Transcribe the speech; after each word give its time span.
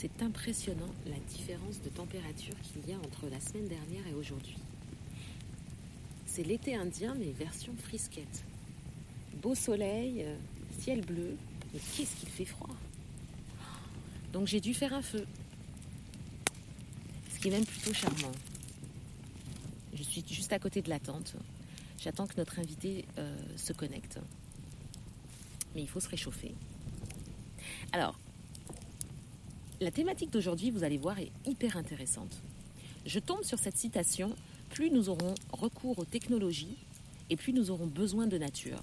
C'est 0.00 0.22
impressionnant 0.22 0.88
la 1.04 1.18
différence 1.28 1.82
de 1.82 1.90
température 1.90 2.54
qu'il 2.62 2.88
y 2.88 2.94
a 2.94 2.96
entre 2.96 3.28
la 3.30 3.38
semaine 3.38 3.68
dernière 3.68 4.06
et 4.06 4.14
aujourd'hui. 4.14 4.56
C'est 6.24 6.42
l'été 6.42 6.74
indien, 6.74 7.14
mais 7.18 7.32
version 7.32 7.74
frisquette. 7.76 8.46
Beau 9.42 9.54
soleil, 9.54 10.22
euh, 10.22 10.36
ciel 10.78 11.04
bleu, 11.04 11.36
mais 11.74 11.80
qu'est-ce 11.80 12.16
qu'il 12.16 12.30
fait 12.30 12.46
froid 12.46 12.74
Donc 14.32 14.46
j'ai 14.46 14.62
dû 14.62 14.72
faire 14.72 14.94
un 14.94 15.02
feu. 15.02 15.26
Ce 17.34 17.38
qui 17.38 17.48
est 17.48 17.50
même 17.50 17.66
plutôt 17.66 17.92
charmant. 17.92 18.32
Je 19.92 20.02
suis 20.02 20.24
juste 20.26 20.54
à 20.54 20.58
côté 20.58 20.80
de 20.80 20.88
la 20.88 20.98
tente. 20.98 21.36
J'attends 21.98 22.26
que 22.26 22.38
notre 22.38 22.58
invité 22.58 23.04
euh, 23.18 23.36
se 23.58 23.74
connecte. 23.74 24.18
Mais 25.74 25.82
il 25.82 25.88
faut 25.88 26.00
se 26.00 26.08
réchauffer. 26.08 26.54
Alors, 27.92 28.18
la 29.80 29.90
thématique 29.90 30.30
d'aujourd'hui, 30.30 30.70
vous 30.70 30.84
allez 30.84 30.98
voir, 30.98 31.18
est 31.18 31.32
hyper 31.46 31.76
intéressante. 31.76 32.42
Je 33.06 33.18
tombe 33.18 33.42
sur 33.42 33.58
cette 33.58 33.78
citation, 33.78 34.34
plus 34.68 34.90
nous 34.90 35.08
aurons 35.08 35.34
recours 35.52 35.98
aux 35.98 36.04
technologies 36.04 36.76
et 37.30 37.36
plus 37.36 37.54
nous 37.54 37.70
aurons 37.70 37.86
besoin 37.86 38.26
de 38.26 38.36
nature. 38.36 38.80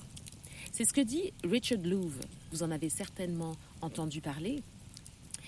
C'est 0.72 0.86
ce 0.86 0.94
que 0.94 1.02
dit 1.02 1.34
Richard 1.44 1.82
Louv. 1.84 2.20
Vous 2.52 2.64
en 2.64 2.72
avez 2.72 2.90
certainement 2.90 3.56
entendu 3.82 4.22
parler. 4.22 4.64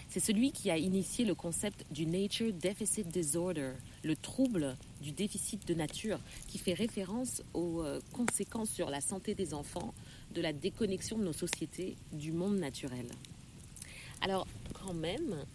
C'est 0.07 0.19
celui 0.19 0.51
qui 0.51 0.69
a 0.69 0.77
initié 0.77 1.25
le 1.25 1.35
concept 1.35 1.85
du 1.91 2.05
Nature 2.05 2.53
Deficit 2.53 3.07
Disorder, 3.07 3.73
le 4.03 4.15
trouble 4.15 4.75
du 5.01 5.11
déficit 5.11 5.67
de 5.67 5.73
nature, 5.73 6.19
qui 6.47 6.57
fait 6.57 6.73
référence 6.73 7.43
aux 7.53 7.81
euh, 7.81 7.99
conséquences 8.11 8.71
sur 8.71 8.89
la 8.89 9.01
santé 9.01 9.35
des 9.35 9.53
enfants 9.53 9.93
de 10.33 10.41
la 10.41 10.51
déconnexion 10.51 11.17
de 11.17 11.23
nos 11.23 11.33
sociétés 11.33 11.95
du 12.11 12.31
monde 12.31 12.57
naturel. 12.57 13.07
Alors, 14.21 14.47
quand 14.73 14.93
même, 14.93 15.45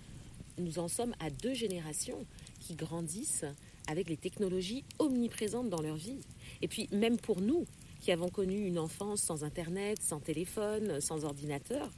nous 0.59 0.79
en 0.79 0.89
sommes 0.89 1.15
à 1.21 1.31
deux 1.31 1.55
générations 1.55 2.25
qui 2.61 2.75
grandissent 2.75 3.45
avec 3.87 4.09
les 4.09 4.17
technologies 4.17 4.85
omniprésentes 4.99 5.69
dans 5.69 5.83
leur 5.83 5.97
vie. 5.97 6.21
Et 6.63 6.69
puis, 6.69 6.89
même 6.93 7.19
pour 7.19 7.41
nous, 7.41 7.67
qui 8.01 8.13
avons 8.13 8.29
connu 8.29 8.67
une 8.67 8.79
enfance 8.79 9.23
sans 9.23 9.45
Internet, 9.45 10.03
sans 10.03 10.21
téléphone, 10.21 11.01
sans 11.01 11.25
ordinateur, 11.25 11.91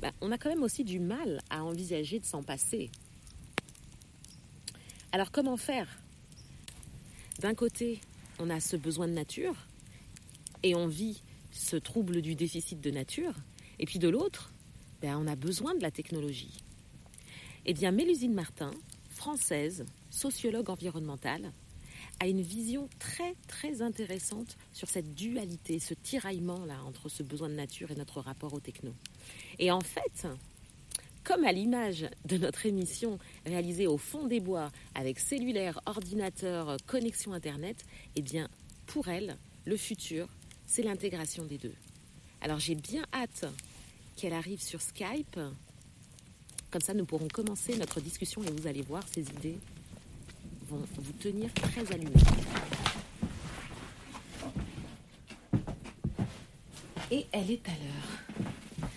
ben, 0.00 0.12
on 0.20 0.30
a 0.30 0.38
quand 0.38 0.50
même 0.50 0.62
aussi 0.62 0.84
du 0.84 1.00
mal 1.00 1.40
à 1.50 1.64
envisager 1.64 2.20
de 2.20 2.24
s'en 2.24 2.42
passer. 2.42 2.90
Alors 5.10 5.32
comment 5.32 5.56
faire? 5.56 5.88
D'un 7.40 7.54
côté, 7.54 8.00
on 8.38 8.50
a 8.50 8.60
ce 8.60 8.76
besoin 8.76 9.08
de 9.08 9.12
nature 9.12 9.56
et 10.62 10.74
on 10.74 10.86
vit 10.86 11.22
ce 11.50 11.76
trouble 11.76 12.22
du 12.22 12.34
déficit 12.34 12.80
de 12.80 12.90
nature, 12.90 13.34
et 13.78 13.86
puis 13.86 13.98
de 13.98 14.08
l'autre, 14.08 14.52
ben, 15.00 15.16
on 15.16 15.26
a 15.26 15.36
besoin 15.36 15.74
de 15.74 15.82
la 15.82 15.90
technologie. 15.90 16.62
Eh 17.66 17.74
bien, 17.74 17.90
Mélusine 17.90 18.34
Martin, 18.34 18.70
française, 19.10 19.84
sociologue 20.10 20.70
environnementale, 20.70 21.52
a 22.20 22.26
une 22.26 22.42
vision 22.42 22.88
très 22.98 23.34
très 23.46 23.82
intéressante 23.82 24.56
sur 24.72 24.88
cette 24.88 25.14
dualité, 25.14 25.78
ce 25.78 25.94
tiraillement 25.94 26.64
là 26.64 26.82
entre 26.84 27.08
ce 27.08 27.22
besoin 27.22 27.48
de 27.48 27.54
nature 27.54 27.90
et 27.90 27.94
notre 27.94 28.20
rapport 28.20 28.54
au 28.54 28.60
techno. 28.60 28.92
Et 29.58 29.70
en 29.70 29.80
fait, 29.80 30.26
comme 31.24 31.44
à 31.44 31.52
l'image 31.52 32.06
de 32.24 32.38
notre 32.38 32.66
émission 32.66 33.18
réalisée 33.46 33.86
au 33.86 33.98
fond 33.98 34.26
des 34.26 34.40
bois 34.40 34.70
avec 34.94 35.18
cellulaire, 35.18 35.80
ordinateur, 35.86 36.76
connexion 36.86 37.32
internet, 37.32 37.84
eh 38.16 38.22
bien 38.22 38.48
pour 38.86 39.08
elle, 39.08 39.36
le 39.64 39.76
futur, 39.76 40.28
c'est 40.66 40.82
l'intégration 40.82 41.44
des 41.44 41.58
deux. 41.58 41.74
Alors 42.40 42.58
j'ai 42.58 42.74
bien 42.74 43.04
hâte 43.12 43.44
qu'elle 44.18 44.34
arrive 44.34 44.60
sur 44.60 44.82
Skype. 44.82 45.38
Comme 46.70 46.82
ça, 46.82 46.92
nous 46.92 47.06
pourrons 47.06 47.28
commencer 47.28 47.76
notre 47.78 48.00
discussion 48.00 48.42
et 48.42 48.50
vous 48.50 48.66
allez 48.66 48.82
voir, 48.82 49.04
ces 49.10 49.22
idées 49.22 49.58
vont 50.68 50.82
vous 50.98 51.12
tenir 51.12 51.54
très 51.54 51.90
allumés. 51.92 52.10
Et 57.10 57.26
elle 57.32 57.50
est 57.50 57.66
à 57.66 57.72
l'heure. 57.72 58.90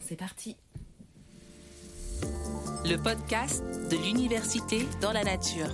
C'est 0.00 0.16
parti. 0.16 0.56
Le 2.84 2.96
podcast 2.96 3.62
de 3.90 3.96
l'Université 3.96 4.86
dans 5.00 5.12
la 5.12 5.22
nature. 5.22 5.70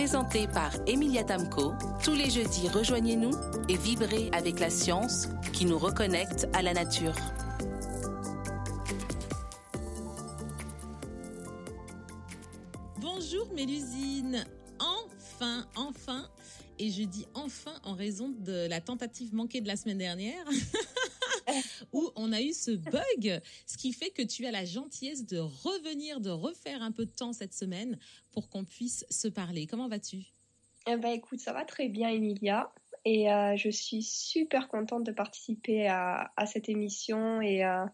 Présenté 0.00 0.48
par 0.48 0.72
Emilia 0.86 1.24
Tamco. 1.24 1.74
Tous 2.02 2.14
les 2.14 2.30
jeudis, 2.30 2.70
rejoignez-nous 2.70 3.32
et 3.68 3.76
vibrez 3.76 4.30
avec 4.32 4.58
la 4.58 4.70
science 4.70 5.28
qui 5.52 5.66
nous 5.66 5.76
reconnecte 5.76 6.48
à 6.54 6.62
la 6.62 6.72
nature. 6.72 7.14
Bonjour 12.98 13.52
Mélusine, 13.52 14.46
enfin, 14.78 15.66
enfin, 15.76 16.26
et 16.78 16.90
je 16.90 17.02
dis 17.02 17.26
enfin 17.34 17.74
en 17.84 17.92
raison 17.92 18.30
de 18.38 18.68
la 18.70 18.80
tentative 18.80 19.34
manquée 19.34 19.60
de 19.60 19.68
la 19.68 19.76
semaine 19.76 19.98
dernière, 19.98 20.46
où 21.92 22.10
on 22.16 22.32
a 22.32 22.40
eu 22.40 22.52
ce 22.52 22.70
bug, 22.70 23.40
ce 23.66 23.76
qui 23.76 23.92
fait 23.92 24.10
que 24.10 24.22
tu 24.22 24.46
as 24.46 24.50
la 24.50 24.64
gentillesse 24.64 25.26
de 25.26 25.38
revenir, 25.38 26.20
de 26.20 26.30
refaire 26.30 26.82
un 26.82 26.92
peu 26.92 27.06
de 27.06 27.10
temps 27.10 27.32
cette 27.32 27.54
semaine 27.54 27.98
pour 28.32 28.48
qu'on 28.48 28.64
puisse 28.64 29.04
se 29.10 29.28
parler. 29.28 29.66
Comment 29.66 29.88
vas-tu? 29.88 30.18
Eh 30.86 30.96
ben, 30.96 31.10
écoute, 31.10 31.40
ça 31.40 31.52
va 31.52 31.64
très 31.64 31.88
bien, 31.88 32.08
Emilia. 32.08 32.72
Et 33.04 33.32
euh, 33.32 33.56
je 33.56 33.70
suis 33.70 34.02
super 34.02 34.68
contente 34.68 35.04
de 35.04 35.12
participer 35.12 35.88
à, 35.88 36.32
à 36.36 36.46
cette 36.46 36.68
émission 36.68 37.40
et 37.40 37.64
euh, 37.64 37.84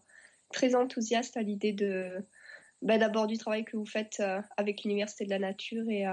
très 0.51 0.75
enthousiaste 0.75 1.37
à 1.37 1.41
l'idée 1.41 1.73
de 1.73 2.25
ben, 2.81 2.99
d'abord 2.99 3.27
du 3.27 3.37
travail 3.37 3.63
que 3.65 3.77
vous 3.77 3.85
faites 3.85 4.17
euh, 4.19 4.41
avec 4.57 4.83
l'Université 4.83 5.25
de 5.25 5.29
la 5.29 5.39
Nature 5.39 5.89
et, 5.89 6.05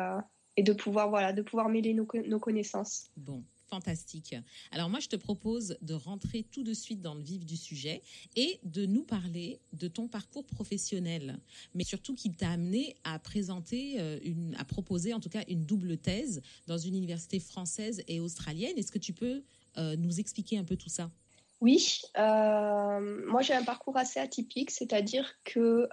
et 0.56 0.62
de 0.62 0.72
pouvoir 0.72 1.10
voilà 1.10 1.32
de 1.32 1.42
pouvoir 1.42 1.68
mêler 1.68 1.92
nos, 1.92 2.06
nos 2.26 2.38
connaissances. 2.38 3.10
Bon, 3.16 3.42
fantastique. 3.74 4.36
Alors 4.70 4.88
moi, 4.88 5.00
je 5.00 5.08
te 5.08 5.16
propose 5.16 5.76
de 5.82 5.94
rentrer 5.94 6.44
tout 6.44 6.62
de 6.62 6.72
suite 6.72 7.02
dans 7.02 7.14
le 7.14 7.22
vif 7.22 7.44
du 7.44 7.56
sujet 7.56 8.02
et 8.36 8.60
de 8.62 8.86
nous 8.86 9.02
parler 9.02 9.58
de 9.72 9.88
ton 9.88 10.06
parcours 10.06 10.44
professionnel, 10.44 11.40
mais 11.74 11.82
surtout 11.82 12.14
qui 12.14 12.30
t'a 12.30 12.50
amené 12.50 12.94
à 13.02 13.18
présenter, 13.18 13.96
euh, 13.98 14.20
une, 14.22 14.54
à 14.58 14.64
proposer 14.64 15.12
en 15.12 15.18
tout 15.18 15.28
cas 15.28 15.42
une 15.48 15.64
double 15.64 15.98
thèse 15.98 16.40
dans 16.68 16.78
une 16.78 16.94
université 16.94 17.40
française 17.40 18.04
et 18.06 18.20
australienne. 18.20 18.76
Est-ce 18.76 18.92
que 18.92 19.00
tu 19.00 19.12
peux 19.12 19.42
euh, 19.76 19.96
nous 19.96 20.20
expliquer 20.20 20.56
un 20.58 20.64
peu 20.64 20.76
tout 20.76 20.88
ça? 20.88 21.10
Oui, 21.60 22.00
euh, 22.16 23.26
moi 23.26 23.42
j'ai 23.42 23.54
un 23.54 23.64
parcours 23.64 23.96
assez 23.96 24.20
atypique, 24.20 24.70
c'est-à-dire 24.70 25.34
que 25.42 25.88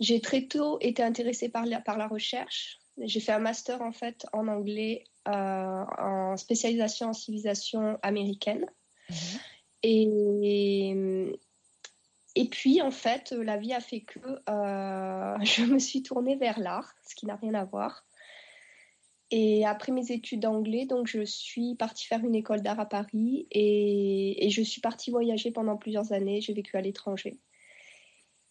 j'ai 0.00 0.20
très 0.20 0.46
tôt 0.46 0.78
été 0.80 1.02
intéressée 1.02 1.50
par 1.50 1.66
la, 1.66 1.80
par 1.80 1.98
la 1.98 2.08
recherche. 2.08 2.78
J'ai 3.00 3.20
fait 3.20 3.32
un 3.32 3.38
master 3.38 3.82
en 3.82 3.92
fait 3.92 4.26
en 4.32 4.48
anglais 4.48 5.04
euh, 5.28 5.84
en 5.98 6.36
spécialisation 6.36 7.08
en 7.08 7.12
civilisation 7.12 7.98
américaine. 8.02 8.66
Mhm. 9.10 9.16
Et, 9.82 11.38
et 12.34 12.44
puis, 12.48 12.82
en 12.82 12.90
fait, 12.90 13.32
la 13.32 13.56
vie 13.56 13.72
a 13.72 13.80
fait 13.80 14.00
que 14.00 14.18
euh, 14.20 15.36
je 15.42 15.64
me 15.64 15.78
suis 15.78 16.02
tournée 16.02 16.36
vers 16.36 16.58
l'art, 16.58 16.94
ce 17.06 17.14
qui 17.14 17.26
n'a 17.26 17.36
rien 17.36 17.54
à 17.54 17.64
voir. 17.64 18.04
Et 19.30 19.66
après 19.66 19.92
mes 19.92 20.10
études 20.10 20.40
d'anglais, 20.40 20.86
donc 20.86 21.06
je 21.06 21.22
suis 21.22 21.74
partie 21.74 22.06
faire 22.06 22.24
une 22.24 22.34
école 22.34 22.62
d'art 22.62 22.80
à 22.80 22.86
Paris 22.86 23.46
et, 23.50 24.46
et 24.46 24.48
je 24.48 24.62
suis 24.62 24.80
partie 24.80 25.10
voyager 25.10 25.50
pendant 25.50 25.76
plusieurs 25.76 26.12
années. 26.12 26.40
J'ai 26.40 26.54
vécu 26.54 26.76
à 26.76 26.80
l'étranger. 26.80 27.38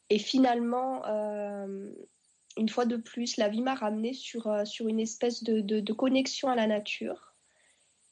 Et 0.10 0.20
finalement, 0.20 1.06
euh, 1.06 1.77
une 2.68 2.74
fois 2.74 2.86
de 2.86 2.98
plus, 2.98 3.38
la 3.38 3.48
vie 3.48 3.62
m'a 3.62 3.76
ramenée 3.76 4.12
sur, 4.12 4.48
euh, 4.48 4.66
sur 4.66 4.90
une 4.90 5.00
espèce 5.00 5.42
de, 5.42 5.62
de, 5.62 5.80
de 5.80 5.94
connexion 5.94 6.50
à 6.50 6.56
la 6.56 6.68
nature 6.68 7.34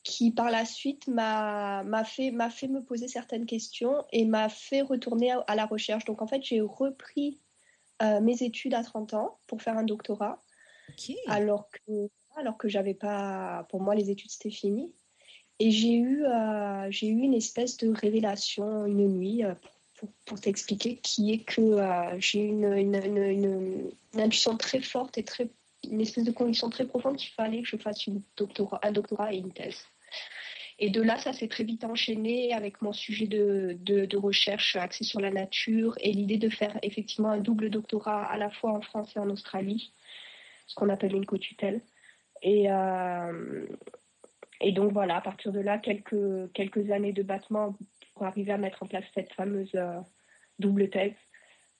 qui, 0.01 0.31
par 0.31 0.49
la 0.49 0.63
suite, 0.63 1.09
m'a 1.09 1.83
fait, 2.05 2.33
fait 2.51 2.67
me 2.69 2.81
poser 2.81 3.09
certaines 3.09 3.45
questions 3.45 4.05
et 4.13 4.23
m'a 4.23 4.47
fait 4.47 4.81
retourner 4.81 5.31
à, 5.31 5.39
à 5.47 5.55
la 5.55 5.65
recherche. 5.65 6.05
Donc, 6.05 6.21
en 6.21 6.27
fait, 6.27 6.41
j'ai 6.41 6.61
repris 6.61 7.41
euh, 8.01 8.21
mes 8.21 8.43
études 8.43 8.75
à 8.75 8.81
30 8.81 9.13
ans 9.13 9.39
pour 9.45 9.61
faire 9.61 9.77
un 9.77 9.83
doctorat, 9.83 10.41
alors 11.27 11.69
que, 11.69 12.09
alors 12.37 12.57
que 12.57 12.69
j'avais 12.69 12.93
pas, 12.93 13.67
pour 13.69 13.81
moi, 13.81 13.93
les 13.93 14.09
études, 14.09 14.31
c'était 14.31 14.51
fini. 14.51 14.95
Et 15.59 15.69
j'ai 15.69 15.95
eu, 15.95 16.23
euh, 16.23 16.87
j'ai 16.91 17.07
eu 17.07 17.19
une 17.19 17.33
espèce 17.33 17.75
de 17.75 17.89
révélation 17.89 18.85
une 18.85 19.05
nuit, 19.09 19.43
euh, 19.43 19.53
pour, 20.25 20.39
t'expliquer, 20.39 20.97
qui 20.97 21.33
est 21.33 21.43
que 21.43 21.61
euh, 21.61 22.19
j'ai 22.19 22.41
une, 22.41 22.73
une, 22.73 22.95
une, 22.95 23.91
intuition 24.19 24.57
très 24.57 24.81
forte 24.81 25.17
et 25.17 25.23
très, 25.23 25.49
une 25.89 26.01
espèce 26.01 26.23
de 26.23 26.31
conviction 26.31 26.69
très 26.69 26.85
profonde 26.85 27.17
qu'il 27.17 27.31
fallait 27.31 27.61
que 27.61 27.67
je 27.67 27.77
fasse 27.77 28.07
une 28.07 28.21
doctorat, 28.37 28.79
un 28.83 28.91
doctorat 28.91 29.33
et 29.33 29.37
une 29.37 29.51
thèse. 29.51 29.85
Et 30.77 30.89
de 30.89 31.01
là, 31.01 31.17
ça 31.17 31.31
s'est 31.31 31.47
très 31.47 31.63
vite 31.63 31.85
enchaîné 31.85 32.53
avec 32.53 32.81
mon 32.81 32.91
sujet 32.91 33.27
de, 33.27 33.77
de, 33.79 34.05
de 34.05 34.17
recherche 34.17 34.75
axé 34.75 35.05
sur 35.05 35.21
la 35.21 35.31
nature 35.31 35.95
et 36.01 36.11
l'idée 36.11 36.37
de 36.37 36.49
faire 36.49 36.77
effectivement 36.81 37.29
un 37.29 37.39
double 37.39 37.69
doctorat 37.69 38.25
à 38.25 38.37
la 38.37 38.49
fois 38.49 38.73
en 38.73 38.81
France 38.81 39.15
et 39.15 39.19
en 39.19 39.29
Australie, 39.29 39.93
ce 40.67 40.75
qu'on 40.75 40.89
appelle 40.89 41.15
une 41.15 41.25
co-tutelle. 41.25 41.81
Et, 42.41 42.69
euh, 42.69 43.65
et 44.59 44.73
donc 44.73 44.91
voilà, 44.91 45.17
à 45.17 45.21
partir 45.21 45.53
de 45.53 45.61
là, 45.61 45.77
quelques, 45.77 46.51
quelques 46.53 46.91
années 46.91 47.13
de 47.13 47.23
battement 47.23 47.77
pour 48.15 48.25
arriver 48.25 48.51
à 48.51 48.57
mettre 48.57 48.81
en 48.81 48.87
place 48.87 49.03
cette 49.13 49.31
fameuse 49.33 49.69
euh, 49.75 49.99
double 50.57 50.89
thèse. 50.89 51.13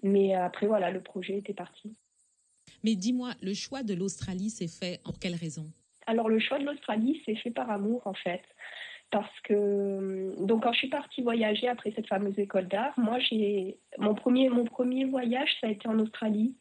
Mais 0.03 0.35
après, 0.35 0.67
voilà, 0.67 0.91
le 0.91 1.01
projet 1.01 1.37
était 1.37 1.53
parti. 1.53 1.95
Mais 2.83 2.95
dis-moi, 2.95 3.31
le 3.41 3.53
choix 3.53 3.83
de 3.83 3.93
l'Australie 3.93 4.49
s'est 4.49 4.67
fait 4.67 5.01
pour 5.03 5.17
quelle 5.17 5.35
raison? 5.35 5.65
Alors, 6.07 6.29
le 6.29 6.39
choix 6.39 6.59
de 6.59 6.65
l'Australie 6.65 7.21
s'est 7.25 7.35
fait 7.35 7.51
par 7.51 7.69
amour, 7.71 8.05
en 8.05 8.13
fait. 8.13 8.43
Parce 9.11 9.39
que, 9.41 10.35
donc, 10.43 10.63
quand 10.63 10.73
je 10.73 10.79
suis 10.79 10.89
partie 10.89 11.21
voyager 11.21 11.67
après 11.67 11.91
cette 11.95 12.07
fameuse 12.07 12.37
école 12.37 12.67
d'art, 12.67 12.93
moi, 12.97 13.19
j'ai. 13.19 13.79
Mon 13.97 14.13
premier, 14.13 14.49
mon 14.49 14.65
premier 14.65 15.05
voyage, 15.05 15.49
ça 15.61 15.67
a 15.67 15.71
été 15.71 15.87
en 15.87 15.97
Australie. 15.99 16.55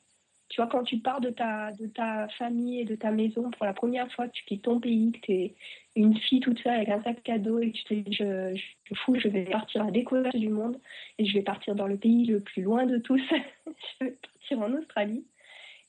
Tu 0.48 0.60
vois, 0.60 0.70
quand 0.70 0.84
tu 0.84 0.98
pars 0.98 1.20
de 1.20 1.30
ta, 1.30 1.72
de 1.72 1.86
ta 1.86 2.28
famille 2.38 2.80
et 2.80 2.84
de 2.84 2.94
ta 2.94 3.10
maison 3.10 3.50
pour 3.50 3.66
la 3.66 3.72
première 3.72 4.10
fois, 4.12 4.28
que 4.28 4.32
tu 4.32 4.44
quittes 4.44 4.62
ton 4.62 4.78
pays, 4.78 5.12
que 5.12 5.20
tu 5.20 5.32
es 5.32 5.54
une 5.96 6.16
fille 6.16 6.40
toute 6.40 6.58
seule 6.58 6.74
avec 6.74 6.88
un 6.88 7.02
sac 7.02 7.28
à 7.28 7.38
dos 7.38 7.60
et 7.60 7.70
tu 7.70 7.84
te 7.84 7.94
dis, 7.94 8.12
je, 8.12 8.54
je, 8.54 8.94
fou, 8.94 9.14
je 9.16 9.28
vais 9.28 9.44
partir 9.44 9.82
à 9.82 9.84
la 9.86 9.90
découverte 9.90 10.36
du 10.36 10.48
monde 10.48 10.78
et 11.18 11.24
je 11.24 11.34
vais 11.34 11.42
partir 11.42 11.74
dans 11.74 11.86
le 11.86 11.96
pays 11.96 12.24
le 12.26 12.40
plus 12.40 12.62
loin 12.62 12.84
de 12.84 12.98
tous. 12.98 13.22
je 14.00 14.04
vais 14.04 14.10
partir 14.10 14.60
en 14.60 14.72
Australie. 14.72 15.24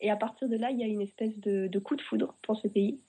Et 0.01 0.11
à 0.11 0.15
partir 0.15 0.47
de 0.49 0.57
là, 0.57 0.69
il 0.71 0.79
y 0.79 0.83
a 0.83 0.87
une 0.87 1.01
espèce 1.01 1.37
de, 1.39 1.79
coup 1.79 1.95
de 1.95 2.01
foudre 2.01 2.35
pour 2.43 2.57
ce 2.57 2.67
pays. 2.67 2.99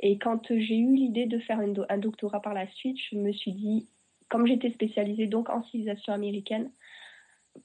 Et 0.00 0.18
quand 0.18 0.48
j'ai 0.48 0.76
eu 0.76 0.94
l'idée 0.94 1.26
de 1.26 1.38
faire 1.38 1.60
un, 1.60 1.98
doctorat 1.98 2.42
par 2.42 2.52
la 2.52 2.66
suite, 2.66 2.98
je 3.10 3.16
me 3.16 3.32
suis 3.32 3.52
dit, 3.52 3.88
comme 4.28 4.46
j'étais 4.46 4.70
spécialisée 4.70 5.26
donc 5.26 5.48
en 5.48 5.62
civilisation 5.62 6.12
américaine, 6.12 6.70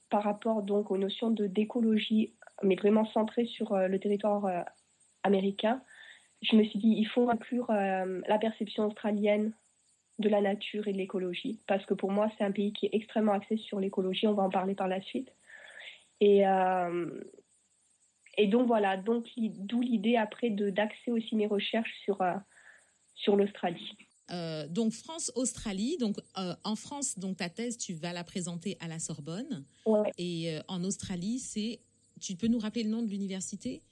par 0.08 0.22
rapport 0.22 0.62
donc 0.62 0.90
aux 0.90 0.98
notions 0.98 1.30
d'écologie, 1.30 2.32
mais 2.62 2.76
vraiment 2.76 3.04
centrée 3.06 3.46
sur 3.46 3.72
euh, 3.72 3.88
le 3.88 3.98
territoire 3.98 4.46
euh, 4.46 4.62
américain, 5.24 5.82
je 6.42 6.56
me 6.56 6.64
suis 6.64 6.78
dit, 6.78 6.94
il 6.96 7.06
faut 7.06 7.28
inclure 7.28 7.70
euh, 7.70 8.20
la 8.26 8.38
perception 8.38 8.86
australienne 8.86 9.52
de 10.18 10.28
la 10.28 10.40
nature 10.40 10.86
et 10.86 10.92
de 10.92 10.98
l'écologie, 10.98 11.60
parce 11.66 11.84
que 11.86 11.94
pour 11.94 12.10
moi, 12.10 12.30
c'est 12.36 12.44
un 12.44 12.52
pays 12.52 12.72
qui 12.72 12.86
est 12.86 12.90
extrêmement 12.92 13.32
axé 13.32 13.56
sur 13.56 13.80
l'écologie, 13.80 14.26
on 14.26 14.34
va 14.34 14.42
en 14.42 14.50
parler 14.50 14.74
par 14.74 14.88
la 14.88 15.00
suite. 15.00 15.30
Et, 16.20 16.44
et 18.36 18.46
donc 18.46 18.66
voilà, 18.66 18.96
donc 18.96 19.26
d'où 19.36 19.80
l'idée 19.80 20.16
après 20.16 20.50
d'axer 20.50 21.10
aussi 21.10 21.34
mes 21.36 21.46
recherches 21.46 21.92
sur 22.04 22.20
euh, 22.22 22.34
sur 23.14 23.36
l'Australie. 23.36 23.96
Euh, 24.30 24.66
donc 24.68 24.92
France 24.92 25.32
Australie 25.34 25.96
donc 25.98 26.16
euh, 26.38 26.54
en 26.64 26.76
France 26.76 27.18
donc 27.18 27.38
ta 27.38 27.48
thèse 27.48 27.76
tu 27.76 27.94
vas 27.94 28.12
la 28.12 28.22
présenter 28.24 28.76
à 28.80 28.88
la 28.88 28.98
Sorbonne. 28.98 29.64
Et 30.18 30.56
en 30.68 30.84
Australie 30.84 31.38
c'est 31.38 31.80
tu 32.20 32.36
peux 32.36 32.46
nous 32.46 32.58
rappeler 32.58 32.84
le 32.84 32.90
nom 32.90 33.02
de 33.02 33.08
l'université? 33.08 33.82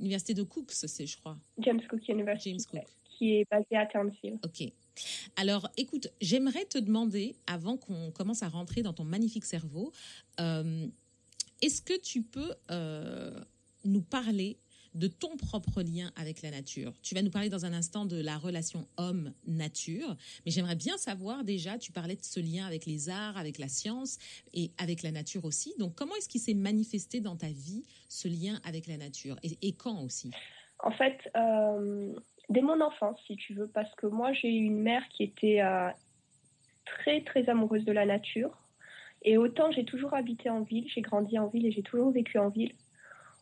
Université 0.00 0.34
de 0.34 0.42
Cooks 0.42 0.72
c'est 0.72 1.06
je 1.06 1.16
crois 1.18 1.38
James 1.58 1.80
Cook 1.88 2.08
University 2.08 2.50
James 2.50 2.82
Cook. 2.82 2.90
qui 3.04 3.36
est 3.36 3.46
basée 3.50 3.76
à 3.76 3.86
Townsville. 3.86 4.38
Ok 4.44 4.72
alors 5.36 5.70
écoute 5.76 6.08
j'aimerais 6.20 6.64
te 6.64 6.78
demander 6.78 7.36
avant 7.46 7.76
qu'on 7.76 8.10
commence 8.10 8.42
à 8.42 8.48
rentrer 8.48 8.82
dans 8.82 8.92
ton 8.92 9.04
magnifique 9.04 9.44
cerveau 9.44 9.92
est-ce 10.38 11.82
que 11.82 11.98
tu 12.00 12.22
peux 12.22 12.54
nous 13.84 14.02
parler 14.02 14.58
de 14.94 15.06
ton 15.06 15.36
propre 15.36 15.82
lien 15.82 16.10
avec 16.16 16.42
la 16.42 16.50
nature. 16.50 16.92
Tu 17.02 17.14
vas 17.14 17.22
nous 17.22 17.30
parler 17.30 17.48
dans 17.48 17.64
un 17.64 17.72
instant 17.72 18.06
de 18.06 18.20
la 18.20 18.36
relation 18.36 18.86
homme-nature, 18.96 20.16
mais 20.44 20.50
j'aimerais 20.50 20.74
bien 20.74 20.96
savoir 20.98 21.44
déjà, 21.44 21.78
tu 21.78 21.92
parlais 21.92 22.16
de 22.16 22.24
ce 22.24 22.40
lien 22.40 22.66
avec 22.66 22.86
les 22.86 23.08
arts, 23.08 23.36
avec 23.36 23.58
la 23.58 23.68
science 23.68 24.18
et 24.52 24.72
avec 24.78 25.02
la 25.02 25.12
nature 25.12 25.44
aussi. 25.44 25.74
Donc 25.78 25.94
comment 25.94 26.14
est-ce 26.16 26.28
qu'il 26.28 26.40
s'est 26.40 26.54
manifesté 26.54 27.20
dans 27.20 27.36
ta 27.36 27.48
vie, 27.48 27.84
ce 28.08 28.28
lien 28.28 28.60
avec 28.64 28.86
la 28.86 28.96
nature 28.96 29.36
et, 29.42 29.72
quand 29.72 30.02
aussi? 30.02 30.30
En 30.80 30.90
fait, 30.90 31.30
euh, 31.36 32.12
dès 32.48 32.62
mon 32.62 32.80
enfance, 32.80 33.18
si 33.26 33.36
tu 33.36 33.54
veux, 33.54 33.68
parce 33.68 33.94
que 33.94 34.06
moi 34.06 34.32
j'ai 34.32 34.48
une 34.48 34.80
mère 34.80 35.06
qui 35.10 35.22
était 35.22 35.60
euh, 35.60 35.88
très 36.84 37.22
très 37.22 37.48
amoureuse 37.48 37.84
de 37.84 37.92
la 37.92 38.06
nature. 38.06 38.56
Et 39.22 39.36
autant 39.36 39.70
j'ai 39.70 39.84
toujours 39.84 40.14
habité 40.14 40.50
en 40.50 40.62
ville, 40.62 40.88
j'ai 40.92 41.02
grandi 41.02 41.38
en 41.38 41.48
ville 41.48 41.66
et 41.66 41.72
j'ai 41.72 41.82
toujours 41.82 42.10
vécu 42.10 42.38
en 42.38 42.48
ville 42.48 42.72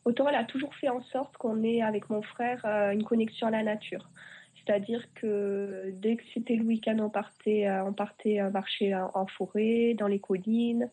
autant 0.09 0.27
elle 0.27 0.37
a 0.37 0.45
toujours 0.45 0.75
fait 0.75 0.89
en 0.89 1.03
sorte 1.03 1.37
qu'on 1.37 1.63
ait 1.63 1.83
avec 1.83 2.09
mon 2.09 2.23
frère 2.23 2.65
euh, 2.65 2.93
une 2.93 3.05
connexion 3.05 3.47
à 3.47 3.51
la 3.51 3.63
nature. 3.63 4.09
C'est-à-dire 4.57 5.05
que 5.15 5.91
dès 5.93 6.17
que 6.17 6.23
c'était 6.33 6.57
le 6.57 6.65
week-end, 6.65 6.97
on 6.99 7.11
partait, 7.11 7.67
euh, 7.67 7.85
on 7.85 7.93
partait 7.93 8.41
euh, 8.41 8.51
marcher 8.51 8.95
en, 8.95 9.27
forêt, 9.27 9.95
dans 9.95 10.07
les 10.07 10.19
collines. 10.19 10.91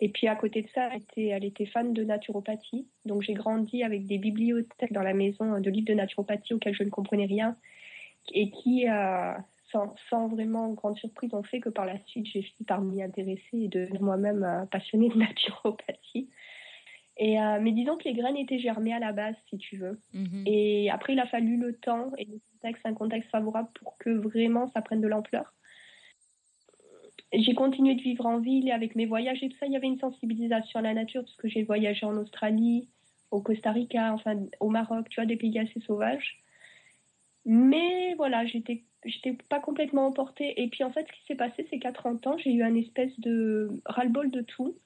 Et 0.00 0.08
puis 0.08 0.28
à 0.28 0.36
côté 0.36 0.62
de 0.62 0.68
ça, 0.74 0.88
elle 0.92 1.02
était, 1.02 1.56
elle 1.58 1.68
fan 1.68 1.92
de 1.92 2.04
naturopathie. 2.04 2.86
Donc 3.04 3.22
j'ai 3.22 3.34
grandi 3.34 3.82
avec 3.82 4.06
des 4.06 4.18
bibliothèques 4.18 4.92
dans 4.92 5.02
la 5.02 5.14
maison 5.14 5.60
de 5.60 5.70
livres 5.70 5.88
de 5.88 5.94
naturopathie 5.94 6.54
auxquels 6.54 6.74
je 6.74 6.84
ne 6.84 6.90
comprenais 6.90 7.26
rien 7.26 7.56
et 8.32 8.50
qui, 8.50 8.86
sans, 9.70 9.94
sans, 10.08 10.28
vraiment 10.28 10.70
grande 10.72 10.96
surprise, 10.96 11.34
ont 11.34 11.42
fait 11.42 11.60
que 11.60 11.68
par 11.68 11.86
la 11.86 11.98
suite, 12.06 12.26
j'ai 12.26 12.42
fini 12.42 12.64
par 12.66 12.80
m'y 12.80 13.02
intéresser 13.02 13.42
et 13.52 13.68
devenir 13.68 14.02
moi-même 14.02 14.66
passionnée 14.70 15.08
de 15.10 15.18
naturopathie. 15.18 16.28
Et, 17.16 17.40
euh, 17.40 17.58
mais 17.60 17.72
disons 17.72 17.96
que 17.96 18.04
les 18.04 18.14
graines 18.14 18.36
étaient 18.36 18.58
germées 18.58 18.92
à 18.92 18.98
la 18.98 19.12
base, 19.12 19.36
si 19.48 19.56
tu 19.58 19.76
veux. 19.76 20.00
Mhm. 20.12 20.44
Et 20.46 20.90
après, 20.90 21.12
il 21.12 21.20
a 21.20 21.26
fallu 21.26 21.56
le 21.56 21.74
temps 21.74 22.10
et 22.18 22.24
le 22.24 22.40
contexte, 22.52 22.84
un 22.86 22.94
contexte 22.94 23.30
favorable 23.30 23.68
pour 23.74 23.96
que 23.98 24.10
vraiment 24.10 24.68
ça 24.72 24.82
prenne 24.82 25.00
de 25.00 25.06
l'ampleur. 25.06 25.52
J'ai 27.32 27.54
continué 27.54 27.94
de 27.94 28.02
vivre 28.02 28.26
en 28.26 28.38
ville 28.38 28.68
et 28.68 28.72
avec 28.72 28.94
mes 28.96 29.06
voyages 29.06 29.42
et 29.42 29.48
tout 29.48 29.56
ça, 29.58 29.66
il 29.66 29.72
y 29.72 29.76
avait 29.76 29.86
une 29.86 29.98
sensibilisation 29.98 30.80
à 30.80 30.82
la 30.82 30.94
nature 30.94 31.22
parce 31.22 31.36
que 31.36 31.48
j'ai 31.48 31.62
voyagé 31.62 32.04
en 32.06 32.16
Australie, 32.16 32.88
au 33.30 33.40
Costa 33.40 33.72
Rica, 33.72 34.12
enfin 34.12 34.36
au 34.60 34.68
Maroc, 34.68 35.08
tu 35.08 35.20
vois, 35.20 35.26
des 35.26 35.36
pays 35.36 35.58
assez 35.58 35.80
sauvages. 35.80 36.38
Mais 37.44 38.14
voilà, 38.14 38.46
j'étais 38.46 38.84
j'étais 39.04 39.36
pas 39.48 39.60
complètement 39.60 40.06
emportée. 40.06 40.60
Et 40.62 40.68
puis 40.68 40.82
en 40.84 40.90
fait, 40.90 41.06
ce 41.06 41.12
qui 41.12 41.26
s'est 41.26 41.34
passé, 41.34 41.66
c'est 41.70 41.78
qu'à 41.78 41.92
30 41.92 42.26
ans, 42.26 42.38
j'ai 42.38 42.52
eu 42.52 42.62
un 42.62 42.74
espèce 42.74 43.18
de 43.20 43.68
ras-le-bol 43.84 44.30
de 44.30 44.40
tout 44.40 44.76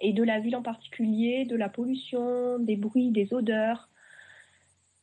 et 0.00 0.12
de 0.12 0.22
la 0.22 0.40
ville 0.40 0.56
en 0.56 0.62
particulier, 0.62 1.44
de 1.44 1.56
la 1.56 1.68
pollution, 1.68 2.58
des 2.58 2.76
bruits, 2.76 3.10
des 3.10 3.32
odeurs. 3.32 3.88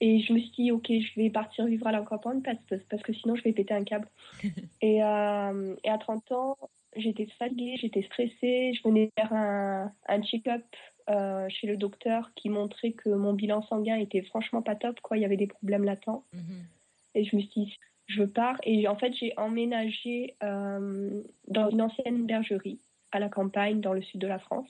Et 0.02 0.20
je 0.22 0.34
me 0.34 0.40
suis 0.40 0.52
dit, 0.52 0.72
ok, 0.72 0.88
je 0.88 1.20
vais 1.20 1.30
partir 1.30 1.66
vivre 1.66 1.88
à 1.88 1.92
la 1.92 2.02
campagne 2.02 2.42
parce, 2.42 2.60
parce 2.90 3.02
que 3.04 3.14
sinon 3.14 3.36
je 3.36 3.44
vais 3.44 3.54
péter 3.54 3.74
un 3.74 3.84
câble. 3.84 4.08
et, 4.82 5.04
euh, 5.04 5.76
et, 5.84 5.90
à 5.90 5.98
30 5.98 6.32
ans, 6.32 6.58
j'étais 6.96 7.28
fatiguée, 7.40 7.78
j'étais 7.80 8.04
stressée. 8.04 8.74
Je 8.74 8.84
venais 8.84 9.10
faire 9.18 9.34
un, 9.34 9.92
un 10.08 10.22
check-up 10.22 10.64
euh, 11.10 11.48
chez 11.50 11.68
le 11.68 11.78
docteur 11.78 12.32
qui 12.36 12.50
montrait 12.50 12.92
que 12.92 13.10
mon 13.10 13.34
bilan 13.34 13.62
sanguin 13.64 13.98
était 13.98 14.24
franchement 14.24 14.62
pas 14.62 14.76
top. 14.76 15.00
Quoi. 15.02 15.18
Il 15.18 15.22
y 15.22 15.26
avait 15.26 15.38
des 15.38 15.48
problèmes 15.48 15.84
latents. 15.84 16.24
Mhm. 16.34 16.66
Et 17.14 17.24
je 17.24 17.36
me 17.36 17.42
suis 17.42 17.52
dit, 17.62 17.78
je 18.08 18.24
pars. 18.24 18.58
Et 18.64 18.88
en 18.88 18.96
fait, 18.96 19.14
j'ai 19.14 19.34
emménagé 19.38 20.36
euh, 20.44 21.22
dans 21.48 21.70
une 21.70 21.82
ancienne 21.82 22.26
bergerie 22.26 22.80
à 23.12 23.20
la 23.20 23.30
campagne 23.30 23.82
dans 23.82 23.94
le 23.94 24.02
sud 24.02 24.20
de 24.20 24.28
la 24.28 24.40
France. 24.40 24.70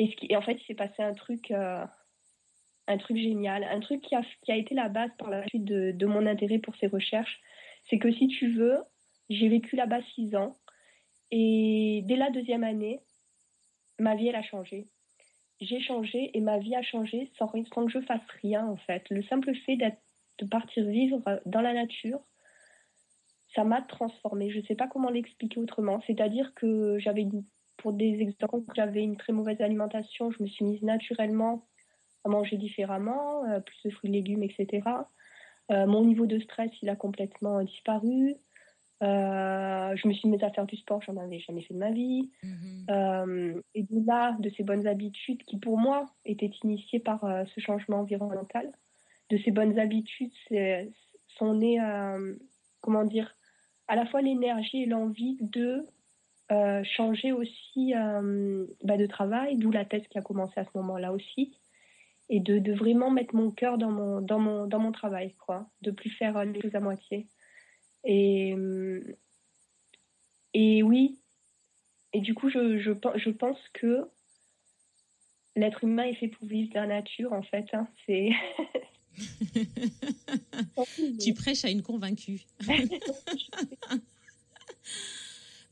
Et, 0.00 0.34
en 0.34 0.40
fait, 0.40 0.54
il 0.54 0.64
s'est 0.66 0.74
passé 0.74 1.02
un 1.02 1.12
truc, 1.12 1.50
euh, 1.50 1.84
un 2.86 2.96
truc 2.96 3.18
génial, 3.18 3.64
un 3.64 3.80
truc 3.80 4.00
qui 4.00 4.14
a, 4.14 4.56
été 4.56 4.74
la 4.74 4.88
base 4.88 5.10
par 5.18 5.28
la 5.28 5.46
suite 5.46 5.64
de, 5.64 6.06
mon 6.06 6.24
intérêt 6.24 6.58
pour 6.58 6.74
ces 6.76 6.86
recherches. 6.86 7.38
C'est 7.88 7.98
que 7.98 8.10
si 8.10 8.28
tu 8.28 8.50
veux, 8.52 8.78
j'ai 9.28 9.48
vécu 9.48 9.76
là-bas 9.76 10.00
six 10.14 10.34
ans. 10.34 10.56
Et 11.30 12.02
dès 12.06 12.16
la 12.16 12.30
deuxième 12.30 12.64
année, 12.64 13.00
ma 13.98 14.14
vie, 14.14 14.28
elle 14.28 14.36
a 14.36 14.42
changé. 14.42 14.88
J'ai 15.60 15.80
changé 15.80 16.30
et 16.32 16.40
ma 16.40 16.58
vie 16.58 16.74
a 16.74 16.82
changé 16.82 17.30
sans, 17.38 17.52
sans 17.74 17.84
que 17.84 17.92
je 17.92 18.00
fasse 18.00 18.26
rien, 18.40 18.66
en 18.66 18.76
fait. 18.76 19.04
Le 19.10 19.22
simple 19.24 19.54
fait 19.66 19.76
de 19.76 20.46
partir 20.46 20.86
vivre 20.86 21.42
dans 21.44 21.60
la 21.60 21.74
nature, 21.74 22.20
ça 23.54 23.64
m'a 23.64 23.82
transformée. 23.82 24.50
Je 24.50 24.60
ne 24.60 24.64
sais 24.64 24.76
pas 24.76 24.88
comment 24.88 25.10
l'expliquer 25.10 25.60
autrement. 25.60 26.00
C'est-à-dire 26.06 26.54
que 26.54 26.98
j'avais 26.98 27.26
pour 27.80 27.92
des 27.94 28.20
exemples, 28.20 28.70
j'avais 28.76 29.02
une 29.02 29.16
très 29.16 29.32
mauvaise 29.32 29.60
alimentation, 29.60 30.30
je 30.30 30.42
me 30.42 30.48
suis 30.48 30.64
mise 30.64 30.82
naturellement 30.82 31.66
à 32.24 32.28
manger 32.28 32.56
différemment, 32.58 33.44
euh, 33.46 33.60
plus 33.60 33.82
de 33.84 33.90
fruits, 33.90 34.10
légumes, 34.10 34.42
etc. 34.42 34.82
Euh, 35.70 35.86
mon 35.86 36.04
niveau 36.04 36.26
de 36.26 36.38
stress, 36.40 36.70
il 36.82 36.90
a 36.90 36.96
complètement 36.96 37.62
disparu. 37.62 38.34
Euh, 39.02 39.96
je 39.96 40.08
me 40.08 40.12
suis 40.12 40.28
mise 40.28 40.42
à 40.42 40.50
faire 40.50 40.66
du 40.66 40.76
sport, 40.76 41.00
j'en 41.02 41.16
avais 41.16 41.38
jamais 41.38 41.62
fait 41.62 41.72
de 41.72 41.78
ma 41.78 41.90
vie. 41.90 42.30
Mhm. 42.42 43.62
et 43.74 43.82
de 43.84 44.06
là, 44.06 44.36
de 44.40 44.50
ces 44.50 44.62
bonnes 44.62 44.86
habitudes 44.86 45.42
qui, 45.44 45.56
pour 45.58 45.78
moi, 45.78 46.06
étaient 46.26 46.50
initiées 46.62 47.00
par 47.00 47.20
ce 47.54 47.60
changement 47.60 48.00
environnemental, 48.00 48.70
de 49.30 49.38
ces 49.38 49.52
bonnes 49.52 49.78
habitudes 49.78 50.32
sont 51.38 51.54
nées, 51.54 51.78
comment 52.82 53.04
dire, 53.04 53.34
à 53.88 53.96
la 53.96 54.04
fois 54.06 54.20
l'énergie 54.20 54.82
et 54.82 54.86
l'envie 54.86 55.38
de 55.40 55.86
euh, 56.52 56.82
changer 56.84 57.32
aussi 57.32 57.94
euh, 57.94 58.66
bah, 58.82 58.96
de 58.96 59.06
travail, 59.06 59.56
d'où 59.56 59.70
la 59.70 59.84
thèse 59.84 60.06
qui 60.08 60.18
a 60.18 60.22
commencé 60.22 60.58
à 60.58 60.64
ce 60.64 60.70
moment-là 60.74 61.12
aussi, 61.12 61.56
et 62.28 62.40
de, 62.40 62.58
de, 62.58 62.72
vraiment 62.72 63.10
mettre 63.10 63.34
mon 63.34 63.50
cœur 63.50 63.78
dans 63.78 63.90
mon, 63.90 64.20
dans 64.20 64.38
mon, 64.38 64.66
dans 64.66 64.78
mon 64.78 64.92
travail, 64.92 65.34
quoi, 65.34 65.68
de 65.82 65.90
plus 65.90 66.10
faire 66.10 66.36
euh, 66.36 66.44
les 66.44 66.60
choses 66.60 66.74
à 66.74 66.80
moitié. 66.80 67.26
Et, 68.04 68.54
et 70.54 70.82
oui, 70.82 71.18
et 72.12 72.20
du 72.20 72.34
coup, 72.34 72.50
je, 72.50 72.78
je, 72.78 72.92
je 73.16 73.30
pense 73.30 73.58
que 73.74 74.08
l'être 75.56 75.84
humain 75.84 76.04
est 76.04 76.14
fait 76.14 76.28
pour 76.28 76.46
vivre 76.46 76.70
la 76.74 76.86
nature, 76.86 77.32
en 77.32 77.42
fait. 77.42 77.66
Hein, 77.72 77.88
c'est. 78.06 78.30
tu 81.20 81.34
prêches 81.34 81.64
à 81.64 81.70
une 81.70 81.82
convaincue. 81.82 82.42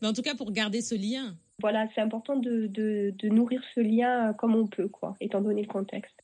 Mais 0.01 0.09
en 0.09 0.13
tout 0.13 0.23
cas, 0.23 0.35
pour 0.35 0.53
garder 0.53 0.81
ce 0.81 0.95
lien, 0.95 1.37
voilà, 1.61 1.89
c'est 1.95 2.01
important 2.01 2.37
de, 2.37 2.69
de, 2.69 3.29
nourrir 3.29 3.61
ce 3.75 3.81
lien 3.81 4.33
comme 4.35 4.55
on 4.55 4.69
peut, 4.69 4.89
quoi, 4.89 5.17
étant 5.21 5.41
donné 5.41 5.63
le 5.63 5.69
contexte. 5.69 6.15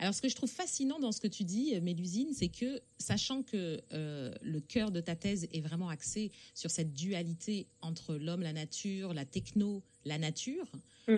Alors, 0.00 0.14
ce 0.14 0.22
que 0.22 0.28
je 0.28 0.34
trouve 0.34 0.50
fascinant 0.50 0.98
dans 0.98 1.12
ce 1.12 1.20
que 1.20 1.28
tu 1.28 1.44
dis, 1.44 1.78
Mélusine, 1.80 2.32
c'est 2.32 2.48
que, 2.48 2.80
sachant 2.98 3.42
que 3.42 3.80
le 3.92 4.60
cœur 4.60 4.90
de 4.90 5.00
ta 5.00 5.14
thèse 5.14 5.46
est 5.52 5.60
vraiment 5.60 5.90
axé 5.90 6.32
sur 6.54 6.70
cette 6.70 6.92
dualité 6.92 7.68
entre 7.82 8.16
l'homme, 8.16 8.42
la 8.42 8.52
nature, 8.52 9.14
la 9.14 9.24
techno, 9.24 9.82
la 10.04 10.18
nature, 10.18 10.66
mm. 11.06 11.16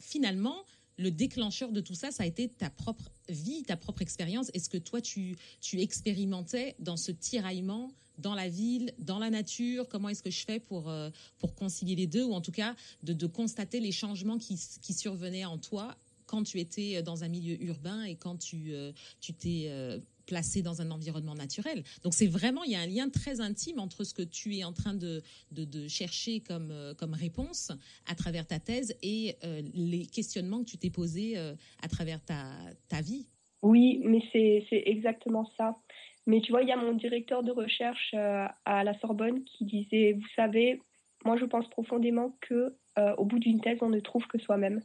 finalement, 0.00 0.64
le 0.98 1.10
déclencheur 1.10 1.72
de 1.72 1.80
tout 1.80 1.94
ça, 1.94 2.10
ça 2.10 2.22
a 2.22 2.26
été 2.26 2.48
ta 2.48 2.70
propre 2.70 3.10
vie, 3.28 3.62
ta 3.62 3.76
propre 3.76 4.02
expérience. 4.02 4.50
Est-ce 4.54 4.70
que 4.70 4.78
toi, 4.78 5.00
tu, 5.00 5.36
tu 5.60 5.80
expérimentais 5.80 6.74
dans 6.78 6.96
ce 6.96 7.12
tiraillement 7.12 7.90
dans 8.18 8.34
la 8.34 8.48
ville, 8.48 8.92
dans 8.98 9.18
la 9.18 9.30
nature 9.30 9.88
Comment 9.88 10.08
est-ce 10.08 10.22
que 10.22 10.30
je 10.30 10.44
fais 10.44 10.60
pour, 10.60 10.88
euh, 10.88 11.10
pour 11.38 11.54
concilier 11.54 11.96
les 11.96 12.06
deux 12.06 12.24
Ou 12.24 12.32
en 12.32 12.40
tout 12.40 12.52
cas, 12.52 12.74
de, 13.02 13.12
de 13.12 13.26
constater 13.26 13.80
les 13.80 13.92
changements 13.92 14.38
qui, 14.38 14.58
qui, 14.82 14.92
survenaient 14.92 15.44
en 15.44 15.58
toi 15.58 15.96
quand 16.26 16.42
tu 16.42 16.58
étais 16.58 17.02
dans 17.02 17.24
un 17.24 17.28
milieu 17.28 17.62
urbain 17.62 18.02
et 18.02 18.16
quand 18.16 18.36
tu 18.36 18.72
euh, 18.72 18.92
tu 19.20 19.32
t'es 19.32 19.66
euh, 19.68 19.98
placé 20.26 20.62
dans 20.62 20.82
un 20.82 20.90
environnement 20.90 21.34
naturel. 21.34 21.82
Donc 22.02 22.12
c'est 22.12 22.26
vraiment, 22.26 22.64
il 22.64 22.72
y 22.72 22.74
a 22.74 22.80
un 22.80 22.86
lien 22.86 23.08
très 23.08 23.40
intime 23.40 23.78
entre 23.78 24.04
ce 24.04 24.12
que 24.12 24.22
tu 24.22 24.56
es 24.56 24.64
en 24.64 24.72
train 24.72 24.94
de, 24.94 25.22
de, 25.52 25.88
chercher 25.88 26.40
comme, 26.40 26.70
euh, 26.70 26.94
comme 26.94 27.14
réponse 27.14 27.72
à 28.06 28.14
travers 28.14 28.46
ta 28.46 28.58
thèse 28.58 28.94
et 29.02 29.36
euh, 29.44 29.62
les 29.74 30.06
questionnements 30.06 30.60
que 30.60 30.70
tu 30.70 30.78
t'es 30.78 30.90
posés 30.90 31.38
euh, 31.38 31.54
à 31.82 31.88
travers 31.88 32.22
ta, 32.22 32.50
ta 32.88 33.00
vie. 33.00 33.26
Oui, 33.62 34.00
mais 34.04 34.22
c'est 34.32 34.82
exactement 34.84 35.50
ça. 35.56 35.76
Mais 36.26 36.40
tu 36.40 36.52
vois, 36.52 36.62
il 36.62 36.68
y 36.68 36.72
a 36.72 36.76
mon 36.76 36.92
directeur 36.92 37.42
de 37.42 37.52
recherche 37.52 38.14
à 38.14 38.84
la 38.84 38.98
Sorbonne 38.98 39.44
qui 39.44 39.64
disait, 39.64 40.12
vous 40.14 40.28
savez, 40.34 40.82
moi 41.24 41.36
je 41.36 41.44
pense 41.44 41.68
profondément 41.70 42.36
que 42.40 42.74
au 43.16 43.24
bout 43.24 43.38
d'une 43.38 43.60
thèse, 43.60 43.78
on 43.80 43.90
ne 43.90 44.00
trouve 44.00 44.26
que 44.26 44.38
soi-même. 44.38 44.82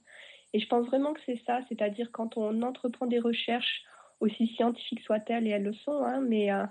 Et 0.54 0.60
je 0.60 0.68
pense 0.68 0.86
vraiment 0.88 1.14
que 1.14 1.22
c'est 1.26 1.42
ça, 1.46 1.62
c'est-à-dire 1.70 2.10
quand 2.12 2.38
on 2.38 2.62
entreprend 2.62 3.08
des 3.08 3.20
recherches 3.20 3.84
aussi 4.20 4.48
scientifiques 4.48 5.02
soient-elles, 5.02 5.48
et 5.48 5.52
elles 5.52 5.64
le 5.64 5.74
sont, 5.74 6.04
hein, 6.04 6.22
mais 6.22 6.52
euh, 6.52 6.64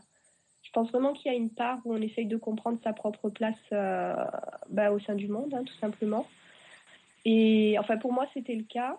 je 0.62 0.70
pense 0.70 0.90
vraiment 0.90 1.12
qu'il 1.12 1.30
y 1.30 1.34
a 1.34 1.36
une 1.36 1.50
part 1.50 1.80
où 1.84 1.94
on 1.94 2.00
essaye 2.00 2.26
de 2.26 2.36
comprendre 2.36 2.78
sa 2.84 2.92
propre 2.92 3.28
place 3.28 3.58
euh, 3.72 4.14
bah, 4.68 4.92
au 4.92 5.00
sein 5.00 5.14
du 5.14 5.28
monde, 5.28 5.52
hein, 5.54 5.64
tout 5.64 5.74
simplement. 5.80 6.26
Et 7.24 7.76
enfin, 7.78 7.96
pour 7.96 8.12
moi, 8.12 8.26
c'était 8.32 8.54
le 8.54 8.64
cas. 8.64 8.98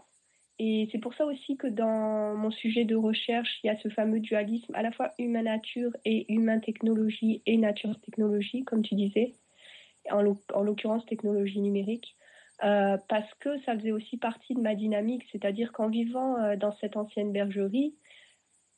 Et 0.64 0.88
c'est 0.92 1.00
pour 1.00 1.16
ça 1.16 1.26
aussi 1.26 1.58
que 1.58 1.66
dans 1.66 2.36
mon 2.36 2.52
sujet 2.52 2.86
de 2.86 2.96
recherche, 2.96 3.50
il 3.64 3.68
y 3.68 3.70
a 3.72 3.78
ce 3.80 3.90
fameux 3.90 4.20
dualisme 4.20 4.76
à 4.76 4.84
la 4.84 4.92
fois 4.92 5.12
humain-nature 5.18 5.92
et 6.06 6.32
humain-technologie 6.32 7.42
et 7.48 7.58
nature-technologie, 7.58 8.64
comme 8.64 8.84
tu 8.84 8.94
disais, 8.94 9.34
en 10.12 10.22
l'occurrence 10.22 11.06
technologie 11.08 11.62
numérique. 11.62 12.16
Euh, 12.64 12.98
parce 13.10 13.34
que 13.40 13.60
ça 13.62 13.76
faisait 13.76 13.92
aussi 13.92 14.18
partie 14.18 14.54
de 14.54 14.62
ma 14.62 14.76
dynamique, 14.76 15.24
c'est-à-dire 15.32 15.72
qu'en 15.72 15.90
vivant 15.90 16.56
dans 16.58 16.74
cette 16.74 16.96
ancienne 16.96 17.32
bergerie, 17.32 17.96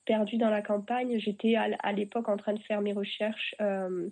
perdue 0.06 0.38
dans 0.38 0.50
la 0.50 0.62
campagne. 0.62 1.20
J'étais 1.20 1.56
à 1.56 1.92
l'époque 1.92 2.30
en 2.30 2.38
train 2.38 2.54
de 2.54 2.62
faire 2.62 2.82
mes 2.82 2.94
recherches 2.94 3.56
euh, 3.62 4.10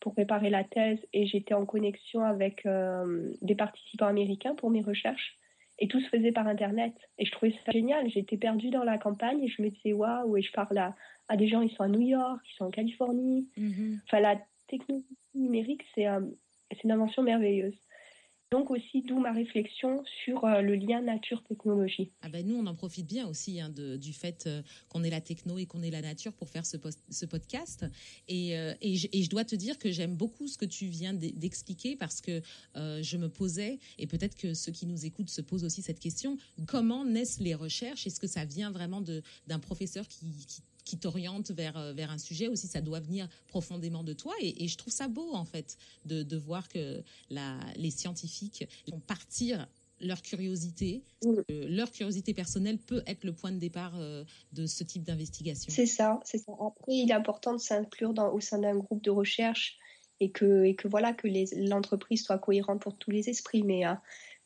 pour 0.00 0.12
préparer 0.12 0.50
la 0.50 0.64
thèse 0.64 0.98
et 1.12 1.26
j'étais 1.26 1.54
en 1.54 1.64
connexion 1.64 2.24
avec 2.24 2.66
euh, 2.66 3.32
des 3.42 3.54
participants 3.54 4.06
américains 4.06 4.54
pour 4.54 4.70
mes 4.70 4.82
recherches. 4.82 5.38
Et 5.78 5.88
tout 5.88 6.00
se 6.00 6.08
faisait 6.08 6.32
par 6.32 6.46
Internet. 6.46 6.94
Et 7.18 7.24
je 7.24 7.32
trouvais 7.32 7.54
ça 7.64 7.72
génial. 7.72 8.08
J'étais 8.08 8.36
perdue 8.36 8.70
dans 8.70 8.84
la 8.84 8.98
campagne 8.98 9.42
et 9.42 9.48
je 9.48 9.60
me 9.62 9.70
disais, 9.70 9.92
waouh, 9.92 10.36
et 10.36 10.42
je 10.42 10.52
parle 10.52 10.78
à, 10.78 11.36
des 11.36 11.48
gens, 11.48 11.62
ils 11.62 11.70
sont 11.70 11.82
à 11.82 11.88
New 11.88 12.00
York, 12.00 12.40
ils 12.48 12.56
sont 12.56 12.66
en 12.66 12.70
Californie. 12.70 13.48
Mm-hmm. 13.58 14.00
Enfin, 14.04 14.20
la 14.20 14.36
technologie 14.68 15.06
numérique, 15.34 15.82
c'est 15.94 16.06
euh, 16.06 16.20
une 16.82 16.92
invention 16.92 17.22
merveilleuse. 17.22 17.74
Donc 18.50 18.70
aussi, 18.70 19.02
d'où 19.02 19.18
ma 19.18 19.32
réflexion 19.32 20.04
sur 20.24 20.44
euh, 20.44 20.60
le 20.60 20.76
lien 20.76 21.00
nature-technologie. 21.00 22.12
Ah 22.22 22.28
ben 22.28 22.46
nous, 22.46 22.56
on 22.56 22.66
en 22.66 22.74
profite 22.74 23.06
bien 23.06 23.26
aussi 23.26 23.60
hein, 23.60 23.68
du 23.70 24.12
fait 24.12 24.44
euh, 24.46 24.62
qu'on 24.88 25.02
est 25.02 25.10
la 25.10 25.20
techno 25.20 25.58
et 25.58 25.66
qu'on 25.66 25.82
est 25.82 25.90
la 25.90 26.02
nature 26.02 26.32
pour 26.32 26.48
faire 26.48 26.64
ce, 26.64 26.76
podcast. 27.26 27.84
Et, 28.28 28.56
euh, 28.56 28.74
et, 28.80 28.94
je, 28.96 29.28
dois 29.28 29.44
te 29.44 29.56
dire 29.56 29.78
que 29.78 29.90
j'aime 29.90 30.14
beaucoup 30.14 30.46
ce 30.46 30.56
que 30.56 30.66
tu 30.66 30.86
viens 30.86 31.14
d'expliquer 31.14 31.96
parce 31.96 32.20
que 32.20 32.42
je 32.74 33.16
me 33.16 33.28
posais, 33.28 33.78
et 33.98 34.06
peut-être 34.06 34.36
que 34.36 34.54
ceux 34.54 34.72
qui 34.72 34.86
nous 34.86 35.04
écoutent 35.04 35.30
se 35.30 35.40
posent 35.40 35.64
aussi 35.64 35.82
cette 35.82 35.98
question, 35.98 36.36
comment 36.66 37.04
naissent 37.04 37.40
les 37.40 37.54
recherches? 37.54 38.06
Est-ce 38.06 38.20
que 38.20 38.26
ça 38.26 38.44
vient 38.44 38.70
vraiment 38.70 39.02
d'un 39.46 39.58
professeur 39.58 40.06
qui 40.06 40.26
qui 40.84 40.98
t'oriente 40.98 41.50
vers, 41.50 41.76
euh, 41.76 41.92
vers 41.92 42.10
un 42.10 42.18
sujet 42.18 42.48
aussi, 42.48 42.66
ça 42.66 42.80
doit 42.80 43.00
venir 43.00 43.28
profondément 43.48 44.04
de 44.04 44.12
toi. 44.12 44.34
Et, 44.40 44.68
je 44.68 44.76
trouve 44.76 44.92
ça 44.92 45.08
beau, 45.08 45.34
en 45.34 45.44
fait, 45.44 45.76
de, 46.04 46.22
de 46.22 46.36
voir 46.36 46.68
que 46.68 47.02
la, 47.30 47.58
les 47.76 47.90
scientifiques 47.90 48.66
vont 48.90 49.00
partir 49.00 49.66
leur 50.00 50.22
curiosité, 50.22 51.02
leur 51.48 51.90
curiosité 51.90 52.34
personnelle 52.34 52.78
peut 52.78 53.02
être 53.06 53.24
le 53.24 53.32
point 53.32 53.52
de 53.52 53.58
départ 53.58 53.92
euh, 53.96 54.24
de 54.52 54.66
ce 54.66 54.84
type 54.84 55.02
d'investigation. 55.02 55.72
C'est 55.72 55.86
ça, 55.86 56.20
c'est 56.24 56.38
ça. 56.38 56.52
Après, 56.52 56.92
il 56.92 57.10
est 57.10 57.14
important 57.14 57.52
de 57.52 57.58
s'inclure 57.58 58.12
au 58.32 58.40
sein 58.40 58.58
d'un 58.58 58.76
groupe 58.76 59.02
de 59.02 59.10
recherche 59.10 59.78
et 60.20 60.30
que, 60.30 60.64
et 60.64 60.74
que 60.74 60.88
voilà 60.88 61.12
que 61.12 61.28
l'entreprise 61.68 62.24
soit 62.24 62.38
cohérente 62.38 62.82
pour 62.82 62.96
tous 62.96 63.10
les 63.10 63.30
esprits. 63.30 63.62
Mais, 63.62 63.86
euh, 63.86 63.94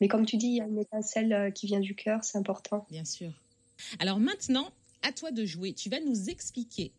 mais 0.00 0.08
comme 0.08 0.26
tu 0.26 0.36
dis, 0.36 0.48
il 0.48 0.56
y 0.56 0.60
a 0.60 0.66
une 0.66 0.78
étincelle 0.78 1.52
qui 1.54 1.66
vient 1.66 1.80
du 1.80 1.94
cœur, 1.94 2.22
c'est 2.24 2.38
important. 2.38 2.86
Bien 2.90 3.04
sûr. 3.04 3.32
Alors 3.98 4.20
maintenant, 4.20 4.70
à 5.08 5.12
toi 5.12 5.30
de 5.30 5.44
jouer. 5.44 5.72
Tu 5.72 5.88
vas 5.88 6.00
nous 6.00 6.28
expliquer, 6.28 6.92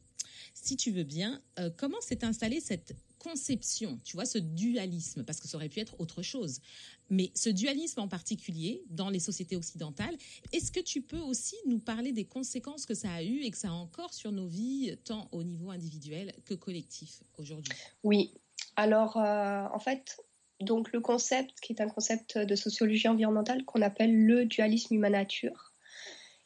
si 0.53 0.75
tu 0.75 0.91
veux 0.91 1.03
bien, 1.03 1.41
euh, 1.59 1.69
comment 1.77 2.01
s'est 2.01 2.25
installée 2.25 2.59
cette 2.59 2.95
conception, 3.19 3.99
tu 4.03 4.15
vois, 4.15 4.25
ce 4.25 4.37
dualisme, 4.37 5.23
parce 5.23 5.39
que 5.39 5.47
ça 5.47 5.57
aurait 5.57 5.69
pu 5.69 5.79
être 5.79 5.99
autre 5.99 6.21
chose. 6.21 6.61
Mais 7.09 7.31
ce 7.35 7.49
dualisme 7.49 7.99
en 7.99 8.07
particulier 8.07 8.83
dans 8.89 9.09
les 9.09 9.19
sociétés 9.19 9.55
occidentales, 9.55 10.15
est-ce 10.53 10.71
que 10.71 10.79
tu 10.79 11.01
peux 11.01 11.19
aussi 11.19 11.55
nous 11.67 11.79
parler 11.79 12.13
des 12.13 12.25
conséquences 12.25 12.85
que 12.85 12.93
ça 12.93 13.11
a 13.11 13.21
eu 13.21 13.41
et 13.41 13.51
que 13.51 13.57
ça 13.57 13.69
a 13.69 13.73
encore 13.73 14.13
sur 14.13 14.31
nos 14.31 14.47
vies, 14.47 14.95
tant 15.03 15.27
au 15.31 15.43
niveau 15.43 15.69
individuel 15.69 16.33
que 16.45 16.53
collectif 16.55 17.21
aujourd'hui? 17.37 17.73
Oui. 18.03 18.33
Alors, 18.75 19.17
euh, 19.17 19.65
en 19.73 19.79
fait, 19.79 20.17
donc 20.61 20.91
le 20.93 21.01
concept, 21.01 21.59
qui 21.59 21.73
est 21.73 21.81
un 21.81 21.89
concept 21.89 22.37
de 22.37 22.55
sociologie 22.55 23.07
environnementale 23.07 23.65
qu'on 23.65 23.81
appelle 23.81 24.25
le 24.25 24.45
dualisme 24.45 24.95
humain-nature, 24.95 25.68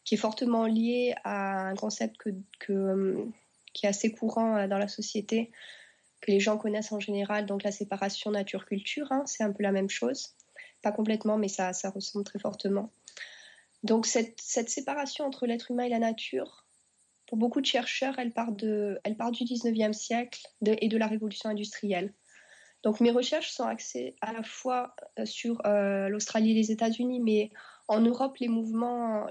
qui 0.04 0.16
est 0.16 0.18
fortement 0.18 0.66
lié 0.66 1.16
à 1.24 1.68
un 1.68 1.76
concept 1.76 2.18
que, 2.18 3.26
qui 3.74 3.86
est 3.86 3.90
assez 3.90 4.12
courant 4.12 4.58
euh, 4.58 4.68
dans 4.68 4.78
la 4.78 4.88
société, 4.88 5.52
que 6.22 6.32
les 6.32 6.40
gens 6.40 6.58
connaissent 6.58 6.92
en 6.92 7.00
général, 7.00 7.46
donc 7.46 7.64
la 7.64 7.72
séparation 7.72 8.32
nature-culture. 8.32 9.12
Hein, 9.12 9.24
c'est 9.26 9.44
un 9.44 9.52
peu 9.52 9.64
la 9.64 9.72
même 9.72 9.90
chose. 9.90 10.36
Pas 10.82 10.92
complètement, 10.92 11.38
mais 11.38 11.48
ça, 11.48 11.74
ça 11.74 11.90
ressemble 11.90 12.26
très 12.26 12.40
fortement. 12.40 12.92
Donc 13.84 14.06
cette, 14.06 14.40
cette 14.40 14.70
séparation 14.70 15.26
entre 15.26 15.46
l'être 15.46 15.72
humain 15.72 15.84
et 15.84 15.90
la 15.90 16.00
nature, 16.00 16.66
pour 17.26 17.38
beaucoup 17.38 17.62
de 17.62 17.66
chercheurs, 17.66 18.18
elle 18.20 18.32
part, 18.32 18.52
de, 18.52 19.00
elle 19.04 19.18
part 19.18 19.32
du 19.32 19.44
19e 19.44 19.94
siècle 19.94 20.48
et 20.66 20.88
de 20.88 20.98
la 20.98 21.08
révolution 21.08 21.50
industrielle. 21.50 22.14
Donc 22.84 23.00
mes 23.00 23.12
recherches 23.12 23.52
sont 23.52 23.64
axées 23.64 24.16
à 24.22 24.34
la 24.34 24.44
fois 24.44 24.96
euh, 25.18 25.26
sur 25.26 25.66
euh, 25.66 26.10
l'Australie 26.10 26.52
et 26.52 26.56
les 26.56 26.72
États-Unis, 26.72 27.22
mais 27.22 27.52
en 27.88 28.02
Europe, 28.02 28.38
les 28.38 28.48
mouvements, 28.48 29.28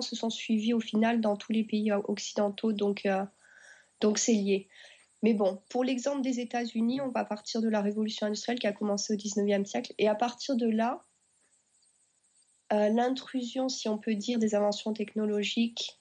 se 0.00 0.16
sont 0.16 0.30
suivis 0.30 0.72
au 0.72 0.80
final 0.80 1.20
dans 1.20 1.36
tous 1.36 1.52
les 1.52 1.64
pays 1.64 1.92
occidentaux, 1.92 2.72
donc 2.72 3.06
euh, 3.06 3.24
donc 4.00 4.18
c'est 4.18 4.32
lié. 4.32 4.68
Mais 5.22 5.34
bon, 5.34 5.60
pour 5.68 5.84
l'exemple 5.84 6.22
des 6.22 6.40
États-Unis, 6.40 7.00
on 7.02 7.08
va 7.08 7.24
partir 7.24 7.60
de 7.60 7.68
la 7.68 7.82
révolution 7.82 8.26
industrielle 8.26 8.58
qui 8.58 8.66
a 8.66 8.72
commencé 8.72 9.12
au 9.12 9.16
19e 9.16 9.66
siècle, 9.66 9.92
et 9.98 10.08
à 10.08 10.14
partir 10.14 10.56
de 10.56 10.66
là, 10.66 11.04
euh, 12.72 12.88
l'intrusion, 12.88 13.68
si 13.68 13.88
on 13.88 13.98
peut 13.98 14.14
dire, 14.14 14.38
des 14.38 14.54
inventions 14.54 14.92
technologiques 14.92 16.00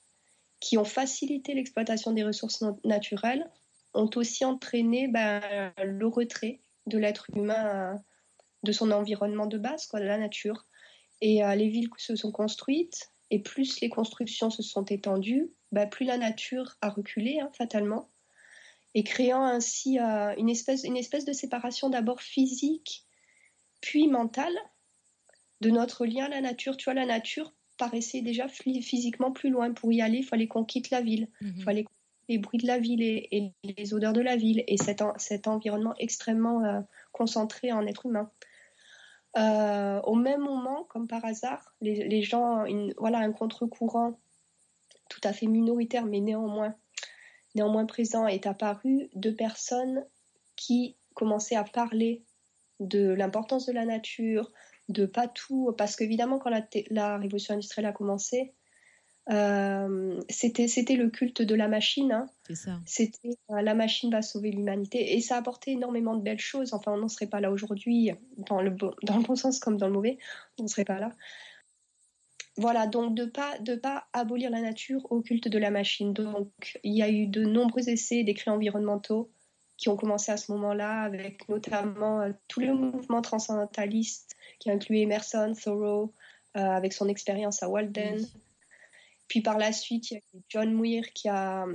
qui 0.60 0.78
ont 0.78 0.86
facilité 0.86 1.54
l'exploitation 1.54 2.12
des 2.12 2.24
ressources 2.24 2.63
naturelles 2.84 3.50
ont 3.94 4.10
aussi 4.16 4.46
entraîné 4.46 5.08
ben, 5.08 5.42
le 5.84 6.08
retrait 6.08 6.62
de 6.86 6.98
l'être 6.98 7.25
humain 7.36 7.66
euh, 7.66 7.98
de 8.63 8.72
son 8.72 8.92
environnement 8.92 9.48
de 9.48 9.58
base, 9.58 9.89
de 9.89 10.00
la 10.00 10.18
nature. 10.18 10.66
Et 11.21 11.43
euh, 11.43 11.55
les 11.55 11.67
villes 11.67 11.89
se 11.97 12.15
sont 12.15 12.31
construites, 12.31 13.11
et 13.31 13.39
plus 13.39 13.79
les 13.81 13.89
constructions 13.89 14.49
se 14.49 14.63
sont 14.63 14.85
étendues, 14.85 15.51
bah, 15.71 15.85
plus 15.85 16.05
la 16.05 16.17
nature 16.17 16.77
a 16.81 16.89
reculé, 16.89 17.39
hein, 17.39 17.51
fatalement, 17.57 18.09
et 18.95 19.03
créant 19.03 19.43
ainsi 19.43 19.99
euh, 19.99 20.33
une, 20.38 20.49
espèce, 20.49 20.83
une 20.83 20.97
espèce 20.97 21.25
de 21.25 21.33
séparation 21.33 21.89
d'abord 21.89 22.21
physique, 22.21 23.05
puis 23.81 24.07
mentale, 24.07 24.55
de 25.61 25.69
notre 25.69 26.05
lien 26.05 26.25
à 26.25 26.29
la 26.29 26.41
nature. 26.41 26.77
Tu 26.77 26.85
vois, 26.85 26.93
la 26.93 27.05
nature 27.05 27.53
paraissait 27.77 28.21
déjà 28.21 28.47
physiquement 28.47 29.31
plus 29.31 29.49
loin. 29.49 29.71
Pour 29.73 29.91
y 29.91 30.01
aller, 30.01 30.19
il 30.19 30.25
fallait 30.25 30.47
qu'on 30.47 30.65
quitte 30.65 30.89
la 30.89 31.01
ville. 31.01 31.27
Il 31.41 31.47
mhm. 31.47 31.61
fallait 31.61 31.85
les 32.27 32.38
bruits 32.38 32.59
de 32.59 32.67
la 32.67 32.77
ville 32.77 33.01
et, 33.01 33.51
les 33.63 33.93
odeurs 33.93 34.13
de 34.13 34.21
la 34.21 34.35
ville 34.35 34.63
et 34.67 34.77
cet, 34.77 35.01
cet 35.17 35.47
environnement 35.47 35.95
extrêmement 35.97 36.63
euh, 36.63 36.81
concentré 37.11 37.71
en 37.71 37.85
être 37.88 38.05
humain. 38.05 38.31
Euh, 39.38 40.01
au 40.01 40.15
même 40.15 40.41
moment, 40.41 40.86
comme 40.86 41.07
par 41.07 41.24
hasard, 41.24 41.75
les, 41.81 42.21
gens, 42.21 42.65
voilà, 42.98 43.19
un 43.19 43.31
contre-courant 43.31 44.19
tout 45.09 45.21
à 45.24 45.33
fait 45.33 45.48
minoritaire, 45.48 46.05
mais 46.05 46.19
néanmoins, 46.19 46.75
néanmoins 47.55 47.86
présent, 47.86 48.27
est 48.27 48.48
apparu. 48.48 49.09
De 49.13 49.31
personnes 49.31 50.05
qui 50.55 50.98
commençaient 51.13 51.55
à 51.55 51.63
parler 51.63 52.24
de 52.79 53.09
l'importance 53.09 53.65
de 53.65 53.74
la 53.74 53.86
nature, 53.86 54.51
de 54.88 55.05
pas 55.05 55.27
tout, 55.27 55.74
parce 55.77 55.95
qu'évidemment 55.95 56.39
quand 56.39 56.50
la, 56.50 56.65
la, 56.89 57.17
révolution 57.17 57.53
industrielle 57.53 57.86
a 57.86 57.91
commencé, 57.91 58.53
euh, 59.29 60.19
c'était 60.27 60.67
c'était 60.67 60.95
le 60.95 61.09
culte 61.09 61.41
de 61.41 61.55
la 61.55 61.67
machine. 61.67 62.12
Hein. 62.12 62.25
C'était 62.86 63.38
euh, 63.51 63.62
la 63.62 63.75
machine 63.75 64.09
va 64.09 64.21
sauver 64.21 64.51
l'humanité 64.51 65.15
et 65.15 65.21
ça 65.21 65.36
a 65.36 65.39
apporté 65.39 65.71
énormément 65.71 66.15
de 66.15 66.21
belles 66.21 66.39
choses. 66.39 66.74
Enfin, 66.74 66.93
on 66.93 66.98
n'en 66.98 67.07
serait 67.07 67.27
pas 67.27 67.39
là 67.39 67.51
aujourd'hui 67.51 68.12
dans 68.38 68.62
le 68.62 68.71
bon, 68.71 68.91
dans 69.03 69.17
le 69.17 69.24
bon 69.24 69.36
sens 69.36 69.59
comme 69.59 69.77
dans 69.77 69.88
le 69.88 69.93
mauvais, 69.93 70.17
on 70.59 70.63
ne 70.63 70.67
serait 70.67 70.86
pas 70.86 71.00
là. 71.00 71.12
Voilà, 72.57 72.88
donc 72.88 73.15
de 73.15 73.25
pas 73.25 73.57
de 73.59 73.75
pas 73.75 74.07
abolir 74.13 74.50
la 74.50 74.62
nature 74.62 75.05
au 75.12 75.21
culte 75.21 75.48
de 75.48 75.57
la 75.59 75.69
machine. 75.69 76.13
Donc 76.13 76.79
il 76.83 76.98
y 76.98 77.03
a 77.03 77.09
eu 77.09 77.27
de 77.27 77.45
nombreux 77.45 77.88
essais 77.88 78.24
d'écrits 78.24 78.50
environnementaux 78.50 79.29
qui 79.77 79.88
ont 79.88 79.95
commencé 79.95 80.31
à 80.31 80.38
ce 80.38 80.51
moment-là, 80.51 81.03
avec 81.03 81.48
notamment 81.48 82.21
euh, 82.21 82.31
tout 82.50 82.59
le 82.59 82.74
mouvement 82.74 83.21
transcendentaliste 83.21 84.36
qui 84.59 84.69
incluait 84.69 85.01
Emerson, 85.01 85.53
Thoreau, 85.62 86.13
euh, 86.57 86.59
avec 86.59 86.91
son 86.91 87.07
expérience 87.07 87.63
à 87.63 87.69
Walden. 87.69 88.19
Puis 89.29 89.41
par 89.41 89.57
la 89.57 89.71
suite, 89.71 90.12
il 90.12 90.15
y 90.15 90.17
a 90.17 90.21
John 90.50 90.74
Muir 90.74 91.13
qui 91.13 91.29
a 91.29 91.65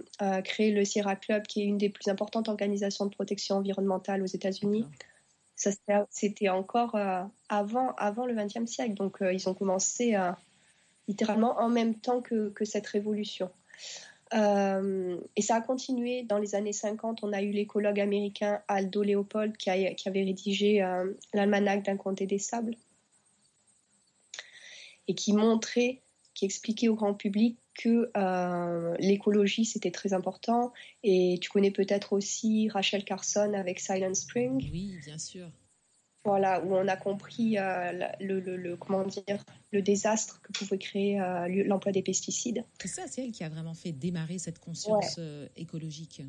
créé 0.45 0.73
le 0.73 0.85
Sierra 0.85 1.17
Club, 1.17 1.45
qui 1.47 1.63
est 1.63 1.65
une 1.65 1.79
des 1.79 1.89
plus 1.89 2.09
importantes 2.09 2.49
organisations 2.49 3.07
de 3.07 3.15
protection 3.15 3.57
environnementale 3.57 4.23
aux 4.23 4.27
États-Unis. 4.27 4.85
Ça, 5.57 5.71
c'était 6.11 6.49
encore 6.51 6.97
euh, 6.97 7.23
avant, 7.49 7.95
avant 7.97 8.27
le 8.27 8.35
XXe 8.35 8.67
siècle. 8.67 8.95
Donc, 8.95 9.19
ils 9.21 9.49
ont 9.49 9.55
commencé 9.55 10.15
littéralement 11.09 11.59
en 11.61 11.69
même 11.69 11.95
temps 11.95 12.21
que, 12.21 12.51
que 12.51 12.67
cette 12.67 12.89
révolution. 12.89 13.51
Euh, 14.33 15.21
et 15.37 15.43
ça 15.43 15.57
a 15.57 15.61
continué 15.61 16.23
dans 16.23 16.39
les 16.39 16.55
années 16.55 16.73
50. 16.73 17.23
On 17.23 17.33
a 17.33 17.43
eu 17.43 17.51
l'écologue 17.51 18.01
américain 18.01 18.63
Aldo 18.69 19.03
Leopold 19.03 19.57
qui, 19.57 19.71
qui 19.95 20.09
avait 20.09 20.25
rédigé 20.25 20.83
euh, 20.83 21.13
l'almanach 21.33 21.83
d'un 21.83 21.97
comté 21.97 22.27
des 22.27 22.39
sables 22.39 22.75
et 25.07 25.15
qui 25.15 25.35
montrait, 25.35 26.01
qui 26.45 26.47
expliquait 26.47 26.89
au 26.89 26.95
grand 26.95 27.15
public 27.15 27.59
que 27.75 28.11
euh, 28.17 28.95
l'écologie 28.99 29.65
c'était 29.65 29.91
très 29.91 30.13
important. 30.13 30.73
Et 31.03 31.39
tu 31.41 31.51
connais 31.51 31.71
peut-être 31.71 32.13
aussi 32.13 32.69
Rachel 32.69 33.05
Carson 33.05 33.53
avec 33.55 33.81
Silent 33.81 34.15
Spring. 34.15 34.57
Oui, 34.73 34.99
bien 35.05 35.19
sûr 35.19 35.51
voilà, 36.27 36.65
où 36.65 36.75
on 36.75 36.89
a 36.89 36.97
compris 36.97 37.59
euh, 37.59 37.93
le, 38.19 38.41
le, 38.41 38.77
comment 38.79 39.05
dire, 39.05 39.45
le 39.73 39.83
désastre 39.83 40.41
que 40.41 40.53
pouvait 40.53 40.79
créer 40.79 41.21
euh, 41.21 41.65
l'emploi 41.67 41.93
des 41.93 42.01
pesticides. 42.01 42.65
C'est 42.81 42.89
ça, 42.89 43.03
c'est 43.07 43.25
elle 43.25 43.31
qui 43.31 43.45
a 43.45 43.51
vraiment 43.51 43.75
fait 43.75 43.93
démarrer 43.93 44.39
cette 44.39 44.59
conscience 44.59 45.21
écologique. 45.55 46.23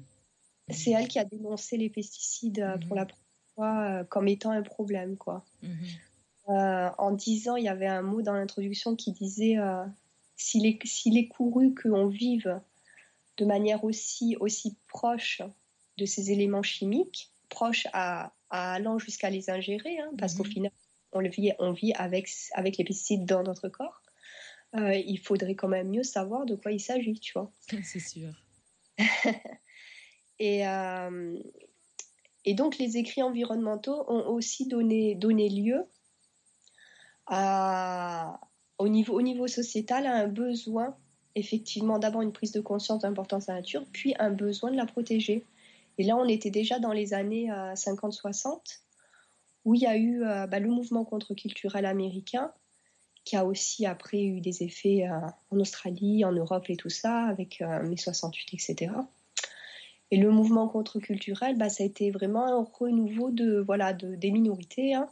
C'est 0.69 0.91
elle 0.91 1.07
qui 1.07 1.17
a 1.17 1.23
dénoncé 1.23 1.77
les 1.77 1.89
pesticides 1.89 2.61
pour 2.81 2.97
mhm. 2.97 2.97
la 2.97 3.05
première 3.05 3.45
fois 3.55 4.03
comme 4.09 4.27
étant 4.27 4.51
un 4.51 4.63
problème, 4.63 5.15
quoi. 5.15 5.45
Mhm. 5.63 6.91
en 6.97 7.11
disant, 7.13 7.55
il 7.55 7.63
y 7.63 7.69
avait 7.69 7.87
un 7.87 8.01
mot 8.01 8.21
dans 8.21 8.33
l'introduction 8.33 8.97
qui 8.97 9.13
disait 9.13 9.55
s'il 10.35 10.65
est, 10.65 10.79
s'il 10.85 11.17
est 11.17 11.27
couru 11.27 11.73
qu'on 11.75 12.07
vive 12.07 12.59
de 13.37 13.45
manière 13.45 13.83
aussi, 13.83 14.35
aussi 14.39 14.77
proche 14.87 15.41
de 15.97 16.05
ces 16.05 16.31
éléments 16.31 16.63
chimiques, 16.63 17.31
proche 17.49 17.87
à 17.93 18.33
allant 18.49 18.99
jusqu'à 18.99 19.29
les 19.29 19.49
ingérer, 19.49 19.99
hein, 19.99 20.11
parce 20.17 20.35
qu'au 20.35 20.43
mhm. 20.43 20.51
final, 20.51 20.71
on, 21.11 21.19
le 21.19 21.29
vit, 21.29 21.51
on 21.59 21.71
vit 21.71 21.93
avec, 21.93 22.29
avec 22.53 22.77
les 22.77 22.83
pesticides 22.83 23.25
dans 23.25 23.43
notre 23.43 23.69
corps. 23.69 24.01
Euh, 24.75 24.95
il 24.95 25.19
faudrait 25.19 25.55
quand 25.55 25.67
même 25.67 25.89
mieux 25.89 26.03
savoir 26.03 26.45
de 26.45 26.55
quoi 26.55 26.71
il 26.71 26.79
s'agit, 26.79 27.19
tu 27.19 27.33
vois. 27.33 27.51
C'est 27.83 27.99
sûr. 27.99 28.33
et, 30.39 30.67
euh, 30.67 31.37
et 32.43 32.53
donc, 32.53 32.77
les 32.77 32.97
écrits 32.97 33.23
environnementaux 33.23 34.05
ont 34.07 34.27
aussi 34.27 34.67
donné, 34.67 35.15
donné 35.15 35.49
lieu 35.49 35.83
à, 37.27 38.39
au, 38.77 38.87
niveau, 38.87 39.13
au 39.17 39.21
niveau 39.21 39.47
sociétal 39.47 40.05
à 40.05 40.15
un 40.15 40.27
besoin, 40.27 40.95
effectivement, 41.35 41.99
d'abord 41.99 42.21
une 42.21 42.31
prise 42.31 42.51
de 42.51 42.61
conscience 42.61 43.01
de 43.01 43.09
de 43.09 43.47
la 43.47 43.53
nature, 43.53 43.85
puis 43.91 44.15
un 44.19 44.31
besoin 44.31 44.71
de 44.71 44.77
la 44.77 44.85
protéger. 44.85 45.45
Et 45.97 46.03
là, 46.03 46.17
on 46.17 46.27
était 46.27 46.51
déjà 46.51 46.79
dans 46.79 46.91
les 46.91 47.13
années 47.13 47.49
50-60, 47.49 48.47
euh, 48.47 48.59
où 49.63 49.75
il 49.75 49.81
y 49.81 49.87
a 49.87 49.97
eu 49.97 50.23
euh, 50.23 50.47
bah, 50.47 50.59
le 50.59 50.69
mouvement 50.69 51.05
contre-culturel 51.05 51.85
américain, 51.85 52.51
qui 53.23 53.35
a 53.35 53.45
aussi 53.45 53.85
après 53.85 54.23
eu 54.23 54.39
des 54.39 54.63
effets 54.63 55.07
euh, 55.09 55.27
en 55.51 55.59
Australie, 55.59 56.23
en 56.25 56.31
Europe 56.31 56.69
et 56.69 56.75
tout 56.75 56.89
ça, 56.89 57.23
avec 57.23 57.61
mai 57.61 57.97
68, 57.97 58.53
etc. 58.53 58.91
Et 60.11 60.17
le 60.17 60.29
mouvement 60.29 60.67
contre-culturel, 60.67 61.57
bah, 61.57 61.69
ça 61.69 61.83
a 61.83 61.85
été 61.87 62.11
vraiment 62.11 62.45
un 62.45 62.63
renouveau 62.63 63.31
de, 63.31 63.59
voilà, 63.59 63.93
de, 63.93 64.15
des 64.15 64.31
minorités 64.31 64.93
hein, 64.93 65.09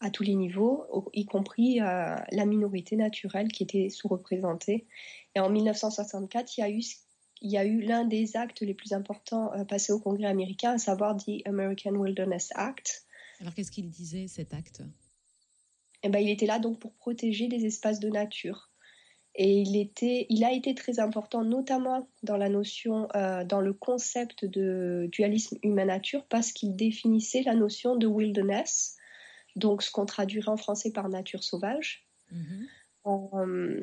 à 0.00 0.10
tous 0.10 0.22
les 0.22 0.34
niveaux, 0.34 1.10
y 1.12 1.26
compris 1.26 1.76
la 1.78 2.46
minorité 2.46 2.96
naturelle 2.96 3.48
qui 3.48 3.62
était 3.62 3.90
sous-représentée. 3.90 4.86
Et 5.34 5.40
en 5.40 5.50
1964, 5.50 6.56
il 6.56 6.60
y 6.60 6.64
a 6.64 6.70
eu 6.70 6.82
il 7.40 7.50
y 7.50 7.56
a 7.56 7.64
eu 7.64 7.80
l'un 7.80 8.04
des 8.04 8.36
actes 8.36 8.60
les 8.60 8.74
plus 8.74 8.92
importants 8.92 9.52
euh, 9.54 9.64
passés 9.64 9.92
au 9.92 10.00
Congrès 10.00 10.26
américain, 10.26 10.72
à 10.72 10.78
savoir 10.78 11.16
the 11.16 11.46
American 11.46 11.92
Wilderness 11.92 12.50
Act. 12.54 13.06
Alors 13.40 13.54
qu'est-ce 13.54 13.70
qu'il 13.70 13.88
disait 13.88 14.28
cet 14.28 14.52
acte? 14.52 14.82
Eh 16.02 16.08
ben, 16.08 16.18
Il 16.18 16.28
était 16.28 16.46
là 16.46 16.58
donc 16.58 16.78
pour 16.78 16.92
protéger 16.92 17.48
des 17.48 17.64
espaces 17.64 18.00
de 18.00 18.08
nature. 18.08 18.70
Et 19.36 19.60
il, 19.60 19.76
était, 19.76 20.26
il 20.28 20.44
a 20.44 20.52
été 20.52 20.74
très 20.74 20.98
important, 20.98 21.44
notamment 21.44 22.08
dans 22.24 22.36
la 22.36 22.48
notion, 22.48 23.08
euh, 23.14 23.44
dans 23.44 23.60
le 23.60 23.72
concept 23.72 24.44
de 24.44 25.08
dualisme 25.12 25.56
humain-nature, 25.62 26.26
parce 26.28 26.52
qu'il 26.52 26.74
définissait 26.74 27.42
la 27.42 27.54
notion 27.54 27.96
de 27.96 28.06
wilderness, 28.08 28.96
donc 29.60 29.82
ce 29.82 29.90
qu'on 29.92 30.06
traduirait 30.06 30.48
en 30.48 30.56
français 30.56 30.90
par 30.90 31.08
nature 31.08 31.44
sauvage. 31.44 32.08
Mm-hmm. 32.32 32.66
Euh, 33.06 33.82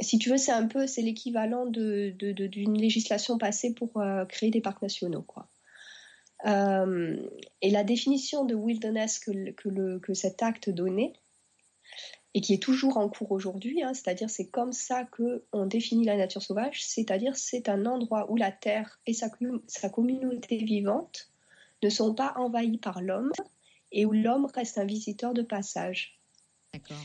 si 0.00 0.18
tu 0.18 0.30
veux, 0.30 0.38
c'est 0.38 0.52
un 0.52 0.66
peu, 0.66 0.86
c'est 0.86 1.02
l'équivalent 1.02 1.66
d'une 1.66 2.16
de, 2.16 2.78
législation 2.80 3.38
passée 3.38 3.74
pour 3.74 4.00
euh, 4.00 4.24
créer 4.24 4.50
des 4.50 4.60
parcs 4.60 4.82
nationaux, 4.82 5.22
quoi. 5.22 5.48
Euh, 6.46 7.16
et 7.62 7.70
la 7.70 7.82
définition 7.82 8.44
de 8.44 8.54
wilderness 8.54 9.18
que, 9.18 9.50
que, 9.50 9.68
le, 9.68 9.98
que 9.98 10.14
cet 10.14 10.42
acte 10.42 10.70
donnait, 10.70 11.14
et 12.34 12.40
qui 12.40 12.54
est 12.54 12.62
toujours 12.62 12.98
en 12.98 13.08
cours 13.08 13.32
aujourd'hui, 13.32 13.82
hein, 13.82 13.92
c'est-à-dire 13.94 14.30
c'est 14.30 14.48
comme 14.48 14.72
ça 14.72 15.04
que 15.04 15.44
on 15.52 15.66
définit 15.66 16.04
la 16.04 16.16
nature 16.16 16.42
sauvage, 16.42 16.84
c'est-à-dire 16.84 17.36
c'est 17.36 17.68
un 17.68 17.86
endroit 17.86 18.30
où 18.30 18.36
la 18.36 18.52
terre 18.52 19.00
et 19.06 19.14
sa, 19.14 19.28
sa 19.66 19.88
communauté 19.88 20.58
vivante 20.58 21.32
ne 21.82 21.88
sont 21.88 22.14
pas 22.14 22.34
envahies 22.36 22.78
par 22.78 23.02
l'homme 23.02 23.32
et 23.92 24.06
où 24.06 24.12
l'homme 24.12 24.46
reste 24.54 24.78
un 24.78 24.84
visiteur 24.84 25.34
de 25.34 25.42
passage. 25.42 26.18
D'accord. 26.72 26.96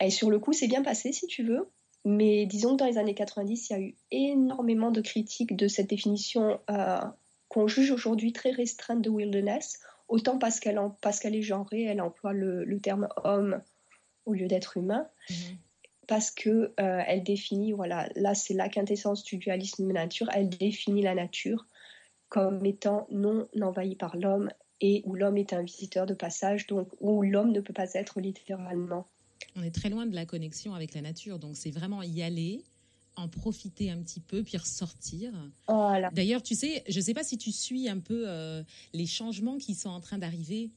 Et 0.00 0.10
sur 0.10 0.30
le 0.30 0.38
coup, 0.38 0.52
c'est 0.52 0.68
bien 0.68 0.82
passé, 0.82 1.12
si 1.12 1.26
tu 1.26 1.44
veux. 1.44 1.68
Mais 2.04 2.46
disons 2.46 2.72
que 2.72 2.76
dans 2.78 2.86
les 2.86 2.98
années 2.98 3.14
90, 3.14 3.68
il 3.68 3.72
y 3.72 3.76
a 3.76 3.80
eu 3.80 3.94
énormément 4.10 4.90
de 4.90 5.02
critiques 5.02 5.54
de 5.54 5.68
cette 5.68 5.90
définition 5.90 6.58
euh, 6.70 7.00
qu'on 7.48 7.66
juge 7.66 7.90
aujourd'hui 7.90 8.32
très 8.32 8.52
restreinte 8.52 9.02
de 9.02 9.10
wilderness, 9.10 9.80
autant 10.08 10.38
parce 10.38 10.60
qu'elle 10.60 10.80
qu'elle 11.20 11.34
est 11.34 11.42
genrée, 11.42 11.82
elle 11.82 12.00
emploie 12.00 12.32
le, 12.32 12.80
terme 12.80 13.08
homme 13.22 13.60
au 14.24 14.32
lieu 14.32 14.46
d'être 14.46 14.78
humain, 14.78 15.08
mhm. 15.28 15.36
parce 16.06 16.30
que 16.30 16.72
euh, 16.80 17.02
elle 17.06 17.22
définit, 17.22 17.72
voilà, 17.72 18.08
là 18.14 18.34
c'est 18.34 18.54
la 18.54 18.68
quintessence 18.68 19.22
du 19.24 19.36
dualisme 19.36 19.92
nature, 19.92 20.28
elle 20.32 20.48
définit 20.48 21.02
la 21.02 21.14
nature 21.14 21.66
comme 22.28 22.64
étant 22.64 23.06
non 23.10 23.48
envahie 23.60 23.96
par 23.96 24.16
l'homme 24.16 24.50
et 24.80 25.02
où 25.04 25.14
l'homme 25.14 25.36
est 25.36 25.52
un 25.52 25.62
visiteur 25.62 26.06
de 26.06 26.14
passage, 26.14 26.66
donc 26.66 26.88
où 27.00 27.22
l'homme 27.22 27.52
ne 27.52 27.60
peut 27.60 27.72
pas 27.72 27.92
être 27.94 28.20
littéralement 28.20 29.06
on 29.56 29.62
est 29.62 29.70
très 29.70 29.88
loin 29.88 30.06
de 30.06 30.14
la 30.14 30.26
connexion 30.26 30.74
avec 30.74 30.94
la 30.94 31.00
nature. 31.00 31.38
Donc 31.38 31.56
c'est 31.56 31.70
vraiment 31.70 32.02
y 32.02 32.22
aller, 32.22 32.62
en 33.16 33.28
profiter 33.28 33.90
un 33.90 33.98
petit 33.98 34.20
peu, 34.20 34.42
puis 34.42 34.56
ressortir. 34.56 35.32
D'ailleurs, 36.12 36.42
tu 36.42 36.54
sais, 36.54 36.84
je 36.88 36.98
ne 36.98 37.04
sais 37.04 37.14
pas 37.14 37.24
si 37.24 37.36
tu 37.38 37.52
suis 37.52 37.88
un 37.88 37.98
peu 37.98 38.24
euh, 38.26 38.62
les 38.92 39.06
changements 39.06 39.58
qui 39.58 39.74
sont 39.74 39.90
en 39.90 40.00
train 40.00 40.18
d'arriver 40.18 40.70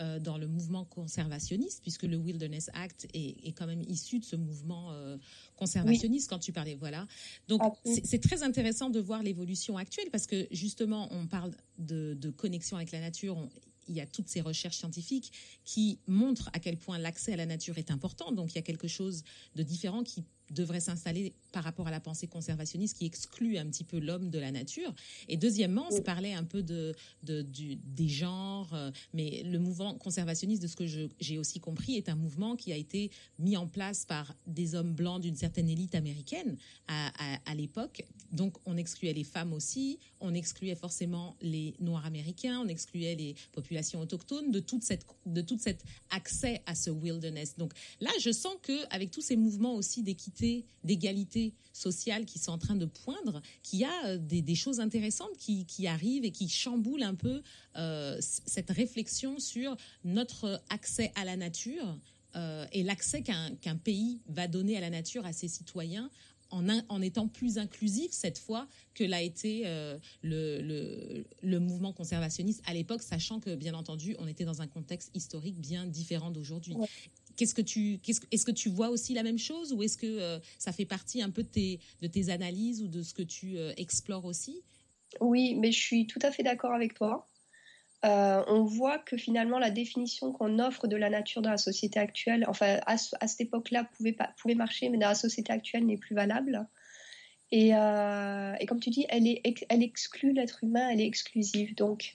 euh, 0.00 0.18
dans 0.18 0.38
le 0.38 0.46
mouvement 0.46 0.84
conservationniste, 0.84 1.82
puisque 1.82 2.04
le 2.04 2.16
Wilderness 2.16 2.70
Act 2.74 3.08
est, 3.14 3.52
quand 3.52 3.66
même 3.66 3.82
issu 3.82 4.18
de 4.18 4.24
ce 4.24 4.36
mouvement 4.36 4.92
euh, 4.92 5.16
conservationniste 5.56 6.28
quand 6.28 6.38
tu 6.38 6.52
parlais. 6.52 6.74
Voilà. 6.74 7.06
Donc 7.48 7.62
c'est 7.84 8.20
très 8.20 8.42
intéressant 8.42 8.90
de 8.90 9.00
voir 9.00 9.22
l'évolution 9.22 9.76
actuelle 9.76 10.08
parce 10.10 10.26
que 10.26 10.46
justement 10.50 11.08
on 11.12 11.26
parle 11.26 11.52
de, 11.78 12.14
de 12.14 12.30
connexion 12.30 12.76
avec 12.76 12.92
la 12.92 13.00
nature 13.00 13.48
il 13.88 13.94
y 13.94 14.00
a 14.00 14.06
toutes 14.06 14.28
ces 14.28 14.40
recherches 14.40 14.78
scientifiques 14.78 15.32
qui 15.64 15.98
montrent 16.06 16.50
à 16.52 16.58
quel 16.58 16.76
point 16.76 16.98
l'accès 16.98 17.32
à 17.32 17.36
la 17.36 17.46
nature 17.46 17.78
est 17.78 17.90
important. 17.90 18.32
Donc 18.32 18.52
il 18.52 18.56
y 18.56 18.58
a 18.58 18.62
quelque 18.62 18.88
chose 18.88 19.22
de 19.54 19.62
différent 19.62 20.02
qui 20.02 20.24
devrait 20.50 20.80
s'installer 20.80 21.32
par 21.52 21.64
rapport 21.64 21.86
à 21.86 21.90
la 21.90 22.00
pensée 22.00 22.26
conservationniste 22.26 22.98
qui 22.98 23.06
exclut 23.06 23.58
un 23.58 23.66
petit 23.66 23.84
peu 23.84 23.98
l'homme 23.98 24.30
de 24.30 24.38
la 24.38 24.50
nature. 24.50 24.94
Et 25.28 25.36
deuxièmement, 25.36 25.86
on 25.90 25.96
se 25.96 26.02
parlait 26.02 26.34
un 26.34 26.44
peu 26.44 26.62
de, 26.62 26.94
du, 27.22 27.76
des 27.76 28.08
genres, 28.08 28.72
euh, 28.74 28.90
mais 29.14 29.42
le 29.44 29.58
mouvement 29.58 29.94
conservationniste, 29.94 30.62
de 30.62 30.66
ce 30.66 30.76
que 30.76 30.86
j'ai 30.86 31.38
aussi 31.38 31.60
compris, 31.60 31.96
est 31.96 32.08
un 32.08 32.14
mouvement 32.14 32.56
qui 32.56 32.72
a 32.72 32.76
été 32.76 33.10
mis 33.38 33.56
en 33.56 33.66
place 33.66 34.04
par 34.04 34.34
des 34.46 34.74
hommes 34.74 34.92
blancs 34.92 35.20
d'une 35.20 35.36
certaine 35.36 35.68
élite 35.68 35.94
américaine 35.94 36.56
à, 36.88 37.10
à, 37.44 37.54
l'époque. 37.54 38.04
Donc 38.32 38.56
on 38.66 38.76
excluait 38.76 39.12
les 39.12 39.24
femmes 39.24 39.52
aussi, 39.52 39.98
on 40.20 40.34
excluait 40.34 40.74
forcément 40.74 41.36
les 41.40 41.74
Noirs 41.80 42.06
américains, 42.06 42.60
on 42.64 42.68
excluait 42.68 43.14
les 43.14 43.34
populations 43.52 44.00
autochtones 44.00 44.50
de 44.50 44.60
toute 44.60 44.82
cette 44.82 45.06
de 45.24 45.40
toute 45.40 45.60
cet 45.60 45.84
accès 46.10 46.62
à 46.66 46.74
ce 46.74 46.90
wilderness. 46.90 47.56
Donc 47.56 47.72
là, 48.00 48.10
je 48.20 48.30
sens 48.30 48.54
que 48.62 48.94
avec 48.94 49.10
tous 49.10 49.22
ces 49.22 49.36
mouvements 49.36 49.74
aussi 49.74 50.02
d'équité, 50.02 50.35
d'égalité 50.84 51.54
sociale 51.72 52.24
qui 52.24 52.38
sont 52.38 52.52
en 52.52 52.58
train 52.58 52.76
de 52.76 52.86
poindre, 52.86 53.42
qu'il 53.62 53.80
y 53.80 53.84
a 53.84 54.06
euh, 54.06 54.18
des, 54.18 54.54
choses 54.54 54.80
intéressantes 54.80 55.36
qui, 55.38 55.86
arrivent 55.86 56.24
et 56.24 56.30
qui 56.30 56.48
chamboulent 56.48 57.02
un 57.02 57.14
peu 57.14 57.42
euh, 57.76 58.18
cette 58.20 58.70
réflexion 58.70 59.38
sur 59.38 59.76
notre 60.04 60.62
accès 60.70 61.12
à 61.14 61.24
la 61.24 61.36
nature 61.36 61.98
euh, 62.34 62.66
et 62.72 62.82
l'accès 62.82 63.22
qu'un 63.22 63.76
pays 63.76 64.20
va 64.28 64.48
donner 64.48 64.76
à 64.76 64.80
la 64.80 64.90
nature 64.90 65.26
à 65.26 65.32
ses 65.32 65.48
citoyens 65.48 66.10
en, 66.50 67.02
étant 67.02 67.26
plus 67.26 67.58
inclusif 67.58 68.12
cette 68.12 68.38
fois 68.38 68.68
que 68.94 69.02
l'a 69.02 69.20
été 69.20 69.64
le, 70.22 71.58
mouvement 71.58 71.92
conservationniste 71.92 72.62
à 72.66 72.72
l'époque, 72.72 73.02
sachant 73.02 73.40
que 73.40 73.56
bien 73.56 73.74
entendu 73.74 74.14
on 74.20 74.28
était 74.28 74.44
dans 74.44 74.62
un 74.62 74.68
contexte 74.68 75.10
historique 75.12 75.58
bien 75.58 75.86
différent 75.86 76.30
d'aujourd'hui. 76.30 76.76
Qu'est-ce 77.36 77.54
que 77.54 77.62
tu, 77.62 78.00
est-ce 78.32 78.44
que 78.44 78.50
tu 78.50 78.68
vois 78.68 78.88
aussi 78.88 79.14
la 79.14 79.22
même 79.22 79.38
chose 79.38 79.72
ou 79.72 79.82
est-ce 79.82 79.96
que 79.96 80.06
euh, 80.06 80.38
ça 80.58 80.72
fait 80.72 80.84
partie 80.84 81.22
un 81.22 81.30
peu 81.30 81.42
de 81.42 81.48
tes, 81.48 81.80
de 82.00 82.06
tes 82.06 82.30
analyses 82.30 82.82
ou 82.82 82.88
de 82.88 83.02
ce 83.02 83.14
que 83.14 83.22
tu 83.22 83.58
euh, 83.58 83.72
explores 83.76 84.24
aussi? 84.24 84.62
Oui, 85.20 85.54
mais 85.54 85.72
je 85.72 85.78
suis 85.78 86.06
tout 86.06 86.18
à 86.22 86.30
fait 86.30 86.42
d'accord 86.42 86.72
avec 86.72 86.94
toi. 86.94 87.28
Euh, 88.04 88.42
on 88.46 88.64
voit 88.64 88.98
que 88.98 89.16
finalement 89.16 89.58
la 89.58 89.70
définition 89.70 90.32
qu'on 90.32 90.58
offre 90.58 90.86
de 90.86 90.96
la 90.96 91.10
nature 91.10 91.42
dans 91.42 91.50
la 91.50 91.58
société 91.58 91.98
actuelle, 91.98 92.44
enfin 92.48 92.78
à, 92.86 92.96
cette 92.96 93.40
époque-là 93.40 93.84
pouvait, 93.96 94.12
pas, 94.12 94.32
pouvait 94.36 94.54
marcher, 94.54 94.88
mais 94.88 94.98
dans 94.98 95.08
la 95.08 95.14
société 95.14 95.52
actuelle 95.52 95.86
n'est 95.86 95.96
plus 95.96 96.14
valable. 96.14 96.66
Et, 97.52 97.68
et, 97.68 98.66
comme 98.66 98.80
tu 98.80 98.90
dis, 98.90 99.06
elle, 99.08 99.26
est, 99.26 99.40
elle 99.68 99.82
exclut 99.82 100.32
l'être 100.32 100.64
humain, 100.64 100.88
elle 100.90 101.00
est 101.00 101.06
exclusive. 101.06 101.74
Donc 101.76 102.12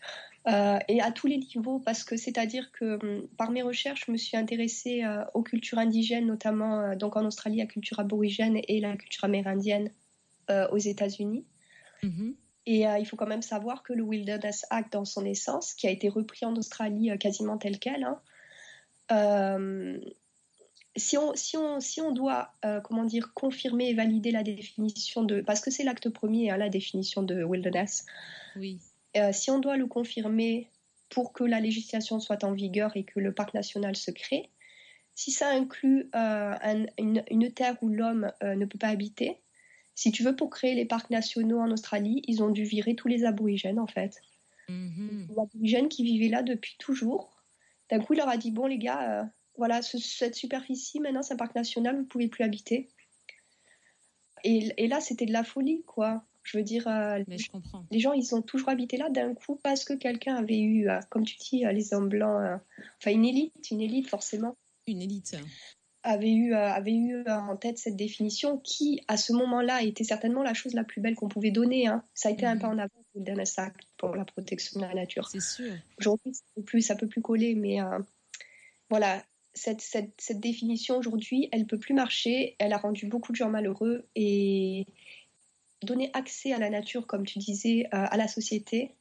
euh, 0.47 0.79
et 0.87 1.01
à 1.01 1.11
tous 1.11 1.27
les 1.27 1.37
niveaux, 1.37 1.79
parce 1.79 2.03
que 2.03 2.17
c'est-à-dire 2.17 2.71
que 2.71 2.99
hum, 3.03 3.27
par 3.37 3.51
mes 3.51 3.61
recherches, 3.61 4.05
je 4.07 4.11
me 4.11 4.17
suis 4.17 4.37
intéressée 4.37 5.03
euh, 5.03 5.23
aux 5.33 5.43
cultures 5.43 5.77
indigènes, 5.77 6.25
notamment 6.25 6.79
euh, 6.79 6.95
donc 6.95 7.15
en 7.15 7.25
Australie, 7.25 7.57
la 7.57 7.67
culture 7.67 7.99
aborigène 7.99 8.59
et 8.67 8.79
la 8.79 8.95
culture 8.97 9.25
amérindienne 9.25 9.91
aux 10.73 10.77
États-Unis. 10.77 11.45
Mm-hmm. 12.03 12.33
Et 12.65 12.81
il 12.81 13.05
faut 13.05 13.15
quand 13.15 13.27
même 13.27 13.41
savoir 13.41 13.83
que 13.83 13.93
le 13.93 14.03
Wilderness 14.03 14.65
Act, 14.69 14.91
dans 14.91 15.05
son 15.05 15.23
essence, 15.23 15.73
qui 15.73 15.87
a 15.87 15.91
été 15.91 16.09
repris 16.09 16.45
en 16.45 16.53
Australie 16.57 17.09
quasiment 17.17 17.57
tel 17.57 17.79
quel, 17.79 18.03
hein, 18.03 18.19
si 20.97 21.17
on, 21.17 21.33
si 21.35 21.55
on, 21.55 21.79
si 21.79 22.01
on 22.01 22.11
doit, 22.11 22.51
comment 22.83 23.05
dire, 23.05 23.33
confirmer 23.33 23.91
et 23.91 23.93
valider 23.93 24.31
la 24.31 24.43
définition 24.43 25.23
de, 25.23 25.39
parce 25.39 25.61
que 25.61 25.71
c'est 25.71 25.85
l'acte 25.85 26.09
premier, 26.09 26.51
hein, 26.51 26.57
la 26.57 26.67
définition 26.67 27.23
de 27.23 27.45
wilderness. 27.45 28.05
Oui. 28.57 28.81
Euh, 29.17 29.31
si 29.33 29.51
on 29.51 29.59
doit 29.59 29.77
le 29.77 29.87
confirmer 29.87 30.69
pour 31.09 31.33
que 31.33 31.43
la 31.43 31.59
législation 31.59 32.19
soit 32.19 32.43
en 32.43 32.53
vigueur 32.53 32.95
et 32.95 33.03
que 33.03 33.19
le 33.19 33.33
parc 33.33 33.53
national 33.53 33.95
se 33.95 34.11
crée, 34.11 34.49
si 35.13 35.31
ça 35.31 35.49
inclut 35.49 36.09
euh, 36.15 36.55
une, 36.97 37.51
terre 37.53 37.77
où 37.81 37.89
l'homme 37.89 38.31
euh, 38.43 38.55
ne 38.55 38.65
peut 38.65 38.77
pas 38.77 38.87
habiter, 38.87 39.41
si 39.93 40.11
tu 40.11 40.23
veux, 40.23 40.35
pour 40.35 40.49
créer 40.49 40.73
les 40.73 40.85
parcs 40.85 41.09
nationaux 41.09 41.59
en 41.59 41.69
Australie, 41.71 42.21
ils 42.27 42.41
ont 42.41 42.49
dû 42.49 42.63
virer 42.63 42.95
tous 42.95 43.09
les 43.09 43.25
aborigènes 43.25 43.79
en 43.79 43.87
fait. 43.87 44.21
Mm-hmm. 44.69 45.27
Les 45.27 45.39
aborigènes 45.39 45.89
qui 45.89 46.03
vivaient 46.03 46.29
là 46.29 46.43
depuis 46.43 46.75
toujours. 46.79 47.43
D'un 47.89 47.99
coup, 47.99 48.13
il 48.13 48.17
leur 48.17 48.29
a 48.29 48.37
dit 48.37 48.51
bon 48.51 48.67
les 48.67 48.77
gars, 48.77 49.29
voilà, 49.57 49.81
cette 49.81 50.35
superficie 50.35 51.01
maintenant 51.01 51.21
c'est 51.21 51.33
un 51.33 51.37
parc 51.37 51.55
national, 51.55 51.95
vous 51.95 52.03
ne 52.03 52.07
pouvez 52.07 52.29
plus 52.29 52.45
habiter. 52.45 52.87
Et, 54.43 54.71
et 54.77 54.87
là, 54.87 55.01
c'était 55.01 55.25
de 55.25 55.33
la 55.33 55.43
folie, 55.43 55.83
quoi. 55.85 56.23
Je 56.43 56.57
veux 56.57 56.63
dire, 56.63 56.87
euh, 56.87 57.19
les 57.91 57.99
gens, 57.99 58.13
ils 58.13 58.33
ont 58.33 58.41
toujours 58.41 58.69
habité 58.69 58.97
là 58.97 59.09
d'un 59.09 59.33
coup 59.33 59.59
parce 59.63 59.83
que 59.83 59.93
quelqu'un 59.93 60.35
avait 60.35 60.59
eu, 60.59 60.89
euh, 60.89 60.99
comme 61.09 61.23
tu 61.23 61.37
dis, 61.37 61.65
euh, 61.65 61.71
les 61.71 61.93
hommes 61.93 62.09
blancs, 62.09 62.59
enfin 62.99 63.11
une 63.11 63.25
élite, 63.25 63.53
une 63.71 63.81
élite 63.81 64.09
forcément. 64.09 64.57
Une 64.87 65.01
élite. 65.01 65.37
Avait 66.03 66.31
eu, 66.31 66.55
avait 66.55 66.95
eu 66.95 67.23
en 67.29 67.55
tête 67.57 67.77
cette 67.77 67.95
définition 67.95 68.57
qui, 68.57 69.01
à 69.07 69.17
ce 69.17 69.33
moment-là, 69.33 69.83
était 69.83 70.03
certainement 70.03 70.41
la 70.41 70.55
chose 70.55 70.73
la 70.73 70.83
plus 70.83 70.99
belle 70.99 71.13
qu'on 71.13 71.29
pouvait 71.29 71.51
donner. 71.51 71.85
Hein. 71.85 72.03
Ça 72.15 72.29
a 72.29 72.31
été 72.31 72.43
un 72.47 72.55
mhm. 72.55 72.61
pas 72.61 72.67
en 72.69 72.77
avant 72.79 73.45
sac 73.45 73.75
pour 73.97 74.15
la 74.15 74.25
protection 74.25 74.79
de 74.79 74.85
la 74.85 74.95
nature. 74.95 75.27
C'est 75.27 75.41
sûr. 75.41 75.73
Aujourd'hui, 75.99 76.33
ça 76.33 76.43
ne 76.57 76.63
peut, 76.63 76.79
peut, 76.99 77.07
plus 77.07 77.21
coller, 77.21 77.53
mais 77.53 77.77
voilà, 78.89 79.23
cette, 79.53 79.81
cette, 79.81 80.13
cette, 80.19 80.39
définition 80.39 80.97
aujourd'hui, 80.97 81.49
elle 81.51 81.67
peut 81.67 81.77
plus 81.77 81.93
marcher. 81.93 82.55
Elle 82.57 82.73
a 82.73 82.77
rendu 82.77 83.05
beaucoup 83.05 83.31
de 83.31 83.37
gens 83.37 83.49
malheureux 83.49 84.07
et, 84.15 84.87
donner 85.83 86.09
accès 86.13 86.53
à 86.53 86.59
la 86.59 86.69
nature, 86.69 87.07
comme 87.07 87.25
tu 87.25 87.39
disais, 87.39 87.85
euh, 87.85 88.05
à 88.09 88.17
la 88.17 88.27
société, 88.27 88.95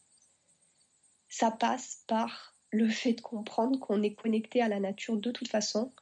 ça 1.29 1.51
passe 1.51 2.03
par 2.07 2.57
le 2.71 2.89
fait 2.89 3.15
de 3.15 3.21
comprendre 3.21 3.79
qu'on 3.81 4.03
est 4.03 4.15
connecté 4.15 4.63
à 4.63 4.69
la 4.69 4.81
nature 4.81 5.17
de 5.17 5.31
toute 5.31 5.49
façon 5.49 5.93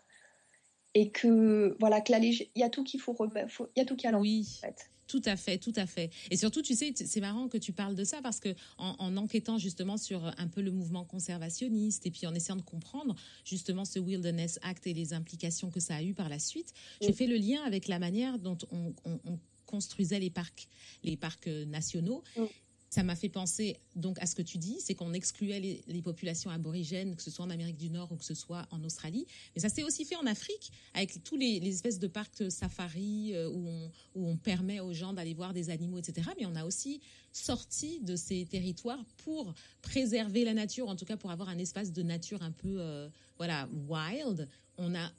et 0.95 1.11
que 1.11 1.77
voilà 1.81 2.01
que 2.01 2.13
il 2.13 2.49
y 2.57 2.63
a 2.63 2.71
tout 2.71 2.85
qu'il 2.85 3.01
faut, 3.01 3.17
il 3.21 3.79
y 3.79 3.81
a 3.81 3.85
tout 3.85 3.97
qui 3.97 4.07
a 4.07 4.19
oui. 4.19 4.61
Tout 5.07 5.23
à 5.25 5.37
fait, 5.37 5.57
tout 5.57 5.73
à 5.77 5.87
fait. 5.87 6.11
Et 6.31 6.37
surtout, 6.37 6.61
tu 6.61 6.75
sais, 6.75 6.93
c'est 6.95 7.21
marrant 7.21 7.49
que 7.49 7.57
tu 7.57 7.73
parles 7.73 7.95
de 7.95 8.05
ça 8.05 8.21
parce 8.21 8.41
que 8.41 8.55
en, 8.77 9.17
enquêtant 9.17 9.57
justement 9.57 9.97
sur 9.97 10.27
un 10.37 10.49
peu 10.49 10.61
le 10.61 10.71
mouvement 10.71 11.05
conservationniste 11.05 12.05
et 12.07 12.11
puis 12.11 12.27
en 12.27 12.35
essayant 12.35 12.57
de 12.57 12.63
comprendre 12.63 13.15
justement 13.43 13.87
ce 13.87 13.99
Wilderness 13.99 14.59
Act 14.63 14.87
et 14.87 14.93
les 14.93 15.15
implications 15.15 15.71
que 15.71 15.81
ça 15.81 15.97
a 15.97 16.03
eu 16.03 16.13
par 16.13 16.29
la 16.29 16.39
suite, 16.39 16.75
j'ai 17.01 17.15
fait 17.15 17.27
le 17.27 17.37
lien 17.37 17.63
avec 17.63 17.89
la 17.89 17.99
manière 17.99 18.39
dont 18.39 18.59
on, 18.71 18.93
on 19.07 19.39
construisait 19.69 20.19
les 20.19 20.31
parcs, 20.31 20.69
les 21.05 21.17
parcs 21.17 21.47
euh, 21.47 21.65
nationaux. 21.67 22.25
Mm. 22.37 22.45
Ça 22.91 23.03
m'a 23.03 23.15
fait 23.15 23.29
penser 23.29 23.77
donc 23.97 24.19
à 24.19 24.25
ce 24.25 24.35
que 24.35 24.41
tu 24.41 24.57
dis, 24.57 24.79
c'est 24.81 24.95
qu'on 24.95 25.13
excluait 25.13 25.61
les, 25.87 26.03
populations 26.03 26.51
aborigènes, 26.51 27.17
que 27.17 27.23
ce 27.23 27.31
soit 27.31 27.45
en 27.45 27.51
Amérique 27.51 27.77
du 27.77 27.91
Nord 27.91 28.11
ou 28.13 28.17
que 28.17 28.25
ce 28.25 28.35
soit 28.35 28.67
en 28.71 28.83
Australie. 28.83 29.27
Mais 29.55 29.61
ça 29.61 29.69
s'est 29.69 29.83
aussi 29.83 30.07
fait 30.07 30.17
en 30.17 30.25
Afrique, 30.25 30.73
avec 30.95 31.23
tous 31.23 31.37
les, 31.37 31.59
espèces 31.69 31.99
de 31.99 32.07
parcs 32.07 32.51
safari 32.51 33.35
euh, 33.35 33.51
où, 33.51 33.69
on, 33.69 33.91
où 34.15 34.27
on 34.27 34.37
permet 34.39 34.81
aux 34.81 34.95
gens 34.95 35.13
d'aller 35.13 35.35
voir 35.35 35.53
des 35.53 35.69
animaux, 35.69 35.99
etc. 35.99 36.31
Mais 36.39 36.47
on 36.47 36.57
a 36.57 36.65
aussi 36.65 37.03
sorti 37.31 38.01
de 38.01 38.17
ces 38.17 38.47
territoires 38.47 39.05
pour 39.19 39.53
préserver 39.83 40.45
la 40.45 40.55
nature, 40.55 40.89
en 40.89 40.97
tout 40.97 41.05
cas 41.05 41.19
pour 41.19 41.31
avoir 41.31 41.51
un 41.51 41.59
espace 41.59 41.93
de 41.93 42.03
nature 42.03 42.43
un 42.43 42.53
peu 42.53 42.81
euh, 42.81 43.11
voilà 43.37 43.69
wild. 43.87 44.49
On 44.79 44.95
a 44.95 45.13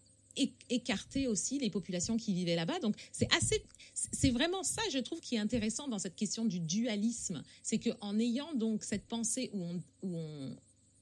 écarter 0.70 1.28
aussi 1.28 1.60
les 1.60 1.70
populations 1.70 2.18
qui 2.18 2.34
vivaient 2.34 2.56
là-bas. 2.56 2.80
Donc 2.80 2.96
c'est 3.12 3.32
assez, 3.36 3.64
c'est 3.94 4.32
vraiment 4.32 4.64
ça, 4.64 4.82
je 4.92 5.00
trouve, 5.00 5.20
qui 5.20 5.36
est 5.36 5.40
intéressant 5.40 5.88
dans 5.88 6.00
cette 6.00 6.16
question 6.16 6.46
du 6.46 6.60
dualisme, 6.60 7.44
c'est 7.64 7.80
que 7.80 7.90
en 8.02 8.20
ayant 8.20 8.54
donc 8.54 8.84
cette 8.84 9.06
pensée 9.06 9.50
où 9.54 9.64
on, 9.64 9.82
où 10.04 10.18
on, 10.18 10.56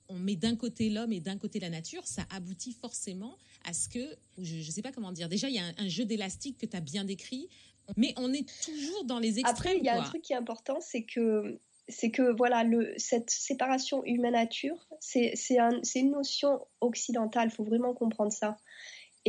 on 0.09 0.15
met 0.19 0.35
d'un 0.35 0.55
côté 0.55 0.89
l'homme 0.89 1.13
et 1.13 1.19
d'un 1.19 1.37
côté 1.37 1.59
la 1.59 1.69
nature, 1.69 2.05
ça 2.07 2.25
aboutit 2.29 2.73
forcément 2.73 3.37
à 3.65 3.73
ce 3.73 3.89
que, 3.89 4.15
je 4.37 4.57
ne 4.57 4.71
sais 4.71 4.81
pas 4.81 4.91
comment 4.91 5.11
dire, 5.11 5.29
déjà 5.29 5.49
il 5.49 5.55
y 5.55 5.59
a 5.59 5.65
un, 5.77 5.89
jeu 5.89 6.05
d'élastique 6.05 6.57
que 6.57 6.65
tu 6.65 6.77
as 6.77 6.81
bien 6.81 7.03
décrit, 7.03 7.49
mais 7.95 8.13
on 8.17 8.33
est 8.33 8.47
toujours 8.63 9.05
dans 9.05 9.19
les 9.19 9.39
extrêmes. 9.39 9.55
Après, 9.55 9.77
il 9.77 9.83
y 9.83 9.89
a 9.89 10.01
un 10.01 10.03
truc 10.03 10.21
qui 10.21 10.33
est 10.33 10.37
important, 10.37 10.79
c'est 10.81 11.03
que 11.03 11.59
c'est 11.89 12.11
que 12.11 12.35
voilà, 12.35 12.65
le, 12.65 12.93
cette 12.97 13.29
séparation 13.29 14.03
humaine-nature, 14.03 14.87
c'est 14.99 15.57
un, 15.57 15.81
une 15.95 16.11
notion 16.11 16.67
occidentale, 16.81 17.47
il 17.49 17.55
faut 17.55 17.63
vraiment 17.63 17.93
comprendre 17.93 18.31
ça. 18.31 18.57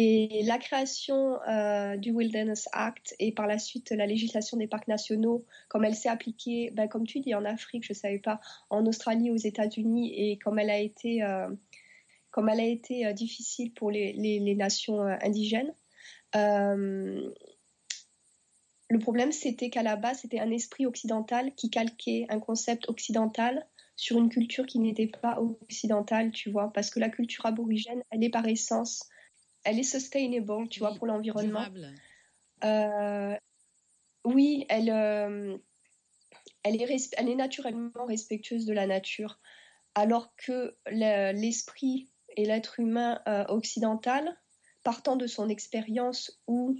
Et 0.01 0.45
la 0.45 0.59
création 0.59 1.43
euh, 1.49 1.97
du 1.97 2.13
Wilderness 2.13 2.69
Act 2.71 3.17
et 3.19 3.33
par 3.33 3.49
la 3.49 3.59
suite 3.59 3.91
la 3.91 4.07
législation 4.07 4.57
des 4.57 4.69
parcs 4.69 4.87
nationaux, 4.87 5.45
comme 5.69 5.85
elle 5.85 5.97
s'est 5.97 6.09
appliquée, 6.09 6.71
ben, 6.71 6.87
comme 6.87 7.05
tu 7.05 7.19
dis, 7.19 7.35
en 7.35 7.45
Afrique, 7.45 7.83
je 7.83 7.95
ne 7.95 7.97
savais 7.97 8.21
pas, 8.21 8.41
en 8.71 8.87
Australie, 8.87 9.33
aux 9.33 9.37
États-Unis, 9.37 10.15
et 10.15 10.39
comme 10.39 10.61
elle 10.61 10.71
a 10.71 10.79
été, 10.79 11.25
euh, 11.25 11.49
comme 12.31 12.49
elle 12.49 12.61
a 12.61 12.65
été 12.65 13.07
euh, 13.07 13.13
difficile 13.13 13.75
pour 13.75 13.91
les, 13.91 14.13
les, 14.13 14.55
nations 14.55 15.01
indigènes. 15.01 15.75
le 16.33 17.33
problème, 19.01 19.33
c'était 19.33 19.69
qu'à 19.69 19.83
la 19.83 19.97
base, 19.97 20.21
c'était 20.21 20.39
un 20.39 20.53
esprit 20.53 20.87
occidental 20.87 21.53
qui 21.57 21.71
calquait 21.71 22.27
un 22.29 22.39
concept 22.39 22.89
occidental 22.89 23.67
sur 23.97 24.17
une 24.17 24.29
culture 24.29 24.65
qui 24.65 24.79
n'était 24.79 25.09
pas 25.09 25.41
occidentale, 25.41 26.31
tu 26.31 26.51
vois, 26.53 26.73
parce 26.73 26.91
que 26.91 27.01
la 27.01 27.09
culture 27.09 27.47
aborigène, 27.47 28.05
elle 28.13 28.23
est 28.23 28.31
par 28.31 28.47
essence 28.47 29.09
elle 29.65 29.79
est 29.79 29.83
sustainable, 29.83 30.69
tu 30.69 30.81
vois, 30.81 30.95
pour 30.95 31.07
l'environnement. 31.07 31.65
Euh, 32.65 33.37
oui, 34.25 34.67
elle, 34.69 34.91
euh, 34.91 35.57
elle, 36.63 36.81
est 36.81 37.15
elle 37.17 37.29
est 37.29 37.35
naturellement 37.35 38.05
respectueuse 38.07 38.67
de 38.67 38.73
la 38.73 38.87
nature, 38.87 39.39
alors 39.95 40.35
que 40.37 40.77
l'esprit 40.91 42.09
et 42.37 42.45
l'être 42.45 42.81
humain 42.81 43.21
euh, 43.29 43.45
occidental, 43.49 44.37
partant 44.85 45.17
de 45.17 45.27
son 45.27 45.49
expérience 45.49 46.41
où 46.47 46.77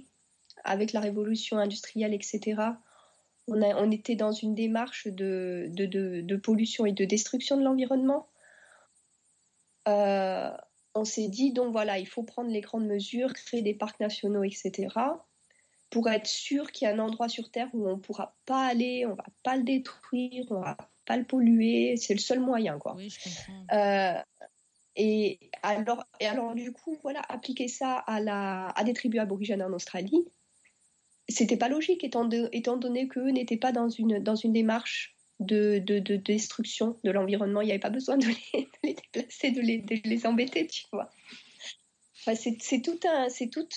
avec 0.63 0.93
la 0.93 0.99
révolution 0.99 1.57
industrielle, 1.57 2.13
etc., 2.13 2.61
on, 3.47 3.61
a, 3.61 3.75
on 3.75 3.89
était 3.91 4.15
dans 4.15 4.31
une 4.31 4.53
démarche 4.53 5.07
de, 5.07 5.67
de, 5.71 5.85
de, 6.21 6.35
pollution 6.35 6.85
et 6.85 6.91
de 6.91 7.05
destruction 7.05 7.57
de 7.57 7.63
l'environnement. 7.63 8.27
On 10.95 11.05
s'est 11.05 11.27
dit, 11.27 11.53
donc 11.53 11.71
voilà, 11.71 11.99
il 11.99 12.07
faut 12.07 12.23
prendre 12.23 12.49
les 12.49 12.61
grandes 12.61 12.87
mesures, 12.87 13.33
créer 13.33 13.61
des 13.61 13.73
parcs 13.73 13.99
nationaux, 13.99 14.43
etc., 14.43 14.89
pour 15.89 16.07
être 16.09 16.27
sûr 16.27 16.71
qu'il 16.71 16.87
y 16.87 16.91
a 16.91 16.93
un 16.93 16.99
endroit 16.99 17.29
sur 17.29 17.49
Terre 17.49 17.69
où 17.73 17.87
on 17.87 17.95
ne 17.95 18.01
pourra 18.01 18.35
pas 18.45 18.67
aller, 18.67 19.05
on 19.05 19.11
ne 19.11 19.15
va 19.15 19.25
pas 19.43 19.57
le 19.57 19.63
détruire, 19.63 20.45
on 20.51 20.59
ne 20.59 20.63
va 20.63 20.77
pas 21.05 21.17
le 21.17 21.23
polluer. 21.23 21.97
C'est 21.97 22.13
le 22.13 22.19
seul 22.19 22.39
moyen, 22.39 22.77
quoi. 22.77 22.95
Oui, 22.95 23.09
je 23.09 23.23
comprends. 23.23 23.65
Euh, 23.75 24.21
et 24.95 25.39
alors, 25.63 26.03
et 26.19 26.27
alors, 26.27 26.53
du 26.53 26.71
coup, 26.71 26.97
voilà, 27.01 27.21
appliquer 27.29 27.67
ça 27.67 27.95
à, 27.95 28.19
la, 28.19 28.67
à 28.67 28.83
des 28.83 28.93
tribus 28.93 29.19
aborigènes 29.19 29.63
en 29.63 29.73
Australie, 29.73 30.27
c'était 31.27 31.57
pas 31.57 31.69
logique, 31.69 32.03
étant, 32.03 32.29
étant 32.51 32.77
donné 32.77 33.07
qu'eux 33.07 33.29
n'étaient 33.29 33.57
pas 33.57 33.71
dans 33.71 33.89
une, 33.89 34.19
dans 34.19 34.35
une 34.35 34.53
démarche 34.53 35.15
de, 35.39 35.79
de, 35.79 35.99
de 35.99 36.15
destruction 36.15 36.97
de 37.03 37.11
l'environnement. 37.11 37.61
Il 37.61 37.65
n'y 37.65 37.71
avait 37.71 37.79
pas 37.79 37.89
besoin 37.89 38.17
de 38.17 38.25
les, 38.25 38.69
les 38.83 38.93
déplacer, 38.95 39.51
de 39.51 39.61
les, 39.61 39.79
de 39.79 39.95
les, 40.03 40.25
embêter, 40.25 40.67
tu 40.67 40.85
vois. 40.91 41.09
Enfin, 42.19 42.35
c'est 42.35 42.81
tout 42.81 42.99
un. 43.07 43.29
C'est 43.29 43.49
tout 43.49 43.67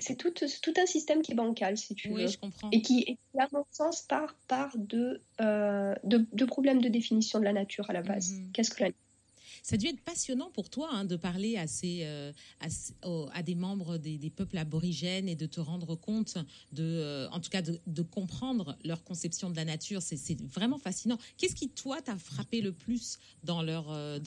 c'est 0.00 0.14
tout, 0.16 0.30
tout, 0.30 0.74
un 0.76 0.86
système 0.86 1.22
qui 1.22 1.32
est 1.32 1.34
bancal, 1.34 1.76
si 1.76 1.94
tu 1.94 2.08
oui, 2.08 2.22
veux. 2.22 2.28
Je 2.28 2.38
comprends. 2.38 2.70
Et 2.70 2.82
qui, 2.82 3.18
à 3.36 3.48
mon 3.52 3.64
sens, 3.72 4.02
part, 4.02 4.36
part 4.46 4.72
de, 4.76 5.20
euh, 5.40 5.94
de, 6.04 6.24
de, 6.32 6.44
problèmes 6.44 6.80
de 6.80 6.88
définition 6.88 7.40
de 7.40 7.44
la 7.44 7.52
nature 7.52 7.90
à 7.90 7.92
la 7.92 8.02
base. 8.02 8.32
Mm-hmm. 8.32 8.52
Qu'est-ce 8.52 8.70
que 8.70 8.84
la 8.84 8.90
ça 9.68 9.74
a 9.74 9.76
dû 9.76 9.86
être 9.86 10.00
passionnant 10.00 10.48
pour 10.50 10.70
toi 10.70 10.88
hein, 10.92 11.04
de 11.04 11.14
parler 11.14 11.58
à, 11.58 11.66
euh, 11.84 12.32
des 13.44 13.54
membres 13.54 13.98
des, 13.98 14.32
peuples 14.34 14.56
aborigènes 14.56 15.28
et 15.28 15.34
de 15.34 15.44
te 15.44 15.60
rendre 15.60 15.94
compte, 15.94 16.38
euh, 16.78 17.28
en 17.30 17.38
tout 17.38 17.50
cas 17.50 17.60
de, 17.60 18.02
comprendre 18.02 18.78
leur 18.82 19.04
conception 19.04 19.50
de 19.50 19.56
la 19.56 19.66
nature. 19.66 20.00
C'est 20.00 20.40
vraiment 20.40 20.78
fascinant. 20.78 21.18
Qu'est-ce 21.36 21.54
qui, 21.54 21.68
toi, 21.68 22.00
t'a 22.00 22.16
frappé 22.16 22.62
le 22.62 22.72
plus 22.72 23.18
dans 23.44 23.62
leur, 23.62 23.90
euh, 23.90 24.18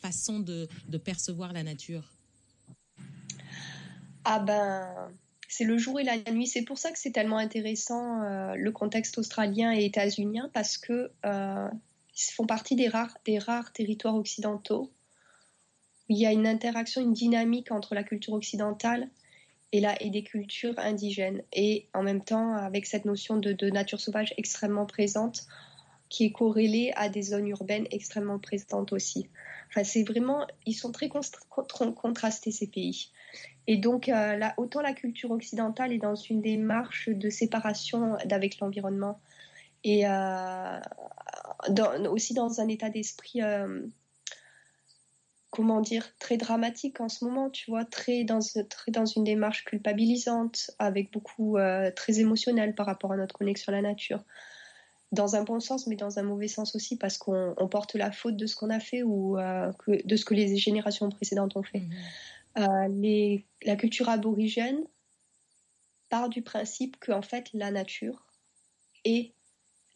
façon 0.00 0.38
de, 0.38 0.68
percevoir 1.02 1.54
la 1.54 1.62
nature? 1.62 2.12
Ah 4.24 4.40
ben 4.40 5.10
c'est 5.48 5.64
le 5.64 5.78
jour 5.78 5.98
et 5.98 6.04
la 6.04 6.18
nuit. 6.30 6.46
C'est 6.46 6.64
pour 6.64 6.76
ça 6.76 6.92
que 6.92 6.98
c'est 6.98 7.12
tellement 7.12 7.38
intéressant 7.38 8.20
le 8.54 8.70
contexte 8.70 9.16
australien 9.16 9.72
et 9.72 9.86
états-unien 9.86 10.50
parce 10.52 10.76
que 10.76 11.10
font 12.34 12.46
partie 12.46 12.76
des 12.76 12.88
rares, 12.88 13.16
des 13.24 13.38
rares 13.38 13.72
territoires 13.72 14.16
occidentaux 14.16 14.92
où 16.08 16.14
il 16.14 16.18
y 16.18 16.26
a 16.26 16.32
une 16.32 16.46
interaction, 16.46 17.02
une 17.02 17.12
dynamique 17.12 17.70
entre 17.70 17.94
la 17.94 18.02
culture 18.02 18.32
occidentale 18.32 19.08
et, 19.72 19.80
la, 19.80 20.00
et 20.02 20.10
des 20.10 20.22
cultures 20.22 20.78
indigènes. 20.78 21.42
Et 21.52 21.86
en 21.94 22.02
même 22.02 22.22
temps, 22.22 22.54
avec 22.54 22.86
cette 22.86 23.04
notion 23.04 23.36
de, 23.36 23.70
nature 23.70 24.00
sauvage 24.00 24.32
extrêmement 24.38 24.86
présente, 24.86 25.46
qui 26.08 26.24
est 26.24 26.32
corrélée 26.32 26.92
à 26.96 27.10
des 27.10 27.20
zones 27.20 27.48
urbaines 27.48 27.86
extrêmement 27.90 28.38
présentes 28.38 28.94
aussi. 28.94 29.28
Enfin, 29.68 29.84
c'est 29.84 30.04
vraiment, 30.04 30.46
ils 30.64 30.72
sont 30.72 30.90
très 30.90 31.10
contrastés 31.10 32.50
ces 32.50 32.66
pays. 32.66 33.10
Et 33.66 33.76
donc, 33.76 34.08
euh, 34.08 34.36
là, 34.36 34.54
autant 34.56 34.80
la 34.80 34.94
culture 34.94 35.30
occidentale 35.30 35.92
est 35.92 35.98
dans 35.98 36.14
une 36.14 36.40
démarche 36.40 37.10
de 37.10 37.28
séparation 37.28 38.16
d'avec 38.24 38.58
l'environnement 38.60 39.20
et 39.84 40.06
euh, 40.06 40.80
aussi 42.10 42.34
dans 42.34 42.60
un 42.60 42.68
état 42.68 42.90
d'esprit, 42.90 43.42
euh, 43.42 43.86
comment 45.50 45.80
dire, 45.80 46.06
très 46.18 46.36
dramatique 46.36 47.00
en 47.00 47.08
ce 47.08 47.24
moment, 47.24 47.50
tu 47.50 47.70
vois, 47.70 47.84
très 47.84 48.24
dans, 48.24 48.40
très 48.68 48.92
dans 48.92 49.06
une 49.06 49.24
démarche 49.24 49.64
culpabilisante, 49.64 50.70
avec 50.78 51.12
beaucoup, 51.12 51.56
euh, 51.56 51.90
très 51.90 52.20
émotionnel 52.20 52.74
par 52.74 52.86
rapport 52.86 53.12
à 53.12 53.16
notre 53.16 53.34
connexion 53.34 53.72
à 53.72 53.76
la 53.76 53.82
nature. 53.82 54.24
Dans 55.10 55.36
un 55.36 55.42
bon 55.42 55.58
sens, 55.58 55.86
mais 55.86 55.96
dans 55.96 56.18
un 56.18 56.22
mauvais 56.22 56.48
sens 56.48 56.74
aussi, 56.76 56.96
parce 56.96 57.16
qu'on 57.16 57.54
porte 57.70 57.94
la 57.94 58.12
faute 58.12 58.36
de 58.36 58.46
ce 58.46 58.54
qu'on 58.56 58.70
a 58.70 58.78
fait 58.78 59.02
ou 59.02 59.38
euh, 59.38 59.72
que, 59.78 60.06
de 60.06 60.16
ce 60.16 60.24
que 60.24 60.34
les 60.34 60.56
générations 60.56 61.08
précédentes 61.08 61.56
ont 61.56 61.62
fait. 61.62 61.80
Mhm. 62.56 63.00
les, 63.00 63.46
la 63.62 63.76
culture 63.76 64.08
aborigène 64.08 64.84
part 66.10 66.28
du 66.28 66.42
principe 66.42 66.98
que, 66.98 67.12
en 67.12 67.22
fait, 67.22 67.48
la 67.54 67.70
nature 67.70 68.26
est 69.04 69.32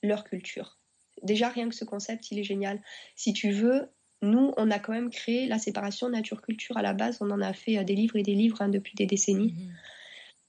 leur 0.02 0.24
culture 0.24 0.78
déjà 1.22 1.48
rien 1.48 1.68
que 1.68 1.74
ce 1.74 1.84
concept, 1.84 2.30
il 2.30 2.38
est 2.38 2.44
génial. 2.44 2.80
Si 3.16 3.32
tu 3.32 3.50
veux, 3.50 3.88
nous, 4.22 4.54
on 4.56 4.70
a 4.70 4.78
quand 4.78 4.92
même 4.92 5.10
créé 5.10 5.46
la 5.46 5.58
séparation 5.58 6.08
nature-culture 6.08 6.76
à 6.76 6.82
la 6.82 6.94
base. 6.94 7.18
On 7.20 7.30
en 7.30 7.40
a 7.40 7.52
fait 7.52 7.78
euh, 7.78 7.84
des 7.84 7.94
livres 7.94 8.16
et 8.16 8.22
des 8.22 8.34
livres 8.34 8.62
hein, 8.62 8.68
depuis 8.68 8.94
des 8.94 9.06
décennies. 9.06 9.52
Mhm. 9.52 9.74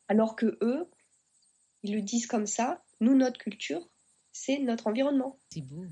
Alors 0.08 0.36
que 0.36 0.58
eux, 0.62 0.88
ils 1.82 1.96
le 1.96 2.02
disent 2.02 2.28
comme 2.28 2.46
ça. 2.46 2.84
Nous, 3.00 3.16
notre 3.16 3.40
culture, 3.40 3.90
c'est 4.32 4.60
notre 4.60 4.88
environnement. 4.88 5.40
C'est 5.50 5.62
beau. 5.62 5.86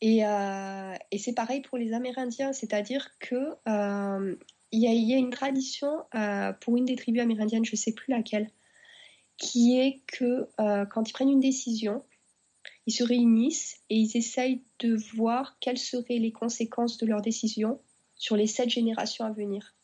Et, 0.00 0.26
euh, 0.26 0.94
et 1.10 1.18
c'est 1.18 1.32
pareil 1.32 1.60
pour 1.60 1.78
les 1.78 1.92
Amérindiens, 1.92 2.52
c'est-à-dire 2.52 3.08
que 3.18 3.54
euh, 3.68 4.36
il 4.70 4.80
y, 4.80 5.14
a 5.14 5.16
une 5.16 5.30
tradition 5.30 6.04
pour 6.60 6.76
une 6.76 6.84
des 6.84 6.94
tribus 6.94 7.22
amérindiennes, 7.22 7.64
je 7.64 7.72
ne 7.72 7.76
sais 7.76 7.92
plus 7.92 8.12
laquelle, 8.12 8.50
qui 9.38 9.78
est 9.78 10.02
que 10.06 10.46
quand 10.90 11.08
ils 11.08 11.12
prennent 11.14 11.30
une 11.30 11.40
décision, 11.40 12.04
ils 12.88 12.92
se 12.92 13.04
réunissent 13.04 13.82
et 13.90 13.96
ils 13.96 14.16
essayent 14.16 14.62
de 14.78 14.96
voir 15.14 15.58
quelles 15.60 15.76
seraient 15.76 16.16
les 16.16 16.32
conséquences 16.32 16.96
de 16.96 17.04
leur 17.04 17.20
décision 17.20 17.82
sur 18.16 18.34
les 18.34 18.46
sept 18.46 18.70
générations 18.70 19.26
à 19.26 19.30
venir. 19.30 19.74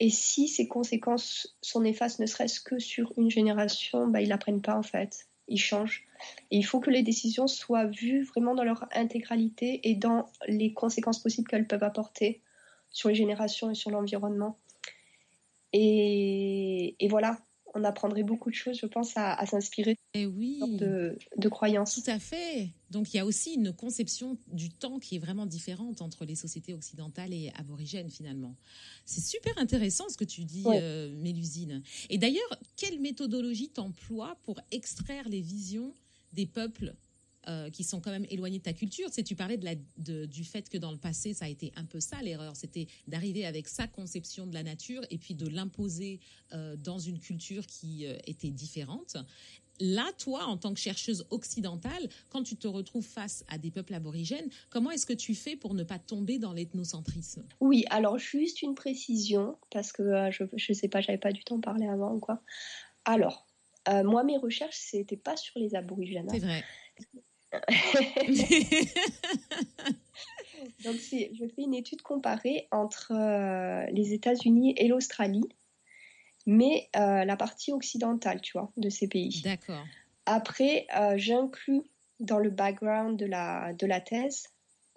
Et 0.00 0.10
si 0.10 0.48
ces 0.48 0.66
conséquences 0.66 1.56
sont 1.62 1.82
néfastes, 1.82 2.18
ne 2.18 2.26
serait-ce 2.26 2.60
que 2.60 2.80
sur 2.80 3.12
une 3.16 3.30
génération, 3.30 4.08
bah, 4.08 4.20
ils 4.20 4.28
l'apprennent 4.28 4.60
pas 4.60 4.76
en 4.76 4.82
fait. 4.82 5.28
Ils 5.46 5.60
changent. 5.60 6.04
Et 6.50 6.56
il 6.56 6.64
faut 6.64 6.80
que 6.80 6.90
les 6.90 7.04
décisions 7.04 7.46
soient 7.46 7.86
vues 7.86 8.24
vraiment 8.24 8.56
dans 8.56 8.64
leur 8.64 8.88
intégralité 8.92 9.88
et 9.88 9.94
dans 9.94 10.26
les 10.48 10.72
conséquences 10.72 11.22
possibles 11.22 11.46
qu'elles 11.46 11.68
peuvent 11.68 11.84
apporter 11.84 12.40
sur 12.90 13.08
les 13.08 13.14
générations 13.14 13.70
et 13.70 13.76
sur 13.76 13.92
l'environnement. 13.92 14.58
Et, 15.72 16.96
voilà, 17.08 17.38
on 17.74 17.84
apprendrait 17.84 18.22
beaucoup 18.22 18.50
de 18.50 18.54
choses, 18.54 18.78
je 18.78 18.86
pense, 18.86 19.12
à, 19.16 19.44
s'inspirer 19.46 19.96
eh 20.14 20.26
oui. 20.26 20.60
de, 20.78 21.16
de 21.36 21.48
croyances. 21.48 21.94
Tout 21.94 22.10
à 22.10 22.18
fait. 22.18 22.70
Donc 22.90 23.12
il 23.12 23.16
y 23.16 23.20
a 23.20 23.26
aussi 23.26 23.54
une 23.54 23.72
conception 23.72 24.36
du 24.48 24.70
temps 24.70 24.98
qui 24.98 25.16
est 25.16 25.18
vraiment 25.18 25.46
différente 25.46 26.02
entre 26.02 26.24
les 26.24 26.34
sociétés 26.34 26.74
occidentales 26.74 27.32
et 27.32 27.50
aborigènes 27.56 28.10
finalement. 28.10 28.54
C'est 29.06 29.24
super 29.24 29.56
intéressant 29.58 30.08
ce 30.08 30.16
que 30.16 30.24
tu 30.24 30.44
dis, 30.44 30.64
euh, 30.66 31.14
Mélusine. 31.16 31.82
Et 32.10 32.18
d'ailleurs, 32.18 32.58
quelle 32.76 33.00
méthodologie 33.00 33.70
t'emploies 33.70 34.36
pour 34.42 34.60
extraire 34.70 35.28
les 35.28 35.40
visions 35.40 35.94
des 36.32 36.46
peuples 36.46 36.94
euh, 37.48 37.70
qui 37.70 37.82
sont 37.82 38.00
quand 38.00 38.12
même 38.12 38.26
éloignés 38.30 38.58
de 38.58 38.62
ta 38.62 38.72
culture. 38.72 39.10
Tu, 39.10 39.24
tu 39.24 39.34
parlais 39.34 39.56
de 39.56 39.64
la, 39.64 39.74
du 40.26 40.44
fait 40.44 40.68
que 40.68 40.78
dans 40.78 40.92
le 40.92 40.96
passé, 40.96 41.34
ça 41.34 41.46
a 41.46 41.48
été 41.48 41.72
un 41.74 41.84
peu 41.84 41.98
ça 41.98 42.22
l'erreur, 42.22 42.54
c'était 42.54 42.86
d'arriver 43.08 43.44
avec 43.44 43.66
sa 43.66 43.88
conception 43.88 44.46
de 44.46 44.54
la 44.54 44.62
nature 44.62 45.02
et 45.10 45.18
puis 45.18 45.34
de 45.34 45.48
l'imposer 45.48 46.20
euh, 46.52 46.76
dans 46.76 47.00
une 47.00 47.18
culture 47.18 47.66
qui 47.66 48.06
euh, 48.06 48.16
était 48.28 48.50
différente. 48.50 49.16
Là, 49.80 50.08
toi, 50.18 50.44
en 50.44 50.56
tant 50.56 50.72
que 50.72 50.78
chercheuse 50.78 51.26
occidentale, 51.30 52.08
quand 52.28 52.44
tu 52.44 52.54
te 52.54 52.68
retrouves 52.68 53.04
face 53.04 53.44
à 53.48 53.58
des 53.58 53.72
peuples 53.72 53.94
aborigènes, 53.94 54.48
comment 54.70 54.92
est-ce 54.92 55.06
que 55.06 55.12
tu 55.12 55.34
fais 55.34 55.56
pour 55.56 55.74
ne 55.74 55.82
pas 55.82 55.98
tomber 55.98 56.38
dans 56.38 56.52
l'ethnocentrisme? 56.52 57.44
Oui, 57.58 57.84
alors 57.90 58.18
juste 58.18 58.62
une 58.62 58.76
précision, 58.76 59.58
parce 59.72 59.90
que 59.90 60.30
je 60.30 60.44
ne 60.44 60.74
sais 60.74 60.86
pas, 60.86 61.00
j'avais 61.00 61.18
pas 61.18 61.32
du 61.32 61.42
temps 61.42 61.58
parler 61.58 61.88
avant 61.88 62.14
ou 62.14 62.20
quoi. 62.20 62.40
Alors, 63.04 63.48
moi, 63.88 64.22
mes 64.22 64.36
recherches, 64.36 64.78
c'était 64.78 65.16
pas 65.16 65.36
sur 65.36 65.58
les 65.58 65.74
aborigènes. 65.74 66.28
C'est 66.30 66.38
vrai. 66.38 66.62
Donc, 70.84 70.94
je 70.96 71.46
fais 71.54 71.62
une 71.62 71.74
étude 71.74 72.02
comparée 72.02 72.68
entre 72.70 73.12
euh, 73.12 73.84
les 73.92 74.12
États-Unis 74.12 74.74
et 74.76 74.88
l'Australie, 74.88 75.48
mais 76.46 76.88
euh, 76.96 77.24
la 77.24 77.36
partie 77.36 77.72
occidentale, 77.72 78.40
tu 78.40 78.52
vois, 78.52 78.70
de 78.76 78.88
ces 78.88 79.08
pays. 79.08 79.42
D'accord. 79.42 79.84
Après, 80.26 80.86
euh, 80.96 81.14
j'inclus 81.16 81.82
dans 82.20 82.38
le 82.38 82.50
background 82.50 83.18
de 83.18 83.26
la, 83.26 83.72
de 83.72 83.86
la 83.86 84.00
thèse, 84.00 84.48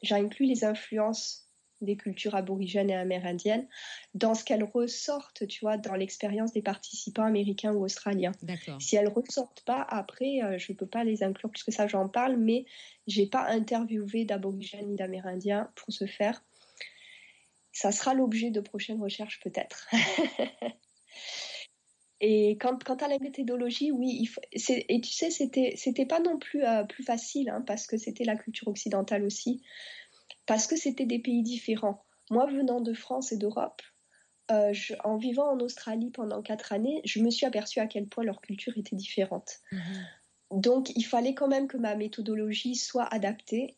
j'inclus 0.03 0.45
les 0.45 0.63
influences 0.63 1.44
des 1.85 1.95
cultures 1.95 2.35
aborigènes 2.35 2.89
et 2.89 2.95
amérindiennes 2.95 3.67
dans 4.13 4.33
ce 4.33 4.43
qu'elles 4.43 4.63
ressortent, 4.63 5.47
tu 5.47 5.61
vois, 5.61 5.77
dans 5.77 5.95
l'expérience 5.95 6.51
des 6.51 6.61
participants 6.61 7.23
américains 7.23 7.73
ou 7.73 7.83
australiens. 7.83 8.33
Si 8.79 8.95
elles 8.95 9.07
ressortent 9.07 9.61
pas, 9.61 9.81
après, 9.89 10.41
euh, 10.43 10.57
je 10.57 10.71
ne 10.71 10.77
peux 10.77 10.87
pas 10.87 11.03
les 11.03 11.23
inclure 11.23 11.49
puisque 11.49 11.71
ça, 11.71 11.87
j'en 11.87 12.09
parle, 12.09 12.37
mais 12.37 12.65
j'ai 13.07 13.27
pas 13.27 13.47
interviewé 13.47 14.25
d'aborigènes 14.25 14.89
ni 14.89 14.95
d'amérindiens 14.95 15.69
pour 15.75 15.93
ce 15.93 16.05
faire. 16.05 16.43
Ça 17.71 17.91
sera 17.91 18.13
l'objet 18.13 18.51
de 18.51 18.61
prochaines 18.61 19.01
recherches 19.01 19.39
peut-être. 19.41 19.89
Et 22.21 22.57
quant, 22.57 22.77
quant, 22.83 22.95
à 22.95 23.07
la 23.07 23.19
méthodologie, 23.19 23.91
oui, 23.91 24.17
il 24.21 24.25
faut, 24.27 24.41
et 24.51 25.01
tu 25.01 25.11
sais, 25.11 25.29
c'était, 25.29 25.73
c'était 25.75 26.05
pas 26.05 26.21
non 26.21 26.39
plus 26.39 26.63
euh, 26.63 26.83
plus 26.85 27.03
facile, 27.03 27.49
hein, 27.49 27.61
parce 27.67 27.87
que 27.87 27.97
c'était 27.97 28.23
la 28.23 28.37
culture 28.37 28.69
occidentale 28.69 29.25
aussi 29.25 29.61
parce 30.45 30.67
que 30.67 30.75
c'était 30.75 31.05
des 31.05 31.19
pays 31.19 31.43
différents. 31.43 32.03
Moi, 32.29 32.45
venant 32.47 32.81
de 32.81 32.93
France 32.93 33.31
et 33.31 33.37
d'Europe, 33.37 33.81
euh, 34.51 34.73
en 35.03 35.17
vivant 35.17 35.49
en 35.51 35.59
Australie 35.59 36.11
pendant 36.11 36.41
quatre 36.41 36.73
années, 36.73 37.01
je 37.03 37.19
me 37.19 37.29
suis 37.29 37.45
aperçue 37.45 37.79
à 37.79 37.87
quel 37.87 38.07
point 38.07 38.23
leur 38.23 38.41
culture 38.41 38.77
était 38.77 38.95
différente. 38.95 39.59
Mhm. 39.71 40.07
Donc, 40.51 40.91
il 40.95 41.03
fallait 41.03 41.33
quand 41.33 41.47
même 41.47 41.67
que 41.67 41.77
ma 41.77 41.95
méthodologie 41.95 42.75
soit 42.75 43.05
adaptée 43.05 43.75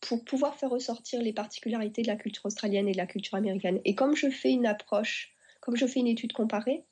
pour 0.00 0.24
pouvoir 0.24 0.54
faire 0.56 0.70
ressortir 0.70 1.20
les 1.20 1.32
particularités 1.32 2.02
de 2.02 2.06
la 2.06 2.16
culture 2.16 2.46
australienne 2.46 2.88
et 2.88 2.92
de 2.92 2.96
la 2.96 3.06
culture 3.06 3.34
américaine. 3.34 3.80
Et 3.84 3.94
comme 3.94 4.14
je 4.14 4.30
fais 4.30 4.52
une 4.52 4.66
approche, 4.66 5.34
comme 5.60 5.76
je 5.76 5.86
fais 5.86 6.00
une 6.00 6.06
étude 6.06 6.32
comparée 6.32 6.84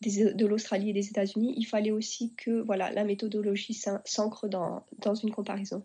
de 0.00 0.46
l'Australie 0.46 0.90
et 0.90 0.92
des 0.94 1.08
États-Unis, 1.08 1.52
il 1.58 1.64
fallait 1.64 1.90
aussi 1.90 2.34
que 2.34 2.62
voilà, 2.62 2.90
la 2.90 3.04
méthodologie 3.04 3.74
s'ancre 3.74 4.48
dans, 4.48 4.86
dans, 4.98 5.14
une 5.14 5.30
comparaison. 5.30 5.84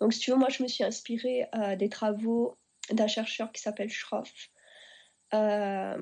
Donc, 0.00 0.12
si 0.12 0.20
tu 0.20 0.30
veux, 0.30 0.36
moi, 0.36 0.48
je 0.48 0.62
me 0.62 0.68
suis 0.68 0.84
inspirée 0.84 1.46
euh, 1.54 1.76
des 1.76 1.88
travaux 1.88 2.56
d'un 2.90 3.06
chercheur 3.06 3.52
qui 3.52 3.62
s'appelle 3.62 3.90
Schroff, 3.90 4.50
euh, 5.34 5.96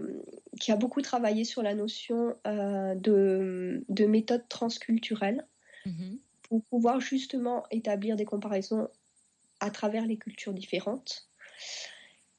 qui 0.60 0.72
a 0.72 0.76
beaucoup 0.76 1.02
travaillé 1.02 1.44
sur 1.44 1.62
la 1.62 1.74
notion 1.74 2.34
euh, 2.46 2.94
de, 2.96 3.84
de, 3.88 4.06
méthode 4.06 4.48
transculturelle 4.48 5.46
mm-hmm. 5.86 6.18
pour 6.42 6.64
pouvoir 6.64 7.00
justement 7.00 7.64
établir 7.70 8.16
des 8.16 8.24
comparaisons 8.24 8.88
à 9.60 9.70
travers 9.70 10.04
les 10.04 10.16
cultures 10.16 10.52
différentes. 10.52 11.28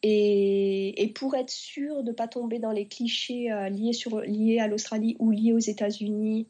Et, 0.04 1.02
et 1.02 1.14
pour 1.14 1.36
être 1.36 1.52
sûr 1.52 2.04
de 2.04 2.10
ne 2.10 2.16
pas 2.16 2.28
tomber 2.28 2.60
dans 2.60 2.72
les 2.72 2.88
clichés 2.88 3.52
euh, 3.52 3.70
liés, 3.70 3.94
sur, 3.94 4.20
liés 4.22 4.60
à 4.60 4.68
l'Australie 4.68 5.16
ou 5.20 5.32
liés 5.32 5.54
aux 5.54 5.60
États-Unis, 5.60 6.48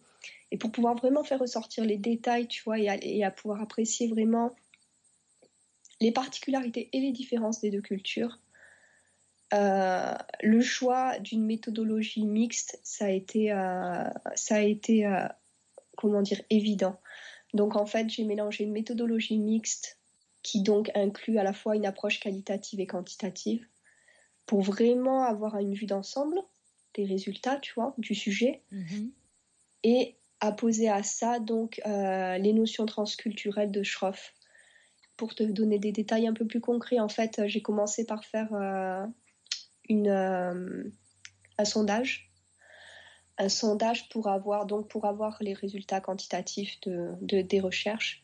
et 0.49 0.57
pour 0.57 0.71
pouvoir 0.71 0.95
vraiment 0.95 1.23
faire 1.23 1.39
ressortir 1.39 1.85
les 1.85 1.97
détails, 1.97 2.47
tu 2.47 2.63
vois, 2.63 2.79
et 2.79 3.23
à 3.23 3.31
pouvoir 3.31 3.61
apprécier 3.61 4.07
vraiment 4.07 4.51
les 6.01 6.11
particularités 6.11 6.89
et 6.91 6.99
les 6.99 7.11
différences 7.11 7.61
des 7.61 7.69
deux 7.69 7.81
cultures, 7.81 8.39
euh, 9.53 10.15
le 10.41 10.61
choix 10.61 11.19
d'une 11.19 11.45
méthodologie 11.45 12.25
mixte, 12.25 12.79
ça 12.83 13.05
a 13.05 13.09
été, 13.09 13.51
euh, 13.51 14.09
ça 14.35 14.55
a 14.55 14.61
été 14.61 15.05
euh, 15.05 15.27
comment 15.97 16.21
dire, 16.21 16.41
évident. 16.49 16.99
Donc 17.53 17.75
en 17.75 17.85
fait, 17.85 18.09
j'ai 18.09 18.23
mélangé 18.23 18.63
une 18.63 18.71
méthodologie 18.71 19.37
mixte 19.37 19.99
qui 20.41 20.63
donc 20.63 20.89
inclut 20.95 21.37
à 21.37 21.43
la 21.43 21.53
fois 21.53 21.75
une 21.75 21.85
approche 21.85 22.19
qualitative 22.19 22.79
et 22.79 22.87
quantitative 22.87 23.67
pour 24.47 24.61
vraiment 24.61 25.23
avoir 25.23 25.57
une 25.57 25.73
vue 25.73 25.85
d'ensemble 25.85 26.41
des 26.95 27.05
résultats, 27.05 27.57
tu 27.57 27.73
vois, 27.73 27.93
du 27.97 28.15
sujet, 28.15 28.63
mm-hmm. 28.73 29.11
et 29.83 30.15
apposer 30.39 30.89
à 30.89 31.03
ça 31.03 31.39
donc 31.39 31.79
les 31.85 32.53
notions 32.53 32.85
transculturelles 32.85 33.71
de 33.71 33.83
Schroff. 33.83 34.33
Pour 35.17 35.35
te 35.35 35.43
donner 35.43 35.77
des 35.77 35.91
détails 35.91 36.27
un 36.27 36.33
peu 36.33 36.45
plus 36.45 36.61
concrets, 36.61 36.99
en 36.99 37.09
fait, 37.09 37.41
j'ai 37.45 37.61
commencé 37.61 38.05
par 38.05 38.25
faire 38.25 38.53
euh, 38.53 39.05
un 41.57 41.65
sondage. 41.65 42.31
Un 43.37 43.49
sondage 43.49 44.09
pour 44.09 44.27
avoir 44.27 44.65
donc 44.65 44.87
pour 44.87 45.05
avoir 45.05 45.37
les 45.41 45.53
résultats 45.53 46.01
quantitatifs 46.01 46.79
de, 46.81 47.41
des 47.41 47.59
recherches 47.59 48.23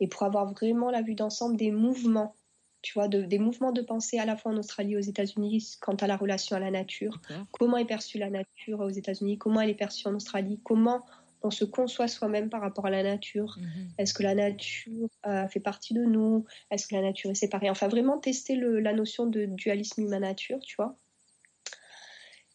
et 0.00 0.08
pour 0.08 0.22
avoir 0.22 0.52
vraiment 0.52 0.90
la 0.90 1.02
vue 1.02 1.14
d'ensemble 1.14 1.56
des 1.56 1.70
mouvements 1.70 2.34
tu 2.80 2.92
vois 2.92 3.08
des 3.08 3.38
mouvements 3.38 3.72
de 3.72 3.80
pensée 3.80 4.18
à 4.18 4.26
la 4.26 4.36
fois 4.36 4.52
en 4.52 4.58
Australie 4.58 4.92
et 4.92 4.96
aux 4.98 5.00
États-Unis 5.00 5.78
quant 5.80 5.94
à 5.94 6.06
la 6.06 6.18
relation 6.18 6.54
à 6.54 6.58
la 6.58 6.70
nature. 6.70 7.18
Comment 7.50 7.78
est 7.78 7.86
perçue 7.86 8.18
la 8.18 8.28
nature 8.28 8.80
aux 8.80 8.90
États-Unis? 8.90 9.38
Comment 9.38 9.62
elle 9.62 9.70
est 9.70 9.74
perçue 9.74 10.06
en 10.06 10.14
Australie? 10.14 10.60
Comment 10.62 11.02
on 11.44 11.50
se 11.50 11.64
conçoit 11.64 12.08
soi-même 12.08 12.48
par 12.48 12.60
rapport 12.60 12.86
à 12.86 12.90
la 12.90 13.02
nature 13.02 13.58
mhm. 13.60 13.92
Est-ce 13.98 14.14
que 14.14 14.22
la 14.22 14.34
nature 14.34 15.08
euh, 15.26 15.46
fait 15.48 15.60
partie 15.60 15.94
de 15.94 16.04
nous? 16.04 16.44
Est-ce 16.70 16.86
que 16.86 16.94
la 16.94 17.02
nature 17.02 17.30
est 17.30 17.34
séparée? 17.34 17.70
Enfin, 17.70 17.88
vraiment 17.88 18.18
tester 18.18 18.56
la 18.56 18.92
notion 18.92 19.26
de 19.26 19.44
dualisme 19.46 20.02
humain-nature, 20.02 20.58
tu 20.60 20.76
vois. 20.76 20.98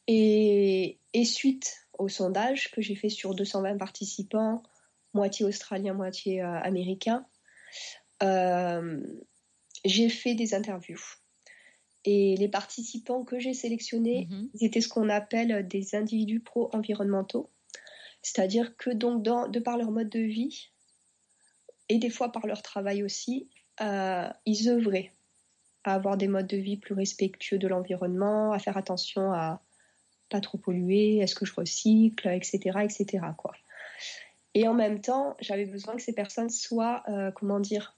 Et, 0.08 0.98
suite 1.24 1.88
au 1.98 2.10
sondage 2.10 2.72
que 2.72 2.82
j'ai 2.82 2.96
fait 2.96 3.10
sur 3.10 3.36
220 3.36 3.78
participants, 3.78 4.64
moitié 5.14 5.46
australiens, 5.46 5.94
moitié 5.94 6.42
euh, 6.42 6.60
américains, 6.62 7.26
euh, 8.24 9.02
j'ai 9.86 10.10
fait 10.10 10.34
des 10.34 10.54
interviews. 10.54 11.02
Et 12.06 12.36
les 12.38 12.48
participants 12.48 13.24
que 13.24 13.40
j'ai 13.40 13.54
sélectionnés 13.54 14.28
mhm. 14.32 14.50
étaient 14.62 14.82
ce 14.82 14.90
qu'on 14.90 15.10
appelle 15.10 15.68
des 15.68 15.96
individus 15.96 16.40
pro-environnementaux. 16.40 17.52
C'est-à-dire 18.22 18.76
que 18.78 18.90
donc 18.90 19.24
de 19.24 19.60
par 19.60 19.78
leur 19.78 19.92
mode 19.92 20.10
de 20.10 20.20
vie 20.20 20.70
et 21.88 21.98
des 21.98 22.10
fois 22.10 22.32
par 22.32 22.46
leur 22.46 22.62
travail 22.62 23.04
aussi, 23.04 23.50
euh, 23.82 24.30
ils 24.46 24.70
œuvraient 24.70 25.12
à 25.84 25.94
avoir 25.94 26.18
des 26.18 26.28
modes 26.28 26.48
de 26.48 26.58
vie 26.58 26.78
plus 26.78 26.94
respectueux 26.94 27.58
de 27.58 27.68
l'environnement, 27.68 28.52
à 28.52 28.60
faire 28.60 28.78
attention 28.78 29.32
à, 29.32 29.62
pas 30.30 30.42
trop 30.42 30.58
polluer, 30.58 31.18
est-ce 31.18 31.36
que 31.36 31.46
je 31.46 31.54
recycle, 31.54 32.28
etc., 32.28 32.80
etc. 32.84 33.20
Quoi. 33.38 33.54
Et 34.54 34.68
en 34.68 34.74
même 34.74 35.02
temps, 35.02 35.36
j'avais 35.40 35.66
besoin 35.66 35.96
que 35.96 36.02
ces 36.02 36.14
personnes 36.14 36.50
soient, 36.50 37.04
euh, 37.08 37.32
comment 37.32 37.60
dire, 37.60 37.96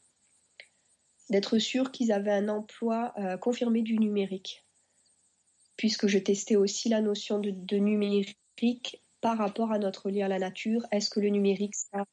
d'être 1.29 1.59
sûres 1.59 1.91
qu'ils 1.91 2.11
avaient 2.11 2.31
un 2.31 2.49
emploi 2.49 3.13
euh, 3.17 3.37
confirmé 3.37 3.81
du 3.81 3.97
numérique, 3.97 4.65
puisque 5.77 6.07
je 6.07 6.17
testais 6.17 6.55
aussi 6.55 6.89
la 6.89 7.01
notion 7.01 7.39
de, 7.39 7.51
de, 7.51 7.77
numérique 7.77 9.00
par 9.21 9.37
rapport 9.37 9.71
à 9.71 9.79
notre 9.79 10.09
lien 10.09 10.25
à 10.25 10.29
la 10.29 10.39
nature? 10.39 10.85
Est-ce 10.91 11.09
que 11.09 11.19
le 11.19 11.29
numérique, 11.29 11.75
ça 11.75 12.05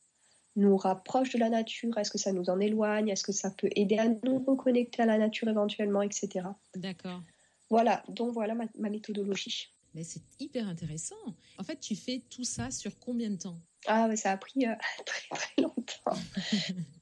nous 0.57 0.77
rapproche 0.77 1.31
de 1.31 1.39
la 1.39 1.49
nature? 1.49 1.97
Est-ce 1.99 2.11
que 2.11 2.19
ça 2.19 2.33
nous 2.33 2.51
en 2.51 2.61
éloigne? 2.61 3.09
Est-ce 3.09 3.25
que 3.25 3.33
ça 3.33 3.51
peut 3.51 3.71
aider 3.75 3.99
à 3.99 4.09
nous 4.25 4.39
reconnecter 4.45 5.03
à 5.03 5.07
la 5.07 5.19
nature 5.19 5.49
éventuellement, 5.49 6.03
etc. 6.03 6.47
D'accord. 6.77 7.23
Voilà, 7.71 8.03
donc 8.09 8.33
voilà 8.33 8.55
ma 8.55 8.91
méthodologie. 8.91 9.73
Mais 9.95 10.05
c'est 10.05 10.23
hyper 10.39 10.69
intéressant. 10.69 11.17
En 11.59 11.65
fait, 11.65 11.81
tu 11.81 11.97
fais 11.97 12.23
tout 12.31 12.45
ça 12.45 12.71
sur 12.71 12.99
combien 12.99 13.31
de 13.31 13.37
temps? 13.37 13.59
Ah, 13.87 14.07
mais 14.09 14.17
ça 14.17 14.33
a 14.33 14.37
pris 14.37 14.67
euh, 14.67 14.75
très 15.07 15.29
très 15.35 15.63
longtemps. 15.63 16.17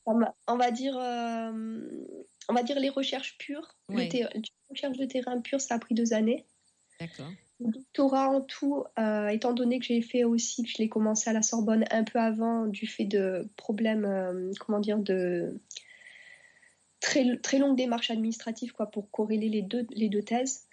on 0.47 0.57
va 0.57 0.71
dire, 0.71 0.97
euh, 0.97 2.05
on 2.49 2.55
va 2.55 2.63
dire 2.63 2.79
les 2.79 2.91
recherches 2.91 3.39
pures. 3.39 3.77
Les 3.89 4.27
recherches 4.71 4.97
de 4.99 5.05
terrain 5.05 5.41
pures, 5.41 5.61
ça 5.61 5.75
a 5.75 5.79
pris 5.79 5.95
deux 5.95 6.13
années. 6.13 6.47
D'accord. 7.01 7.31
Le 7.59 7.71
doctorat 7.71 8.29
en 8.29 8.41
tout, 8.43 8.85
euh, 8.99 9.29
étant 9.29 9.53
donné 9.53 9.79
que 9.79 9.87
j'ai 9.87 10.03
fait 10.03 10.25
aussi, 10.25 10.63
que 10.63 10.69
je 10.69 10.79
l'ai 10.79 10.89
commencé 10.89 11.31
à 11.31 11.33
la 11.33 11.43
Sorbonne 11.43 11.85
un 11.91 12.05
peu 12.05 12.19
avant, 12.19 12.67
du 12.67 12.87
fait 12.87 13.07
de 13.07 13.49
problèmes, 13.57 14.53
comment 14.61 14.81
dire, 14.81 14.99
de 14.99 15.59
très, 17.01 17.37
très 17.39 17.59
longues 17.59 17.77
démarches 17.77 18.11
administratives 18.11 18.73
quoi, 18.73 18.87
pour 18.87 19.11
corréler 19.11 19.49
les 19.49 19.63
deux, 19.63 19.87
les 19.91 20.09
deux 20.09 20.23
thèses. 20.23 20.67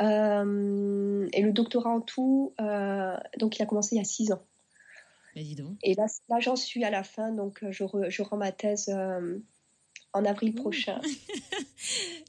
Euh, 0.00 1.26
et 1.32 1.42
le 1.42 1.52
doctorat 1.52 1.90
en 1.90 2.00
tout, 2.00 2.54
euh, 2.60 3.16
donc 3.38 3.58
il 3.58 3.62
a 3.62 3.66
commencé 3.66 3.96
il 3.96 3.98
y 3.98 4.02
a 4.02 4.04
six 4.04 4.32
ans. 4.32 4.42
Ben, 5.34 5.42
dis 5.42 5.54
donc. 5.54 5.76
Et 5.82 5.94
là, 5.94 6.06
là 6.28 6.40
j'en 6.40 6.56
suis 6.56 6.84
à 6.84 6.90
la 6.90 7.02
fin, 7.02 7.32
donc 7.32 7.64
je, 7.70 7.84
je 8.08 8.22
rends 8.22 8.36
ma 8.36 8.52
thèse 8.52 8.88
euh, 8.88 9.38
en 10.16 10.24
avril 10.24 10.54
prochain. 10.54 11.00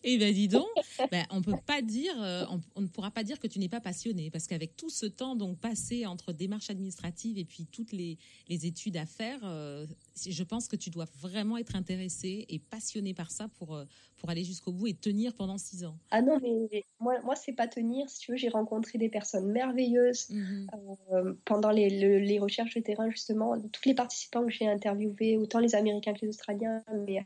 Eh 0.04 0.18
ben 0.18 0.34
dis 0.34 0.48
donc, 0.48 0.68
ben, 1.12 1.26
on 1.32 1.42
peut 1.42 1.56
pas 1.66 1.82
dire, 1.82 2.14
euh, 2.22 2.46
on, 2.76 2.82
ne 2.82 2.88
pourra 2.88 3.12
pas 3.12 3.24
dire 3.24 3.40
que 3.40 3.48
tu 3.48 3.60
n'es 3.60 3.70
pas 3.70 3.82
passionné, 3.82 4.30
parce 4.30 4.48
qu'avec 4.48 4.76
tout 4.76 4.90
ce 4.90 5.06
temps 5.06 5.36
donc 5.36 5.58
passé 5.58 6.06
entre 6.06 6.32
démarches 6.32 6.70
administratives 6.70 7.38
et 7.38 7.46
puis 7.46 7.66
toutes 7.66 7.92
les, 7.92 8.18
études 8.50 8.98
à 8.98 9.06
faire, 9.06 9.40
euh, 9.44 9.86
je 10.16 10.44
pense 10.44 10.68
que 10.68 10.76
tu 10.76 10.90
dois 10.90 11.06
vraiment 11.20 11.58
être 11.58 11.76
intéressé 11.76 12.46
et 12.50 12.60
passionné 12.60 13.14
par 13.14 13.32
ça 13.32 13.48
pour 13.48 13.76
euh, 13.76 13.86
pour 14.18 14.30
aller 14.30 14.44
jusqu'au 14.44 14.72
bout 14.72 14.88
et 14.88 14.94
tenir 14.94 15.34
pendant 15.34 15.58
six 15.58 15.86
ans. 15.86 15.98
Ah 16.10 16.22
non, 16.22 16.40
mais 16.42 16.86
moi 17.00 17.20
moi 17.24 17.36
c'est 17.36 17.54
pas 17.54 17.68
tenir. 17.68 18.10
Si 18.10 18.20
tu 18.20 18.32
veux, 18.32 18.38
j'ai 18.38 18.50
rencontré 18.50 18.98
des 18.98 19.10
personnes 19.10 19.52
merveilleuses 19.52 20.30
mhm. 20.30 21.38
pendant 21.46 21.70
les, 21.70 21.90
les 21.90 22.40
recherches 22.40 22.76
de 22.76 22.82
terrain 22.82 23.10
justement. 23.10 23.60
Tous 23.60 23.86
les 23.86 23.94
participants 23.94 24.44
que 24.44 24.52
j'ai 24.52 24.68
interviewés, 24.68 25.38
autant 25.38 25.60
les 25.60 25.76
Américains 25.76 26.14
que 26.14 26.22
les 26.22 26.30
Australiens, 26.30 26.84
mais 27.06 27.26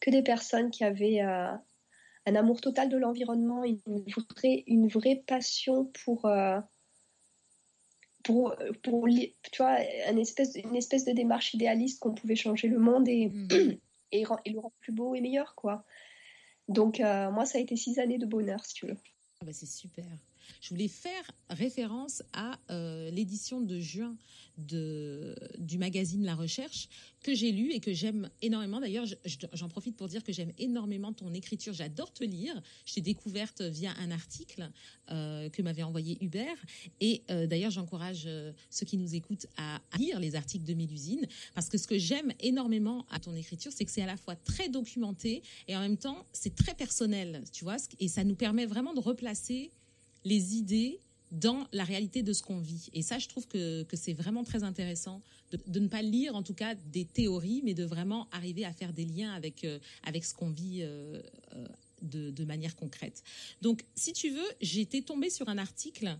que 0.00 0.10
des 0.10 0.22
personnes 0.22 0.70
qui 0.70 0.84
avaient 0.84 1.22
euh, 1.22 1.52
un 2.26 2.34
amour 2.34 2.60
total 2.60 2.88
de 2.88 2.96
l'environnement, 2.96 3.64
une 3.64 4.04
vraie, 4.36 4.64
une 4.66 4.88
vraie 4.88 5.22
passion 5.26 5.86
pour, 6.04 6.26
euh, 6.26 6.60
pour, 8.22 8.54
pour, 8.82 9.08
tu 9.08 9.58
vois, 9.58 9.78
une 10.10 10.18
espèce, 10.18 10.54
une 10.56 10.76
espèce 10.76 11.04
de 11.04 11.12
démarche 11.12 11.54
idéaliste 11.54 12.00
qu'on 12.00 12.14
pouvait 12.14 12.36
changer 12.36 12.68
le 12.68 12.78
monde 12.78 13.08
et, 13.08 13.28
mm. 13.28 13.48
et, 14.12 14.22
le 14.22 14.60
rendre 14.60 14.74
plus 14.80 14.92
beau 14.92 15.14
et 15.14 15.20
meilleur, 15.20 15.54
quoi. 15.54 15.84
Donc, 16.68 17.00
euh, 17.00 17.30
moi, 17.30 17.46
ça 17.46 17.58
a 17.58 17.60
été 17.60 17.76
six 17.76 17.98
années 17.98 18.18
de 18.18 18.26
bonheur, 18.26 18.64
si 18.64 18.74
tu 18.74 18.86
veux. 18.86 18.96
Ah 19.40 19.44
bah 19.44 19.52
c'est 19.52 19.66
super. 19.66 20.04
Je 20.60 20.70
voulais 20.70 20.88
faire 20.88 21.30
référence 21.50 22.22
à 22.32 22.58
l'édition 23.10 23.60
de 23.60 23.78
juin 23.78 24.16
de, 24.58 25.34
du 25.58 25.78
magazine 25.78 26.24
La 26.24 26.34
Recherche 26.34 26.88
que 27.22 27.34
j'ai 27.34 27.52
lu 27.52 27.72
et 27.72 27.80
que 27.80 27.92
j'aime 27.92 28.28
énormément. 28.42 28.80
D'ailleurs, 28.80 29.06
j'en 29.52 29.68
profite 29.68 29.96
pour 29.96 30.08
dire 30.08 30.22
que 30.22 30.32
j'aime 30.32 30.52
énormément 30.58 31.12
ton 31.12 31.32
écriture. 31.32 31.72
J'adore 31.72 32.12
te 32.12 32.24
lire. 32.24 32.60
Je 32.84 32.94
t'ai 32.94 33.00
découverte 33.00 33.62
via 33.62 33.92
un 33.98 34.10
article 34.10 34.70
euh, 35.10 35.48
que 35.48 35.62
m'avait 35.62 35.82
envoyé 35.82 36.18
Hubert. 36.20 36.56
Et 37.00 37.22
euh, 37.30 37.46
d'ailleurs, 37.46 37.70
j'encourage 37.70 38.24
euh, 38.26 38.52
ceux 38.70 38.86
qui 38.86 38.96
nous 38.96 39.14
écoutent 39.14 39.46
à, 39.56 39.80
lire 39.98 40.20
les 40.20 40.34
articles 40.36 40.64
de 40.64 40.74
Mélusine 40.74 41.26
parce 41.54 41.68
que 41.68 41.78
ce 41.78 41.86
que 41.86 41.98
j'aime 41.98 42.32
énormément 42.40 43.04
à 43.10 43.18
ton 43.18 43.34
écriture, 43.34 43.72
c'est 43.72 43.84
que 43.84 43.90
c'est 43.90 44.02
à 44.02 44.06
la 44.06 44.16
fois 44.16 44.36
très 44.36 44.68
documenté 44.68 45.42
et 45.66 45.76
en 45.76 45.80
même 45.80 45.96
temps, 45.96 46.24
c'est 46.32 46.54
très 46.54 46.74
personnel, 46.74 47.42
tu 47.52 47.64
vois, 47.64 47.76
et 48.00 48.08
ça 48.08 48.24
nous 48.24 48.34
permet 48.34 48.66
vraiment 48.66 48.94
de 48.94 49.00
replacer 49.00 49.70
les 50.24 50.56
idées 50.56 51.00
dans 51.30 51.66
la 51.72 51.84
réalité 51.84 52.22
de 52.22 52.32
ce 52.32 52.42
qu'on 52.42 52.58
vit. 52.58 52.88
Et 52.94 53.02
ça, 53.02 53.18
je 53.18 53.28
trouve 53.28 53.46
que, 53.46 53.82
que 53.82 53.96
c'est 53.96 54.14
vraiment 54.14 54.44
très 54.44 54.62
intéressant 54.62 55.20
de, 55.66 55.80
ne 55.80 55.88
pas 55.88 56.02
lire, 56.02 56.34
en 56.34 56.42
tout 56.42 56.54
cas, 56.54 56.74
des 56.74 57.04
théories, 57.04 57.62
mais 57.64 57.74
de 57.74 57.84
vraiment 57.84 58.28
arriver 58.32 58.64
à 58.64 58.72
faire 58.72 58.92
des 58.92 59.04
liens 59.04 59.32
avec, 59.32 59.64
euh, 59.64 59.78
avec 60.04 60.24
ce 60.24 60.34
qu'on 60.34 60.50
vit 60.50 60.82
euh, 60.82 61.20
euh, 61.54 61.66
de, 62.02 62.30
de, 62.30 62.44
manière 62.44 62.76
concrète. 62.76 63.22
Donc, 63.62 63.84
si 63.94 64.12
tu 64.12 64.30
veux, 64.30 64.48
j'étais 64.60 65.02
tombée 65.02 65.30
sur 65.30 65.48
un 65.48 65.58
article 65.58 66.16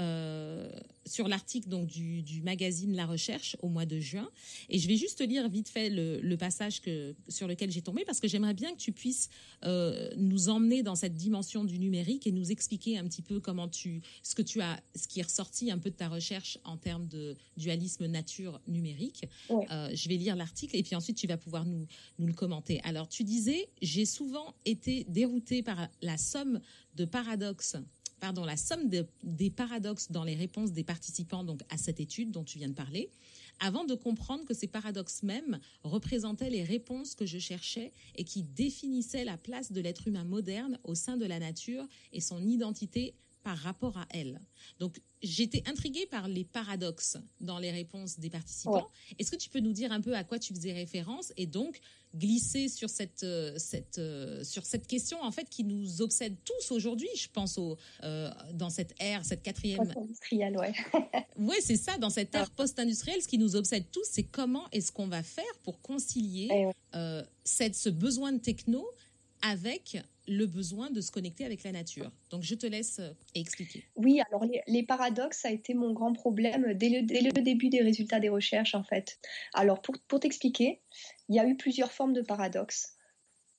euh, 0.00 0.70
sur 1.04 1.28
l'article 1.28 1.68
donc 1.68 1.86
du, 1.86 2.22
du, 2.22 2.42
magazine 2.42 2.94
La 2.94 3.06
Recherche 3.06 3.56
au 3.60 3.68
mois 3.68 3.84
de 3.84 3.98
juin. 3.98 4.30
Et 4.68 4.78
je 4.78 4.88
vais 4.88 4.96
juste 4.96 5.20
lire 5.20 5.48
vite 5.48 5.68
fait 5.68 5.90
le, 5.90 6.20
le 6.20 6.36
passage 6.36 6.80
que, 6.80 7.14
sur 7.28 7.46
lequel 7.46 7.70
j'ai 7.70 7.82
tombé 7.82 8.04
parce 8.06 8.20
que 8.20 8.28
j'aimerais 8.28 8.54
bien 8.54 8.72
que 8.72 8.78
tu 8.78 8.92
puisses 8.92 9.28
euh, 9.64 10.10
nous 10.16 10.48
emmener 10.48 10.82
dans 10.82 10.94
cette 10.94 11.14
dimension 11.14 11.64
du 11.64 11.78
numérique 11.78 12.26
et 12.26 12.32
nous 12.32 12.50
expliquer 12.50 12.98
un 12.98 13.04
petit 13.04 13.20
peu 13.20 13.40
comment 13.40 13.68
tu, 13.68 14.00
ce 14.22 14.34
que 14.34 14.42
tu 14.42 14.60
as, 14.60 14.80
ce 14.94 15.08
qui 15.08 15.20
est 15.20 15.24
ressorti 15.24 15.70
un 15.70 15.78
peu 15.78 15.90
de 15.90 15.96
ta 15.96 16.08
recherche 16.08 16.58
en 16.64 16.76
termes 16.76 17.08
de 17.08 17.36
dualisme 17.56 18.06
nature 18.06 18.60
numérique. 18.66 19.24
Ouais. 19.50 19.66
Euh, 19.70 19.90
je 19.92 20.08
vais 20.08 20.16
lire 20.16 20.36
l'article 20.36 20.76
et 20.76 20.82
puis 20.82 20.94
ensuite 20.94 21.16
tu 21.16 21.26
vas 21.26 21.36
pouvoir 21.36 21.66
nous, 21.66 21.86
nous 22.18 22.26
le 22.26 22.32
commenter. 22.32 22.80
Alors 22.84 23.08
tu 23.08 23.24
disais, 23.24 23.68
j'ai 23.82 24.06
souvent 24.06 24.54
été 24.64 25.04
déroutée 25.08 25.62
par 25.62 25.88
la 26.00 26.16
somme 26.16 26.60
de 26.94 27.04
paradoxes 27.04 27.76
la 28.44 28.56
somme 28.56 28.88
de, 28.88 29.06
des 29.24 29.50
paradoxes 29.50 30.10
dans 30.12 30.24
les 30.24 30.36
réponses 30.36 30.72
des 30.72 30.84
participants 30.84 31.42
donc 31.42 31.60
à 31.70 31.76
cette 31.76 31.98
étude 31.98 32.30
dont 32.30 32.44
tu 32.44 32.58
viens 32.58 32.68
de 32.68 32.74
parler, 32.74 33.10
avant 33.58 33.84
de 33.84 33.94
comprendre 33.94 34.44
que 34.44 34.54
ces 34.54 34.68
paradoxes 34.68 35.22
mêmes 35.22 35.58
représentaient 35.82 36.50
les 36.50 36.62
réponses 36.62 37.14
que 37.14 37.26
je 37.26 37.38
cherchais 37.38 37.92
et 38.14 38.24
qui 38.24 38.44
définissaient 38.44 39.24
la 39.24 39.36
place 39.36 39.72
de 39.72 39.80
l'être 39.80 40.06
humain 40.06 40.24
moderne 40.24 40.78
au 40.84 40.94
sein 40.94 41.16
de 41.16 41.26
la 41.26 41.40
nature 41.40 41.86
et 42.12 42.20
son 42.20 42.46
identité 42.46 43.14
par 43.42 43.58
rapport 43.58 43.96
à 43.98 44.06
elle. 44.10 44.40
Donc, 44.78 45.00
j'étais 45.22 45.62
intriguée 45.68 46.06
par 46.06 46.28
les 46.28 46.44
paradoxes 46.44 47.16
dans 47.40 47.58
les 47.58 47.70
réponses 47.70 48.18
des 48.18 48.30
participants. 48.30 48.74
Ouais. 48.74 49.16
Est-ce 49.18 49.30
que 49.30 49.36
tu 49.36 49.48
peux 49.48 49.60
nous 49.60 49.72
dire 49.72 49.92
un 49.92 50.00
peu 50.00 50.14
à 50.14 50.24
quoi 50.24 50.38
tu 50.38 50.54
faisais 50.54 50.72
référence 50.72 51.32
et 51.36 51.46
donc 51.46 51.80
glisser 52.14 52.68
sur 52.68 52.90
cette, 52.90 53.22
euh, 53.22 53.54
cette, 53.56 53.98
euh, 53.98 54.44
sur 54.44 54.66
cette 54.66 54.86
question 54.86 55.22
en 55.22 55.30
fait 55.30 55.48
qui 55.48 55.64
nous 55.64 56.02
obsède 56.02 56.36
tous 56.44 56.70
aujourd'hui, 56.70 57.08
je 57.16 57.28
pense 57.28 57.56
au, 57.56 57.78
euh, 58.02 58.30
dans 58.52 58.70
cette 58.70 58.94
ère, 59.00 59.24
cette 59.24 59.42
quatrième... 59.42 59.78
Post-industrielle, 59.78 60.56
ouais. 60.58 60.72
oui, 61.38 61.56
c'est 61.60 61.76
ça, 61.76 61.96
dans 61.98 62.10
cette 62.10 62.34
ère 62.34 62.50
post-industrielle, 62.50 63.22
ce 63.22 63.28
qui 63.28 63.38
nous 63.38 63.56
obsède 63.56 63.90
tous, 63.90 64.04
c'est 64.04 64.24
comment 64.24 64.68
est-ce 64.72 64.92
qu'on 64.92 65.08
va 65.08 65.22
faire 65.22 65.58
pour 65.62 65.80
concilier 65.80 66.48
ouais. 66.94 67.22
cette, 67.44 67.74
ce 67.74 67.88
besoin 67.88 68.32
de 68.32 68.38
techno 68.38 68.86
avec 69.40 69.98
le 70.28 70.46
besoin 70.46 70.90
de 70.90 71.00
se 71.00 71.10
connecter 71.10 71.44
avec 71.44 71.64
la 71.64 71.72
nature. 71.72 72.10
Donc, 72.30 72.42
je 72.42 72.54
te 72.54 72.66
laisse 72.66 73.00
expliquer. 73.34 73.84
Oui, 73.96 74.20
alors 74.28 74.44
les, 74.66 74.82
paradoxes, 74.82 75.38
ça 75.38 75.48
a 75.48 75.50
été 75.50 75.74
mon 75.74 75.92
grand 75.92 76.12
problème 76.12 76.74
dès 76.74 76.88
le, 76.88 77.02
début 77.42 77.68
des 77.68 77.82
résultats 77.82 78.20
des 78.20 78.28
recherches, 78.28 78.74
en 78.74 78.84
fait. 78.84 79.18
Alors, 79.54 79.82
pour, 79.82 79.96
pour 80.08 80.20
t'expliquer, 80.20 80.80
il 81.28 81.36
y 81.36 81.40
a 81.40 81.46
eu 81.46 81.56
plusieurs 81.56 81.92
formes 81.92 82.12
de 82.12 82.22
paradoxes. 82.22 82.96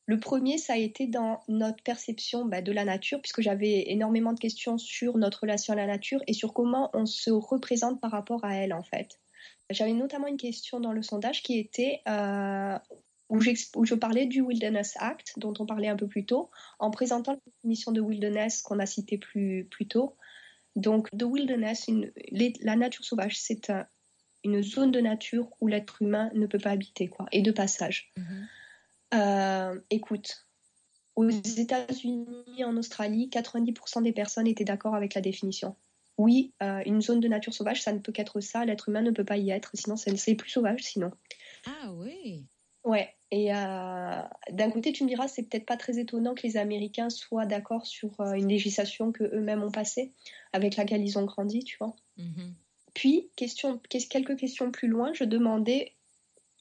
Le 0.05 0.19
premier, 0.19 0.57
ça 0.57 0.73
a 0.73 0.77
été 0.77 1.07
dans 1.07 1.39
notre 1.47 1.81
perception 1.81 2.45
bah, 2.45 2.61
de 2.61 2.71
la 2.73 2.83
nature, 2.83 3.21
puisque 3.21 3.41
j'avais 3.41 3.91
énormément 3.91 4.33
de 4.33 4.39
questions 4.39 4.77
sur 4.77 5.17
notre 5.17 5.41
relation 5.41 5.73
à 5.73 5.77
la 5.77 5.87
nature 5.87 6.21
et 6.27 6.33
sur 6.33 6.53
comment 6.53 6.89
on 6.93 7.05
se 7.05 7.31
représente 7.31 8.01
par 8.01 8.11
rapport 8.11 8.43
à 8.43 8.55
elle, 8.55 8.73
en 8.73 8.83
fait. 8.83 9.19
J'avais 9.69 9.93
notamment 9.93 10.27
une 10.27 10.37
question 10.37 10.81
dans 10.81 10.91
le 10.91 11.01
sondage 11.01 11.41
qui 11.41 11.57
était 11.57 12.01
euh, 12.07 12.77
où, 13.33 13.39
où, 13.75 13.85
je 13.85 13.95
parlais 13.95 14.25
du 14.25 14.41
Wilderness 14.41 14.93
Act, 14.99 15.33
dont 15.37 15.53
on 15.59 15.65
parlait 15.65 15.87
un 15.87 15.95
peu 15.95 16.07
plus 16.07 16.25
tôt, 16.25 16.51
en 16.79 16.91
présentant 16.91 17.33
la 17.33 17.39
définition 17.47 17.91
de 17.91 17.99
wilderness 17.99 18.61
qu'on 18.61 18.79
a 18.79 18.85
citée 18.85 19.17
plus, 19.17 19.67
plus 19.71 19.87
tôt. 19.87 20.15
Donc, 20.75 21.09
the 21.17 21.23
wilderness, 21.23 21.87
une, 21.87 22.11
les, 22.29 22.53
la 22.61 22.75
nature 22.75 23.03
sauvage, 23.03 23.39
c'est 23.39 23.69
un, 23.69 23.87
une 24.43 24.61
zone 24.61 24.91
de 24.91 24.99
nature 24.99 25.49
où 25.61 25.67
l'être 25.67 26.01
humain 26.01 26.29
ne 26.35 26.45
peut 26.45 26.59
pas 26.59 26.71
habiter, 26.71 27.07
quoi, 27.07 27.25
et 27.31 27.41
de 27.41 27.51
passage. 27.51 28.11
Mm 28.17 28.21
-hmm. 28.21 28.47
euh, 29.15 29.79
écoute, 29.89 30.45
aux 31.15 31.29
États-Unis, 31.29 32.63
en 32.63 32.77
Australie, 32.77 33.29
90% 33.31 34.03
des 34.03 34.13
personnes 34.13 34.47
étaient 34.47 34.63
d'accord 34.63 34.95
avec 34.95 35.13
la 35.13 35.21
définition. 35.21 35.75
Oui, 36.17 36.53
euh, 36.61 36.81
une 36.85 37.01
zone 37.01 37.19
de 37.19 37.27
nature 37.27 37.53
sauvage, 37.53 37.81
ça 37.81 37.93
ne 37.93 37.99
peut 37.99 38.11
qu'être 38.11 38.39
ça. 38.41 38.65
L'être 38.65 38.89
humain 38.89 39.01
ne 39.01 39.11
peut 39.11 39.25
pas 39.25 39.37
y 39.37 39.49
être, 39.49 39.71
sinon 39.73 39.95
c'est 39.95 40.35
plus 40.35 40.49
sauvage, 40.49 40.83
sinon. 40.83 41.11
Ah 41.65 41.91
oui. 41.93 42.45
Ouais. 42.83 43.15
Et 43.33 43.51
euh, 43.51 44.21
d'un 44.51 44.69
côté, 44.69 44.93
tu 44.93 45.03
me 45.03 45.09
diras, 45.09 45.27
c'est 45.27 45.41
peut-être 45.41 45.65
pas 45.65 45.75
très 45.75 45.97
étonnant 45.97 46.35
que 46.35 46.43
les 46.43 46.55
Américains 46.55 47.09
soient 47.09 47.47
d'accord 47.47 47.87
sur 47.87 48.21
euh, 48.21 48.33
une 48.33 48.47
législation 48.47 49.11
que 49.11 49.23
eux-mêmes 49.23 49.63
ont 49.63 49.71
passée, 49.71 50.11
avec 50.51 50.75
laquelle 50.75 51.01
ils 51.01 51.17
ont 51.17 51.25
grandi, 51.25 51.63
tu 51.63 51.75
vois. 51.79 51.95
Mm 52.17 52.23
-hmm. 52.23 52.51
Puis, 52.93 53.29
question, 53.35 53.81
quelques 53.89 54.37
questions 54.37 54.69
plus 54.69 54.87
loin, 54.87 55.13
je 55.13 55.23
demandais, 55.23 55.93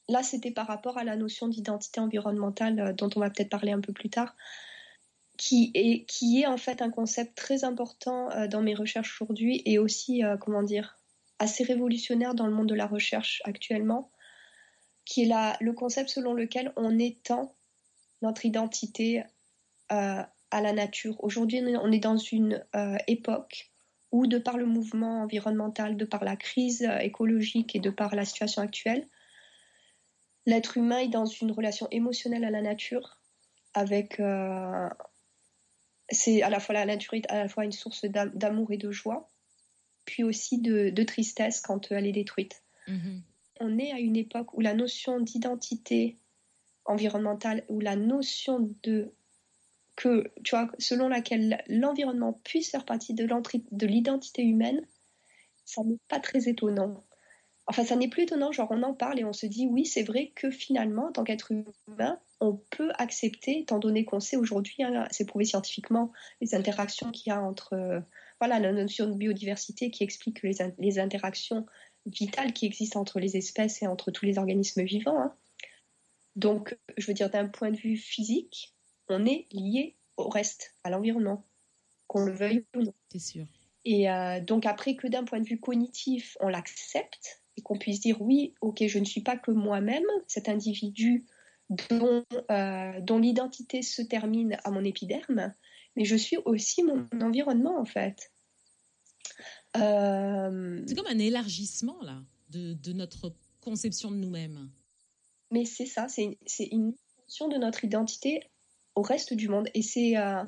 là 0.09 0.23
c'était 0.23 0.49
par 0.49 0.65
rapport 0.65 0.97
à 0.97 1.03
la 1.03 1.15
notion 1.15 1.47
d'identité 1.47 1.99
environnementale 1.99 2.79
euh, 2.79 2.91
dont 2.91 3.11
on 3.15 3.19
va 3.19 3.29
peut-être 3.29 3.51
parler 3.51 3.71
un 3.71 3.81
peu 3.81 3.93
plus 3.93 4.09
tard, 4.09 4.35
qui 5.37 5.69
est, 5.75 6.05
qui 6.05 6.41
est 6.41 6.47
en 6.47 6.57
fait 6.57 6.81
un 6.81 6.89
concept 6.89 7.35
très 7.35 7.63
important 7.65 8.29
dans 8.53 8.63
mes 8.63 8.75
recherches 8.75 9.13
aujourd'hui 9.21 9.61
et 9.65 9.77
aussi, 9.77 10.21
comment 10.41 10.63
dire, 10.63 10.97
assez 11.39 11.63
révolutionnaire 11.63 12.33
dans 12.35 12.47
le 12.47 12.53
monde 12.53 12.69
de 12.69 12.75
la 12.75 12.87
recherche 12.87 13.41
actuellement, 13.43 14.09
qui 15.05 15.23
est 15.23 15.33
le 15.59 15.73
concept 15.73 16.09
selon 16.09 16.33
lequel 16.33 16.71
on 16.75 16.97
étend 16.97 17.53
notre 18.21 18.45
identité 18.45 19.23
euh, 19.91 20.23
à 20.51 20.61
la 20.61 20.73
nature. 20.73 21.21
Aujourd'hui, 21.23 21.61
on 21.81 21.91
est 21.91 21.99
dans 21.99 22.17
une 22.17 22.63
euh, 22.75 22.97
époque 23.07 23.71
où, 24.11 24.27
de 24.27 24.37
par 24.37 24.57
le 24.57 24.65
mouvement 24.65 25.23
environnemental, 25.23 25.97
de 25.97 26.05
par 26.05 26.23
la 26.23 26.35
crise 26.35 26.87
écologique 27.01 27.75
et 27.75 27.79
de 27.79 27.89
par 27.89 28.15
la 28.15 28.25
situation 28.25 28.61
actuelle, 28.61 29.07
l'être 30.45 30.77
humain 30.77 30.99
est 30.99 31.09
dans 31.09 31.25
une 31.25 31.51
relation 31.51 31.87
émotionnelle 31.91 32.43
à 32.43 32.51
la 32.51 32.61
nature, 32.61 33.17
avec 33.73 34.19
euh, 34.19 34.89
c'est 36.09 36.43
à 36.43 36.49
la 36.49 36.59
fois 36.59 36.75
la 36.75 36.85
nature 36.85 37.15
est 37.15 37.29
à 37.29 37.39
la 37.39 37.47
fois 37.47 37.65
une 37.65 37.71
source 37.71 38.05
d'amour 38.05 38.71
et 38.71 38.77
de 38.77 38.91
joie, 38.91 39.29
puis 40.05 40.23
aussi 40.23 40.59
de, 40.59 41.03
tristesse 41.03 41.61
quand 41.61 41.91
elle 41.91 42.05
est 42.05 42.11
détruite. 42.11 42.61
Mm 42.87 42.97
-hmm. 42.97 43.32
On 43.63 43.79
est 43.79 43.91
à 43.93 43.99
une 43.99 44.17
époque 44.17 44.53
où 44.53 44.59
la 44.59 44.73
notion 44.73 45.21
d'identité 45.21 46.17
environnementale, 46.83 47.63
où 47.69 47.79
la 47.79 47.95
notion 47.95 48.75
de 48.83 49.13
que, 49.95 50.31
tu 50.43 50.55
vois, 50.55 50.69
selon 50.79 51.07
laquelle 51.07 51.63
l'environnement 51.67 52.33
puisse 52.43 52.71
faire 52.71 52.83
partie 52.83 53.13
de 53.13 53.85
l'identité 53.85 54.41
humaine, 54.41 54.85
ça 55.65 55.83
n'est 55.83 55.99
pas 56.09 56.19
très 56.19 56.49
étonnant. 56.49 57.03
Enfin, 57.67 57.85
ça 57.85 57.95
n'est 57.95 58.09
plus 58.09 58.23
étonnant, 58.23 58.51
genre 58.51 58.67
on 58.71 58.83
en 58.83 58.93
parle 58.93 59.19
et 59.19 59.23
on 59.23 59.31
se 59.31 59.45
dit 59.45 59.67
oui, 59.67 59.85
c'est 59.85 60.03
vrai 60.03 60.33
que 60.35 60.51
finalement, 60.51 61.07
en 61.07 61.11
tant 61.13 61.23
qu'être 61.23 61.53
humain, 61.87 62.19
on 62.41 62.59
peut 62.71 62.91
accepter, 62.97 63.59
étant 63.59 63.79
donné 63.79 64.03
qu'on 64.03 64.19
sait 64.19 64.35
aujourd'hui, 64.35 64.83
hein, 64.83 65.07
c'est 65.11 65.25
prouvé 65.25 65.45
scientifiquement, 65.45 66.11
les 66.41 66.55
interactions 66.55 67.11
qu'il 67.11 67.31
y 67.31 67.33
a 67.33 67.41
entre, 67.41 67.73
euh, 67.73 68.01
voilà, 68.41 68.59
la 68.59 68.73
notion 68.73 69.07
de 69.07 69.13
biodiversité 69.13 69.91
qui 69.91 70.03
explique 70.03 70.43
les, 70.43 70.57
les, 70.77 70.99
interactions 70.99 71.65
vitales 72.05 72.53
qui 72.53 72.65
existent 72.65 72.99
entre 72.99 73.19
les 73.19 73.37
espèces 73.37 73.81
et 73.81 73.87
entre 73.87 74.11
tous 74.11 74.25
les 74.25 74.37
organismes 74.37 74.83
vivants. 74.83 75.19
Hein. 75.19 75.35
Donc, 76.35 76.77
je 76.97 77.07
veux 77.07 77.13
dire, 77.13 77.29
d'un 77.29 77.47
point 77.47 77.71
de 77.71 77.77
vue 77.77 77.97
physique, 77.97 78.73
on 79.09 79.25
est 79.25 79.47
lié 79.51 79.95
au 80.17 80.29
reste, 80.29 80.75
à 80.83 80.89
l'environnement, 80.89 81.45
qu'on 82.07 82.25
le 82.25 82.33
veuille 82.33 82.65
ou 82.75 82.81
non. 82.81 82.93
C'est 83.11 83.19
sûr. 83.19 83.45
Et 83.85 84.09
euh, 84.09 84.39
donc 84.39 84.65
après 84.65 84.95
que 84.95 85.07
d'un 85.07 85.23
point 85.23 85.39
de 85.39 85.47
vue 85.47 85.59
cognitif, 85.59 86.37
on 86.39 86.47
l'accepte 86.47 87.41
et 87.57 87.61
qu'on 87.61 87.77
puisse 87.77 87.99
dire 87.99 88.21
oui, 88.21 88.55
ok, 88.61 88.85
je 88.87 88.99
ne 88.99 89.05
suis 89.05 89.21
pas 89.21 89.37
que 89.37 89.51
moi-même, 89.51 90.05
cet 90.27 90.47
individu 90.49 91.25
dont, 91.69 92.23
euh, 92.51 93.01
dont 93.01 93.19
l'identité 93.19 93.81
se 93.81 94.01
termine 94.01 94.57
à 94.63 94.71
mon 94.71 94.83
épiderme, 94.83 95.53
mais 95.95 96.05
je 96.05 96.15
suis 96.15 96.37
aussi 96.45 96.83
mon 96.83 97.07
environnement 97.21 97.79
en 97.79 97.85
fait. 97.85 98.31
Euh... 99.77 100.83
C'est 100.87 100.95
comme 100.95 101.07
un 101.07 101.19
élargissement 101.19 102.01
là 102.01 102.21
de, 102.49 102.73
de 102.73 102.93
notre 102.93 103.33
conception 103.61 104.11
de 104.11 104.17
nous-mêmes. 104.17 104.69
Mais 105.51 105.65
c'est 105.65 105.85
ça, 105.85 106.07
c'est 106.07 106.37
une 106.71 106.95
notion 107.21 107.47
de 107.47 107.57
notre 107.57 107.83
identité 107.85 108.41
au 108.95 109.01
reste 109.01 109.33
du 109.33 109.47
monde. 109.47 109.69
Et 109.73 109.81
c'est 109.81 110.17
euh, 110.17 110.43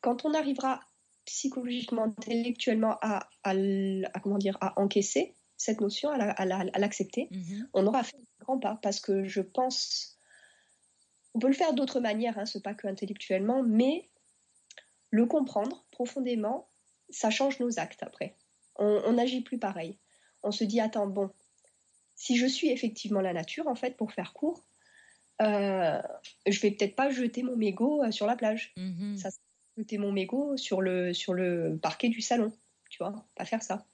quand 0.00 0.24
on 0.24 0.34
arrivera 0.34 0.80
psychologiquement, 1.24 2.04
intellectuellement 2.04 2.96
à, 3.00 3.28
à, 3.44 3.50
à, 3.50 4.20
comment 4.20 4.38
dire, 4.38 4.58
à 4.60 4.78
encaisser 4.80 5.34
cette 5.56 5.80
notion, 5.80 6.10
à 6.10 6.44
l'accepter, 6.78 7.28
la, 7.30 7.38
mm 7.38 7.42
-hmm. 7.42 7.68
on 7.74 7.86
aura 7.86 8.02
fait 8.02 8.16
un 8.16 8.44
grand 8.44 8.58
pas. 8.58 8.76
Parce 8.82 9.00
que 9.00 9.24
je 9.24 9.42
pense, 9.42 10.18
on 11.34 11.38
peut 11.38 11.48
le 11.48 11.54
faire 11.54 11.74
d'autres 11.74 12.00
manières, 12.00 12.38
hein, 12.38 12.46
c'est 12.46 12.62
pas 12.62 12.74
que 12.74 12.88
intellectuellement, 12.88 13.62
mais 13.62 14.08
le 15.10 15.26
comprendre 15.26 15.84
profondément, 15.90 16.68
ça 17.10 17.30
change 17.30 17.60
nos 17.60 17.78
actes 17.78 18.02
après. 18.02 18.36
On 18.80 19.12
n'agit 19.12 19.42
plus 19.42 19.58
pareil. 19.58 19.98
On 20.42 20.50
se 20.50 20.64
dit, 20.64 20.80
attends, 20.80 21.06
bon, 21.06 21.30
si 22.16 22.36
je 22.36 22.46
suis 22.46 22.70
effectivement 22.70 23.20
la 23.20 23.32
nature, 23.32 23.66
en 23.68 23.74
fait, 23.74 23.96
pour 23.96 24.12
faire 24.12 24.32
court, 24.32 24.64
euh, 25.42 26.00
je 26.46 26.60
vais 26.60 26.70
peut-être 26.70 26.96
pas 26.96 27.10
jeter 27.10 27.42
mon 27.42 27.56
mégot 27.56 28.02
euh, 28.02 28.10
sur 28.10 28.26
la 28.26 28.36
plage. 28.36 28.72
-hmm. 28.76 29.16
Ça, 29.16 29.30
jeter 29.76 29.98
mon 29.98 30.12
mégot 30.12 30.56
sur 30.56 30.82
le, 30.82 31.14
sur 31.14 31.34
le 31.34 31.78
parquet 31.80 32.08
du 32.08 32.20
salon. 32.20 32.52
Tu 32.90 32.98
vois, 32.98 33.14
pas 33.34 33.44
faire 33.44 33.62
ça. 33.62 33.86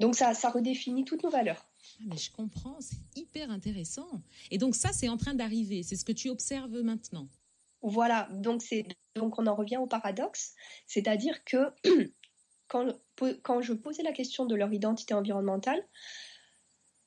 Donc 0.00 0.14
ça, 0.14 0.34
ça 0.34 0.50
redéfinit 0.50 1.04
toutes 1.04 1.22
nos 1.24 1.30
valeurs. 1.30 1.66
Ah, 2.00 2.04
mais 2.06 2.16
je 2.16 2.30
comprends, 2.30 2.76
c'est 2.80 2.98
hyper 3.16 3.50
intéressant. 3.50 4.08
Et 4.50 4.58
donc 4.58 4.74
ça, 4.74 4.92
c'est 4.92 5.08
en 5.08 5.16
train 5.16 5.34
d'arriver. 5.34 5.82
C'est 5.82 5.96
ce 5.96 6.04
que 6.04 6.12
tu 6.12 6.28
observes 6.28 6.82
maintenant. 6.82 7.28
Voilà, 7.82 8.28
donc, 8.32 8.62
donc 9.14 9.38
on 9.38 9.46
en 9.46 9.54
revient 9.54 9.76
au 9.76 9.86
paradoxe, 9.86 10.54
c'est-à-dire 10.86 11.44
que 11.44 11.72
quand, 12.68 12.86
quand 13.42 13.62
je 13.62 13.72
posais 13.72 14.02
la 14.02 14.12
question 14.12 14.46
de 14.46 14.54
leur 14.54 14.72
identité 14.72 15.14
environnementale, 15.14 15.82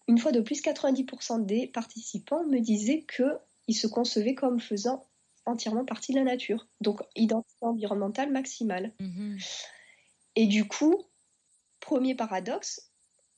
une 0.07 0.18
fois 0.18 0.32
de 0.32 0.41
plus, 0.41 0.62
90% 0.62 1.45
des 1.45 1.68
participants 1.68 2.43
me 2.45 2.60
disaient 2.60 3.05
qu'ils 3.05 3.76
se 3.76 3.88
concevaient 3.88 4.36
comme 4.36 4.60
faisant 4.60 5.07
entièrement 5.45 5.86
partie 5.86 6.14
de 6.14 6.18
la 6.18 6.24
nature. 6.24 6.68
Donc, 6.82 7.01
identité 7.16 7.57
environnementale 7.62 8.32
maximale. 8.32 8.93
Mm-hmm. 8.99 9.70
Et 10.36 10.47
du 10.47 10.68
coup, 10.68 11.03
premier 11.80 12.16
paradoxe, 12.16 12.91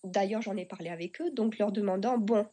d'ailleurs 0.03 0.41
j'en 0.41 0.57
ai 0.57 0.65
parlé 0.65 0.89
avec 0.89 1.22
eux, 1.22 1.32
donc 1.32 1.57
leur 1.57 1.72
demandant, 1.72 2.17
bon, 2.17 2.45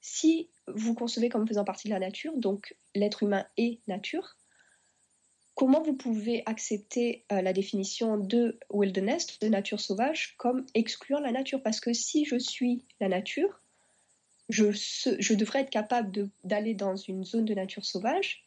si 0.00 0.50
vous 0.66 0.94
concevez 0.94 1.28
comme 1.28 1.46
faisant 1.46 1.64
partie 1.64 1.88
de 1.88 1.92
la 1.92 2.00
nature, 2.00 2.36
donc 2.36 2.76
l'être 2.94 3.22
humain 3.22 3.46
est 3.56 3.80
nature, 3.88 4.36
comment 5.56 5.82
vous 5.82 5.96
pouvez 5.96 6.44
accepter 6.46 7.24
euh, 7.32 7.42
la 7.42 7.52
définition 7.52 8.16
de 8.16 8.60
wilderness, 8.70 9.40
de 9.40 9.48
nature 9.48 9.80
sauvage, 9.80 10.36
comme 10.36 10.64
excluant 10.74 11.18
la 11.18 11.32
nature? 11.32 11.60
Parce 11.62 11.80
que 11.80 11.92
si 11.92 12.24
je 12.24 12.38
suis 12.38 12.84
la 13.00 13.08
nature, 13.08 13.60
je, 14.48 14.70
je 14.70 15.34
devrais 15.34 15.62
être 15.62 15.70
capable 15.70 16.30
d'aller 16.44 16.74
dans 16.74 16.94
une 16.94 17.24
zone 17.24 17.44
de 17.44 17.54
nature 17.54 17.84
sauvage. 17.84 18.44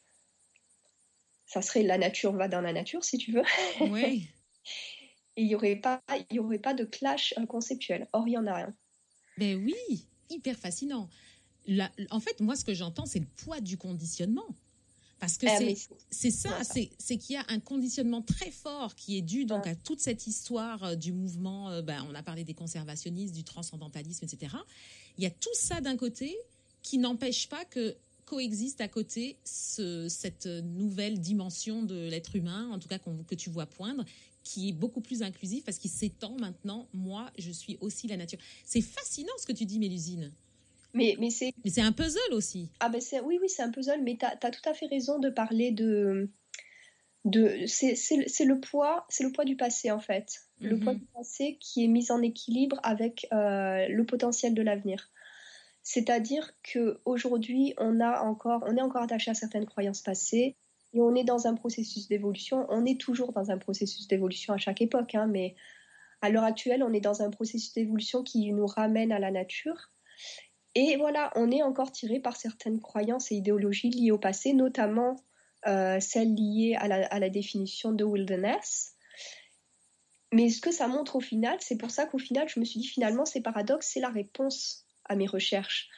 Ça 1.44 1.60
serait 1.60 1.82
la 1.82 1.98
nature 1.98 2.32
va 2.32 2.48
dans 2.48 2.62
la 2.62 2.72
nature, 2.72 3.04
si 3.04 3.18
tu 3.18 3.32
veux. 3.32 3.42
Oui. 3.80 4.30
Et 5.36 5.42
il 5.42 5.48
n'y 5.48 5.54
aurait, 5.54 5.76
pas, 5.76 6.02
y 6.30 6.38
aurait 6.38 6.58
pas 6.58 6.74
de 6.74 6.84
clash 6.84 7.34
euh, 7.38 7.46
conceptuel. 7.46 8.08
Or, 8.12 8.26
il 8.26 8.30
n'y 8.30 8.38
en 8.38 8.46
a 8.46 8.54
rien. 8.54 8.74
Ben 9.36 9.56
oui, 9.56 10.06
hyper 10.28 10.56
fascinant 10.56 11.08
en 12.10 12.20
fait, 12.20 12.40
moi, 12.40 12.56
ce 12.56 12.64
que 12.64 12.74
j'entends, 12.74 13.06
c'est 13.06 13.20
le 13.20 13.26
poids 13.44 13.60
du 13.60 13.76
conditionnement. 13.76 14.46
Parce 15.20 15.36
que 15.36 15.46
ah, 15.46 15.84
c'est 16.10 16.30
ça, 16.30 16.50
c'est 16.64 17.16
qu'il 17.18 17.34
y 17.34 17.36
a 17.36 17.44
un 17.48 17.60
conditionnement 17.60 18.22
très 18.22 18.50
fort 18.50 18.94
qui 18.94 19.18
est 19.18 19.22
dû 19.22 19.44
donc 19.44 19.66
à 19.66 19.74
toute 19.74 20.00
cette 20.00 20.26
histoire 20.26 20.82
euh, 20.82 20.94
du 20.94 21.12
mouvement. 21.12 21.70
Euh, 21.70 21.82
ben, 21.82 22.06
on 22.10 22.14
a 22.14 22.22
parlé 22.22 22.42
des 22.42 22.54
conservationnistes, 22.54 23.34
du 23.34 23.44
transcendantalisme, 23.44 24.24
etc. 24.24 24.56
Il 25.18 25.24
y 25.24 25.26
a 25.26 25.30
tout 25.30 25.54
ça 25.54 25.82
d'un 25.82 25.96
côté 25.98 26.34
qui 26.82 26.96
n'empêche 26.96 27.48
pas 27.48 27.66
que 27.66 27.94
coexiste 28.24 28.80
à 28.80 28.88
côté 28.88 29.36
cette 29.44 30.46
nouvelle 30.46 31.20
dimension 31.20 31.82
de 31.82 32.08
l'être 32.08 32.36
humain, 32.36 32.70
en 32.70 32.78
tout 32.78 32.88
cas 32.88 32.98
que 32.98 33.34
tu 33.34 33.50
vois 33.50 33.66
poindre, 33.66 34.04
qui 34.44 34.68
est 34.68 34.72
beaucoup 34.72 35.00
plus 35.00 35.22
inclusive 35.22 35.64
parce 35.64 35.78
qu'il 35.78 35.90
s'étend 35.90 36.36
maintenant. 36.38 36.86
Moi, 36.94 37.30
je 37.38 37.50
suis 37.50 37.76
aussi 37.80 38.06
la 38.06 38.16
nature. 38.16 38.38
C'est 38.64 38.80
fascinant 38.80 39.32
ce 39.38 39.46
que 39.46 39.52
tu 39.52 39.66
dis, 39.66 39.78
Mélusine. 39.78 40.32
Mais, 40.92 41.16
mais 41.18 41.30
c'est... 41.30 41.52
c'est 41.64 41.80
un 41.80 41.92
puzzle 41.92 42.32
aussi. 42.32 42.70
Ah 42.80 42.88
ben 42.88 43.00
c'est... 43.00 43.20
Oui, 43.20 43.38
oui, 43.40 43.48
c'est 43.48 43.62
un 43.62 43.70
puzzle, 43.70 44.02
mais 44.02 44.16
tu 44.16 44.26
as, 44.26 44.50
tout 44.50 44.68
à 44.68 44.74
fait 44.74 44.86
raison 44.86 45.18
de 45.18 45.30
parler 45.30 45.70
de... 45.70 46.28
de... 47.24 47.64
C'est, 47.66 47.94
le 48.44 48.60
poids, 48.60 49.06
c'est 49.08 49.24
le 49.24 49.32
poids 49.32 49.44
du 49.44 49.56
passé, 49.56 49.90
en 49.90 50.00
fait. 50.00 50.42
Le 50.60 50.78
poids 50.78 50.92
mhm. 50.92 50.98
du 50.98 51.06
passé 51.14 51.58
qui 51.60 51.84
est 51.84 51.88
mis 51.88 52.10
en 52.10 52.22
équilibre 52.22 52.80
avec 52.82 53.26
euh, 53.32 53.88
le 53.88 54.04
potentiel 54.04 54.54
de 54.54 54.62
l'avenir. 54.62 55.10
C'est-à-dire 55.82 56.52
qu'aujourd'hui, 56.62 57.74
on, 57.78 58.00
a 58.00 58.22
encore, 58.22 58.62
on 58.66 58.76
est 58.76 58.82
encore 58.82 59.02
attaché 59.02 59.30
à 59.30 59.34
certaines 59.34 59.66
croyances 59.66 60.02
passées 60.02 60.56
et 60.92 61.00
on 61.00 61.14
est 61.14 61.24
dans 61.24 61.46
un 61.46 61.54
processus 61.54 62.08
d'évolution. 62.08 62.66
On 62.68 62.84
est 62.84 63.00
toujours 63.00 63.32
dans 63.32 63.50
un 63.50 63.58
processus 63.58 64.06
d'évolution 64.06 64.52
à 64.52 64.58
chaque 64.58 64.82
époque, 64.82 65.14
hein, 65.14 65.26
mais 65.26 65.54
à 66.20 66.28
l'heure 66.28 66.44
actuelle, 66.44 66.82
on 66.82 66.92
est 66.92 67.00
dans 67.00 67.22
un 67.22 67.30
processus 67.30 67.72
d'évolution 67.72 68.22
qui 68.22 68.52
nous 68.52 68.66
ramène 68.66 69.12
à 69.12 69.18
la 69.18 69.30
nature 69.30 69.90
et 70.74 70.96
voilà, 70.96 71.32
on 71.34 71.50
est 71.50 71.62
encore 71.62 71.90
tiré 71.90 72.20
par 72.20 72.36
certaines 72.36 72.80
croyances 72.80 73.32
et 73.32 73.36
idéologies 73.36 73.90
liées 73.90 74.12
au 74.12 74.18
passé, 74.18 74.52
notamment 74.52 75.16
euh, 75.66 75.98
celles 76.00 76.34
liées 76.34 76.76
à 76.78 76.86
la, 77.18 77.30
définition 77.30 77.92
de 77.92 78.04
wilderness. 78.04 78.94
Mais 80.32 80.48
ce 80.48 80.60
que 80.60 80.70
ça 80.70 80.86
montre 80.86 81.16
au 81.16 81.20
final, 81.20 81.56
c'est 81.60 81.76
pour 81.76 81.90
ça 81.90 82.06
qu'au 82.06 82.18
final, 82.18 82.48
je 82.48 82.60
me 82.60 82.64
suis 82.64 82.78
dit 82.78 82.86
finalement, 82.86 83.24
ces 83.24 83.40
paradoxes, 83.40 83.90
c'est 83.92 84.00
la 84.00 84.10
réponse 84.10 84.86
à 85.06 85.16
mes 85.16 85.26
recherches. 85.26 85.88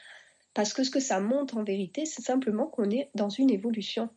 Parce 0.55 0.73
que 0.73 0.85
ce 0.85 0.91
que 0.91 1.01
ça 1.01 1.21
montre 1.21 1.59
en 1.59 1.65
vérité, 1.65 2.07
c'est 2.07 2.23
simplement 2.23 2.67
qu'on 2.67 2.91
est 2.91 3.11
dans 3.15 3.29
une 3.29 3.51
évolution. 3.51 4.09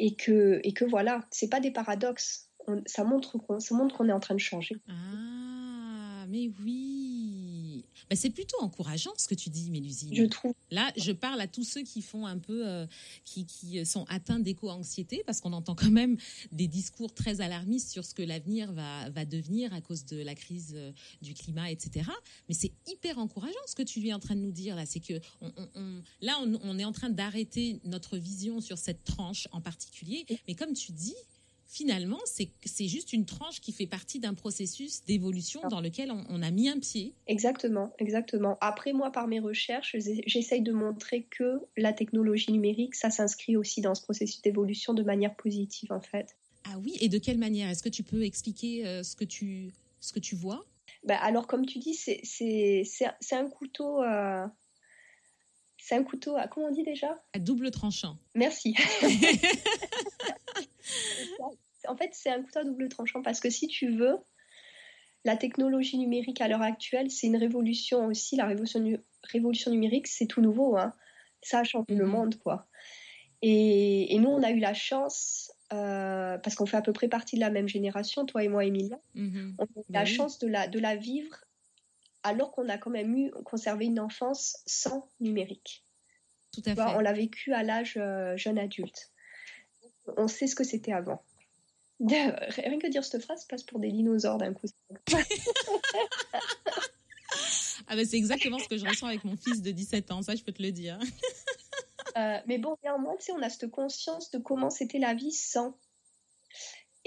Et 0.00 0.14
que, 0.14 0.60
et 0.62 0.72
que 0.72 0.84
voilà, 0.84 1.26
c'est 1.32 1.48
pas 1.48 1.58
des 1.58 1.72
paradoxes. 1.72 2.50
ça 2.86 3.02
montre 3.02 3.36
qu'on 3.38 3.58
est 3.58 4.12
en 4.12 4.20
train 4.20 4.34
de 4.34 4.40
changer. 4.40 4.76
Ah, 4.88 6.24
mais 6.28 6.52
oui 6.60 7.47
bah, 8.08 8.16
c'est 8.16 8.30
plutôt 8.30 8.56
encourageant 8.60 9.12
ce 9.16 9.28
que 9.28 9.34
tu 9.34 9.50
dis, 9.50 9.70
Mélusine. 9.70 10.14
Je 10.14 10.24
trouve. 10.24 10.54
Là, 10.70 10.92
je 10.96 11.12
parle 11.12 11.40
à 11.40 11.46
tous 11.46 11.64
ceux 11.64 11.82
qui 11.82 12.02
font 12.02 12.26
un 12.26 12.38
peu, 12.38 12.66
euh, 12.66 12.86
qui, 13.24 13.46
sont 13.84 14.04
atteints 14.08 14.38
d'éco-anxiété, 14.38 15.22
parce 15.26 15.40
qu'on 15.40 15.52
entend 15.52 15.74
quand 15.74 15.90
même 15.90 16.16
des 16.52 16.66
discours 16.66 17.12
très 17.12 17.40
alarmistes 17.40 17.90
sur 17.90 18.04
ce 18.04 18.14
que 18.14 18.22
l'avenir 18.22 18.72
va, 18.72 19.10
va 19.10 19.24
devenir 19.24 19.72
à 19.72 19.80
cause 19.80 20.04
de 20.04 20.22
la 20.22 20.34
crise 20.34 20.72
euh, 20.74 20.92
du 21.22 21.34
climat, 21.34 21.70
etc. 21.70 22.10
Mais 22.48 22.54
c'est 22.54 22.72
hyper 22.86 23.18
encourageant 23.18 23.54
ce 23.66 23.74
que 23.74 23.82
tu 23.82 24.06
es 24.06 24.12
en 24.12 24.18
train 24.18 24.36
de 24.36 24.40
nous 24.40 24.52
dire 24.52 24.76
là. 24.76 24.86
C'est 24.86 25.00
que 25.00 25.14
là, 26.20 26.38
on 26.40 26.78
est 26.78 26.84
en 26.84 26.92
train 26.92 27.10
d'arrêter 27.10 27.80
notre 27.84 28.16
vision 28.16 28.60
sur 28.60 28.78
cette 28.78 29.04
tranche 29.04 29.48
en 29.52 29.60
particulier. 29.60 30.26
Mais 30.46 30.54
comme 30.54 30.72
tu 30.72 30.92
dis, 30.92 31.14
finalement, 31.68 32.18
c'est 32.24 32.88
juste 32.88 33.12
une 33.12 33.26
tranche 33.26 33.60
qui 33.60 33.72
fait 33.72 33.86
partie 33.86 34.18
d'un 34.18 34.34
processus 34.34 35.04
d'évolution 35.04 35.60
dans 35.68 35.80
lequel 35.80 36.10
on, 36.10 36.42
a 36.42 36.50
mis 36.50 36.68
un 36.68 36.78
pied. 36.78 37.12
Exactement, 37.26 37.92
exactement. 37.98 38.56
Après, 38.60 38.94
moi, 38.94 39.12
par 39.12 39.28
mes 39.28 39.38
recherches, 39.38 39.94
j'essaye 40.26 40.62
de 40.62 40.72
montrer 40.72 41.24
que 41.24 41.60
la 41.76 41.92
technologie 41.92 42.52
numérique, 42.52 42.94
ça 42.94 43.10
s'inscrit 43.10 43.56
aussi 43.56 43.82
dans 43.82 43.94
ce 43.94 44.02
processus 44.02 44.40
d'évolution 44.40 44.94
de 44.94 45.02
manière 45.02 45.36
positive, 45.36 45.92
en 45.92 46.00
fait. 46.00 46.36
Ah 46.64 46.78
oui, 46.82 46.96
et 47.00 47.08
de 47.08 47.18
quelle 47.18 47.38
manière? 47.38 47.68
Est-ce 47.68 47.82
que 47.82 47.88
tu 47.88 48.02
peux 48.02 48.24
expliquer 48.24 48.86
euh, 48.86 49.02
ce, 49.02 49.14
que 49.14 49.24
tu, 49.24 49.72
ce 50.00 50.12
que 50.12 50.20
tu 50.20 50.36
vois? 50.36 50.64
Bah, 51.04 51.18
Alors, 51.18 51.46
comme 51.46 51.66
tu 51.66 51.78
dis, 51.78 51.94
c'est 51.94 53.32
un 53.32 53.48
couteau... 53.48 54.02
Euh, 54.02 54.46
c'est 55.78 55.94
un 55.94 56.02
couteau 56.02 56.36
à, 56.36 56.48
comment 56.48 56.66
on 56.66 56.72
dit 56.72 56.82
déjà? 56.82 57.22
À 57.32 57.38
double 57.38 57.70
tranchant. 57.70 58.18
Merci. 58.34 58.74
en 61.88 61.96
fait, 61.96 62.10
c'est 62.12 62.30
un 62.30 62.42
couteau 62.42 62.58
à 62.58 62.64
double 62.64 62.88
tranchant 62.88 63.22
parce 63.22 63.40
que 63.40 63.48
si 63.50 63.68
tu 63.68 63.90
veux, 63.90 64.16
la 65.24 65.36
technologie 65.36 65.98
numérique 65.98 66.40
à 66.40 66.48
l'heure 66.48 66.62
actuelle, 66.62 67.10
c'est 67.10 67.26
une 67.26 67.36
révolution 67.36 68.06
aussi. 68.06 68.36
La 68.36 68.46
révolution, 68.46 68.84
révolution 69.22 69.70
numérique, 69.70 70.06
c'est 70.06 70.26
tout 70.26 70.40
nouveau. 70.40 70.76
Hein. 70.76 70.92
Ça 71.42 71.60
a 71.60 71.64
changé 71.64 71.94
le 71.94 72.04
mhm. 72.04 72.10
monde, 72.10 72.34
quoi. 72.36 72.66
Et, 73.40 74.18
nous, 74.18 74.30
on 74.30 74.42
a 74.42 74.50
eu 74.50 74.58
la 74.58 74.74
chance, 74.74 75.52
euh, 75.72 76.38
parce 76.38 76.56
qu'on 76.56 76.66
fait 76.66 76.76
à 76.76 76.82
peu 76.82 76.92
près 76.92 77.08
partie 77.08 77.36
de 77.36 77.40
la 77.40 77.50
même 77.50 77.68
génération, 77.68 78.26
toi 78.26 78.42
et 78.42 78.48
moi, 78.48 78.64
Emilia, 78.64 78.98
mhm. 79.14 79.54
on 79.58 79.64
a 79.64 79.66
eu 79.66 79.84
la 79.90 80.00
bah 80.00 80.04
chance 80.04 80.40
de 80.40 80.48
la, 80.48 80.66
de 80.66 80.78
la 80.80 80.96
vivre 80.96 81.36
alors 82.28 82.52
qu'on 82.52 82.68
a 82.68 82.78
quand 82.78 82.90
même 82.90 83.16
eu 83.16 83.30
conservé 83.44 83.86
une 83.86 84.00
enfance 84.00 84.58
sans 84.66 85.08
numérique. 85.20 85.84
Tout 86.52 86.62
à 86.66 86.74
fait. 86.74 86.96
on 86.96 87.00
l'a 87.00 87.12
vécu 87.12 87.52
à 87.52 87.62
l'âge 87.62 87.98
euh, 87.98 88.36
jeune 88.36 88.58
adulte 88.58 89.12
on 90.16 90.28
sait 90.28 90.46
ce 90.46 90.54
que 90.54 90.64
c'était 90.64 90.92
avant. 90.92 91.22
Rien 92.00 92.78
que 92.78 92.88
dire 92.88 93.04
cette 93.04 93.24
phrase 93.24 93.44
passe 93.46 93.64
pour 93.64 93.80
des 93.80 93.90
dinosaures 93.90 94.38
d'un 94.38 94.54
coup. 94.54 94.68
ah 97.88 97.96
ben 97.96 98.06
c'est 98.06 98.16
exactement 98.16 98.58
ce 98.58 98.68
que 98.68 98.78
je 98.78 98.86
ressens 98.86 99.08
avec 99.08 99.24
mon 99.24 99.36
fils 99.36 99.62
de 99.62 99.70
17 99.72 100.12
ans, 100.12 100.22
ça 100.22 100.36
je 100.36 100.44
peux 100.44 100.52
te 100.52 100.62
le 100.62 100.70
dire. 100.72 100.98
Euh, 102.16 102.38
mais 102.46 102.58
bon, 102.58 102.76
néanmoins, 102.82 103.16
on 103.32 103.42
a 103.42 103.50
cette 103.50 103.70
conscience 103.70 104.30
de 104.32 104.38
comment 104.38 104.70
c'était 104.70 104.98
la 104.98 105.14
vie 105.14 105.30
sans. 105.30 105.76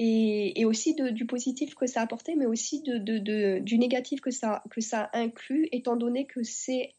Et, 0.03 0.65
aussi 0.65 0.95
du 0.95 1.27
positif 1.27 1.75
que 1.75 1.85
ça 1.85 2.01
apportait, 2.01 2.35
mais 2.35 2.47
aussi 2.47 2.81
du 2.81 3.77
négatif 3.77 4.19
que 4.19 4.31
ça, 4.31 4.63
que 4.71 4.81
ça 4.81 5.11
inclut, 5.13 5.69
étant 5.71 5.95
donné 5.95 6.25
que 6.25 6.41
c'est 6.41 6.95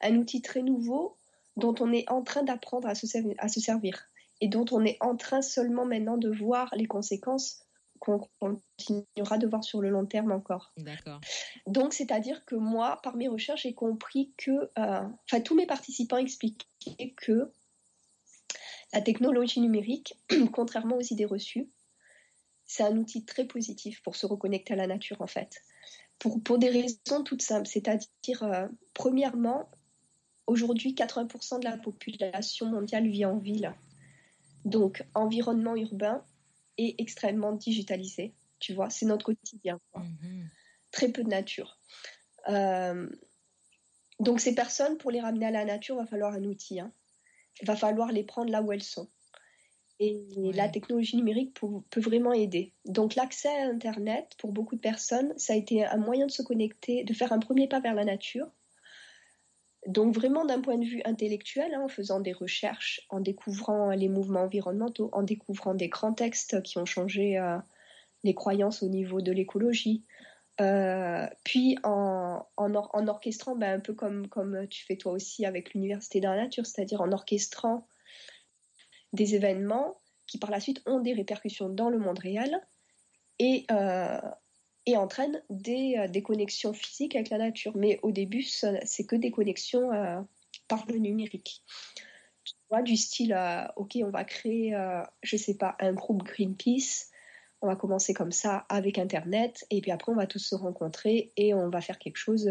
un 0.00 0.16
outil 0.16 0.40
très 0.40 0.62
nouveau 0.62 1.18
dont 1.56 1.74
on 1.80 1.92
est 1.92 2.08
en 2.10 2.22
train 2.22 2.42
d'apprendre 2.42 2.88
à, 2.88 2.92
à 2.92 3.48
se 3.48 3.60
servir 3.60 4.08
et 4.40 4.48
dont 4.48 4.64
on 4.70 4.86
est 4.86 4.96
en 5.00 5.16
train 5.16 5.42
seulement 5.42 5.84
maintenant 5.84 6.16
de 6.16 6.30
voir 6.30 6.72
les 6.74 6.86
conséquences 6.86 7.60
qu'on 7.98 8.26
continuera 8.38 9.36
de 9.36 9.46
voir 9.46 9.62
sur 9.62 9.82
le 9.82 9.90
long 9.90 10.06
terme 10.06 10.32
encore. 10.32 10.72
D'accord. 10.78 11.20
Donc, 11.66 11.92
c'est-à-dire 11.92 12.44
que 12.46 12.54
moi, 12.54 13.00
par 13.02 13.16
mes 13.16 13.28
recherches, 13.28 13.64
j'ai 13.64 13.74
compris 13.74 14.32
que, 14.38 14.50
euh, 14.50 15.02
enfin, 15.26 15.40
tous 15.44 15.56
mes 15.56 15.66
participants 15.66 16.16
expliquaient 16.16 17.14
que 17.16 17.52
la 18.94 19.02
technologie 19.02 19.60
numérique, 19.60 20.16
contrairement 20.52 20.96
aux 20.96 21.02
idées 21.02 21.26
reçues, 21.26 21.68
c'est 22.68 22.84
un 22.84 22.96
outil 22.98 23.24
très 23.24 23.46
positif 23.46 24.00
pour 24.02 24.14
se 24.14 24.26
reconnecter 24.26 24.74
à 24.74 24.76
la 24.76 24.86
nature, 24.86 25.20
en 25.20 25.26
fait. 25.26 25.64
Pour, 26.18 26.40
pour 26.42 26.58
des 26.58 26.68
raisons 26.68 27.24
toutes 27.24 27.42
simples. 27.42 27.66
C'est-à-dire, 27.66 28.42
euh, 28.42 28.68
premièrement, 28.92 29.70
aujourd'hui, 30.46 30.92
80% 30.94 31.60
de 31.60 31.64
la 31.64 31.78
population 31.78 32.66
mondiale 32.66 33.08
vit 33.08 33.24
en 33.24 33.38
ville. 33.38 33.74
Donc, 34.66 35.02
environnement 35.14 35.76
urbain 35.76 36.22
est 36.76 37.00
extrêmement 37.00 37.52
digitalisé. 37.52 38.34
Tu 38.60 38.74
vois, 38.74 38.90
c'est 38.90 39.06
notre 39.06 39.26
quotidien. 39.26 39.80
Mhm. 39.96 40.50
Très 40.90 41.08
peu 41.10 41.24
de 41.24 41.28
nature. 41.28 41.80
Euh, 42.50 43.08
donc, 44.20 44.40
ces 44.40 44.54
personnes, 44.54 44.98
pour 44.98 45.10
les 45.10 45.20
ramener 45.20 45.46
à 45.46 45.50
la 45.50 45.64
nature, 45.64 45.96
va 45.96 46.04
falloir 46.04 46.34
un 46.34 46.44
outil. 46.44 46.80
Hein. 46.80 46.92
Il 47.62 47.66
va 47.66 47.76
falloir 47.76 48.12
les 48.12 48.24
prendre 48.24 48.50
là 48.50 48.60
où 48.60 48.72
elles 48.72 48.82
sont. 48.82 49.08
Et 50.00 50.22
la 50.54 50.68
technologie 50.68 51.16
numérique 51.16 51.58
peut, 51.58 52.00
vraiment 52.00 52.32
aider. 52.32 52.72
Donc 52.84 53.16
l'accès 53.16 53.48
à 53.48 53.68
Internet, 53.68 54.36
pour 54.38 54.52
beaucoup 54.52 54.76
de 54.76 54.80
personnes, 54.80 55.34
ça 55.36 55.54
a 55.54 55.56
été 55.56 55.84
un 55.84 55.96
moyen 55.96 56.26
de 56.26 56.30
se 56.30 56.42
connecter, 56.42 57.02
de 57.02 57.12
faire 57.12 57.32
un 57.32 57.40
premier 57.40 57.66
pas 57.66 57.80
vers 57.80 57.94
la 57.94 58.04
nature. 58.04 58.48
Donc 59.86 60.14
vraiment 60.14 60.44
d'un 60.44 60.60
point 60.60 60.78
de 60.78 60.84
vue 60.84 61.02
intellectuel, 61.04 61.74
hein, 61.74 61.82
en 61.84 61.88
faisant 61.88 62.20
des 62.20 62.32
recherches, 62.32 63.00
en 63.10 63.20
découvrant 63.20 63.90
les 63.90 64.08
mouvements 64.08 64.42
environnementaux, 64.42 65.08
en 65.12 65.22
découvrant 65.22 65.74
des 65.74 65.88
grands 65.88 66.12
textes 66.12 66.62
qui 66.62 66.78
ont 66.78 66.84
changé 66.84 67.38
euh, 67.38 67.58
les 68.22 68.34
croyances 68.34 68.82
au 68.82 68.88
niveau 68.88 69.20
de 69.20 69.32
l'écologie, 69.32 70.04
euh, 70.60 71.26
puis 71.44 71.78
en, 71.84 72.44
en, 72.56 73.06
orchestrant, 73.08 73.54
ben, 73.54 73.78
un 73.78 73.80
peu 73.80 73.94
comme, 73.94 74.28
comme 74.28 74.66
tu 74.68 74.84
fais 74.84 74.96
toi 74.96 75.12
aussi 75.12 75.46
avec 75.46 75.72
l'Université 75.72 76.20
de 76.20 76.26
la 76.26 76.36
Nature, 76.36 76.66
c'est-à-dire 76.66 77.00
en 77.00 77.12
orchestrant 77.12 77.86
des 79.12 79.34
événements 79.34 80.00
qui 80.26 80.38
par 80.38 80.50
la 80.50 80.60
suite 80.60 80.82
ont 80.86 81.00
des 81.00 81.14
répercussions 81.14 81.68
dans 81.68 81.90
le 81.90 81.98
monde 81.98 82.18
réel 82.18 82.60
et, 83.38 83.64
euh, 83.70 84.20
et 84.86 84.96
entraînent 84.96 85.42
des, 85.50 85.96
euh, 85.98 86.08
des, 86.08 86.22
connexions 86.22 86.72
physiques 86.72 87.16
avec 87.16 87.30
la 87.30 87.38
nature. 87.38 87.76
Mais 87.76 87.98
au 88.02 88.12
début, 88.12 88.42
c'est 88.42 89.06
que 89.06 89.16
des 89.16 89.30
connexions 89.30 89.92
euh, 89.92 90.20
par 90.68 90.86
le 90.86 90.98
numérique. 90.98 91.62
Tu 92.44 92.54
vois, 92.70 92.82
du 92.82 92.96
style, 92.96 93.36
ok, 93.76 93.98
on 94.02 94.10
va 94.10 94.24
créer, 94.24 94.74
je 95.22 95.36
sais 95.36 95.54
pas, 95.54 95.76
un 95.80 95.92
groupe 95.92 96.22
Greenpeace. 96.22 97.10
On 97.60 97.66
va 97.66 97.76
commencer 97.76 98.14
comme 98.14 98.32
ça 98.32 98.64
avec 98.68 98.98
Internet, 98.98 99.66
et 99.70 99.80
puis 99.80 99.90
après 99.90 100.12
on 100.12 100.14
va 100.14 100.26
tous 100.26 100.38
se 100.38 100.54
rencontrer 100.54 101.32
et 101.36 101.52
on 101.52 101.68
va 101.68 101.80
faire 101.80 101.98
quelque 101.98 102.16
chose 102.16 102.50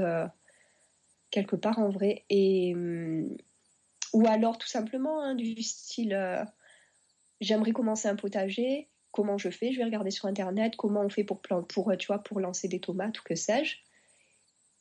quelque 1.31 1.55
part 1.55 1.79
en 1.79 1.89
vrai. 1.89 2.25
Et, 2.29 2.73
hum, 2.75 3.35
ou 4.17 4.25
alors 4.27 4.57
tout 4.57 4.67
simplement 4.67 5.21
hein, 5.21 5.35
du 5.35 5.61
style 5.61 6.13
euh, 6.15 6.43
j'aimerais 7.39 7.71
commencer 7.71 8.07
un 8.07 8.15
potager, 8.15 8.89
comment 9.11 9.37
je 9.37 9.51
fais? 9.51 9.71
Je 9.71 9.77
vais 9.77 9.83
regarder 9.83 10.09
sur 10.09 10.25
internet 10.25 10.75
comment 10.75 11.01
on 11.01 11.09
fait 11.09 11.23
pour, 11.23 11.39
pour, 11.39 11.91
euh, 11.91 11.95
tu 11.95 12.07
vois, 12.07 12.17
pour 12.17 12.39
lancer 12.39 12.67
des 12.67 12.79
tomates 12.79 13.19
ou 13.19 13.23
que 13.23 13.35
sais-je. 13.35 13.77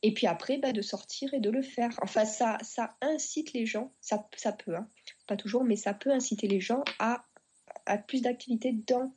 Et 0.00 0.14
puis 0.14 0.26
après, 0.26 0.56
bah, 0.56 0.72
de 0.72 0.80
sortir 0.80 1.34
et 1.34 1.40
de 1.40 1.50
le 1.50 1.60
faire. 1.60 1.90
Enfin, 2.00 2.24
ça, 2.24 2.56
ça 2.62 2.96
incite 3.02 3.52
les 3.52 3.66
gens, 3.66 3.92
ça, 4.00 4.26
ça 4.36 4.52
peut, 4.52 4.74
hein, 4.74 4.88
pas 5.26 5.36
toujours, 5.36 5.64
mais 5.64 5.76
ça 5.76 5.92
peut 5.92 6.12
inciter 6.12 6.48
les 6.48 6.60
gens 6.60 6.82
à, 6.98 7.26
à 7.84 7.98
plus 7.98 8.22
d'activités 8.22 8.72
dans 8.72 9.14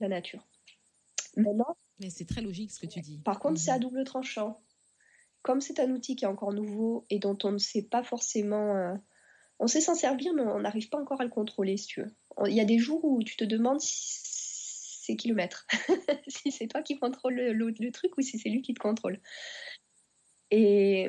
la 0.00 0.08
nature. 0.08 0.44
Maintenant. 1.36 1.76
Mais 2.00 2.10
c'est 2.10 2.26
très 2.26 2.40
logique 2.40 2.72
ce 2.72 2.80
que 2.80 2.86
tu 2.86 3.00
dis. 3.00 3.18
Par 3.18 3.38
contre, 3.38 3.60
c'est 3.60 3.70
à 3.70 3.76
mhm. 3.76 3.82
double 3.82 4.02
tranchant. 4.02 4.60
Comme 5.42 5.60
c'est 5.60 5.78
un 5.78 5.90
outil 5.92 6.16
qui 6.16 6.24
est 6.24 6.28
encore 6.28 6.52
nouveau 6.52 7.04
et 7.10 7.20
dont 7.20 7.38
on 7.44 7.52
ne 7.52 7.58
sait 7.58 7.82
pas 7.82 8.02
forcément. 8.02 8.98
On 9.62 9.68
sait 9.68 9.80
s'en 9.80 9.94
servir, 9.94 10.34
mais 10.34 10.42
on 10.42 10.58
n'arrive 10.58 10.88
pas 10.88 10.98
encore 10.98 11.20
à 11.20 11.24
le 11.24 11.30
contrôler, 11.30 11.76
si 11.76 11.86
tu 11.86 12.02
veux. 12.02 12.10
Il 12.48 12.52
y 12.52 12.60
a 12.60 12.64
des 12.64 12.78
jours 12.78 13.04
où 13.04 13.22
tu 13.22 13.36
te 13.36 13.44
demandes 13.44 13.80
si 13.80 14.98
c'est 15.04 15.14
qui 15.14 15.28
le 15.28 15.36
maître, 15.36 15.68
si 16.26 16.50
c'est 16.50 16.66
toi 16.66 16.82
qui 16.82 16.98
contrôle 16.98 17.34
le, 17.34 17.92
truc 17.92 18.18
ou 18.18 18.22
si 18.22 18.40
c'est 18.40 18.48
lui 18.48 18.60
qui 18.60 18.74
te 18.74 18.80
contrôle. 18.80 19.20
Et, 20.50 21.08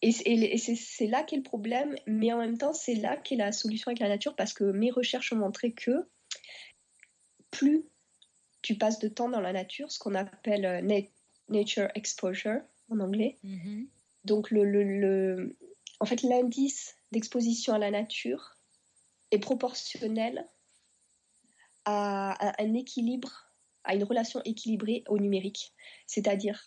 et, 0.00 0.12
c'est 0.12 1.06
là 1.06 1.24
qu'est 1.24 1.36
le 1.36 1.42
problème, 1.42 1.94
mais 2.06 2.32
en 2.32 2.38
même 2.38 2.56
temps, 2.56 2.72
c'est 2.72 2.94
là 2.94 3.18
qu'est 3.18 3.36
la 3.36 3.52
solution 3.52 3.90
avec 3.90 4.00
la 4.00 4.08
nature, 4.08 4.34
parce 4.34 4.54
que 4.54 4.64
mes 4.64 4.90
recherches 4.90 5.34
ont 5.34 5.36
montré 5.36 5.72
que 5.72 6.08
plus 7.50 7.84
tu 8.62 8.78
passes 8.78 8.98
de 8.98 9.08
temps 9.08 9.28
dans 9.28 9.42
la 9.42 9.52
nature, 9.52 9.92
ce 9.92 9.98
qu'on 9.98 10.14
appelle 10.14 10.64
euh, 10.64 11.02
nature 11.50 11.88
exposure 11.94 12.62
en 12.88 12.98
anglais, 13.00 13.36
mm-hmm. 13.44 13.88
donc 14.24 14.50
le, 14.50 14.64
le, 14.64 15.54
en 16.00 16.06
fait 16.06 16.22
l'indice 16.22 16.95
d'exposition 17.12 17.74
à 17.74 17.78
la 17.78 17.90
nature 17.90 18.56
est 19.30 19.38
proportionnelle 19.38 20.46
à 21.84 22.62
un 22.62 22.74
équilibre, 22.74 23.52
à 23.84 23.94
une 23.94 24.04
relation 24.04 24.42
équilibrée 24.44 25.04
au 25.08 25.18
numérique. 25.18 25.72
C'est-à-dire, 26.06 26.60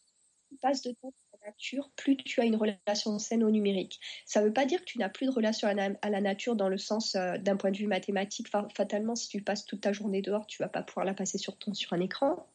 plus 0.47 0.55
tu 0.55 0.61
passes 0.61 0.81
de 0.81 0.91
temps 1.01 1.13
à 1.33 1.37
la 1.41 1.51
nature, 1.51 1.91
plus 1.97 2.15
tu 2.15 2.39
as 2.39 2.45
une 2.45 2.55
relation 2.55 3.19
saine 3.19 3.43
au 3.43 3.51
numérique. 3.51 3.99
Ça 4.25 4.39
ne 4.39 4.45
veut 4.45 4.53
pas 4.53 4.65
dire 4.65 4.79
que 4.79 4.85
tu 4.85 4.97
n'as 4.97 5.09
plus 5.09 5.25
de 5.25 5.31
relation 5.31 5.67
à 5.67 5.73
la, 5.73 6.21
nature 6.21 6.55
dans 6.55 6.69
le 6.69 6.77
sens 6.77 7.15
euh, 7.15 7.37
d'un 7.37 7.57
point 7.57 7.71
de 7.71 7.77
vue 7.77 7.87
mathématique. 7.87 8.47
Fatalement, 8.47 9.15
si 9.15 9.27
tu 9.27 9.41
passes 9.41 9.65
toute 9.65 9.81
ta 9.81 9.91
journée 9.91 10.21
dehors, 10.21 10.47
tu 10.47 10.61
vas 10.63 10.69
pas 10.69 10.83
pouvoir 10.83 11.05
la 11.05 11.13
passer 11.13 11.37
sur, 11.37 11.57
ton, 11.57 11.73
sur 11.73 11.91
un 11.91 11.99
écran. 11.99 12.47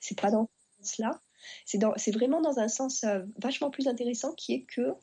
C'est 0.00 0.20
pas 0.20 0.30
dans 0.30 0.48
ce 0.58 0.76
sens-là. 0.84 1.20
C'est 1.64 2.12
vraiment 2.12 2.40
dans 2.40 2.58
un 2.58 2.68
sens 2.68 3.04
euh, 3.04 3.20
vachement 3.38 3.70
plus 3.70 3.88
intéressant 3.88 4.34
qui 4.34 4.52
est 4.52 4.62
que 4.62 4.94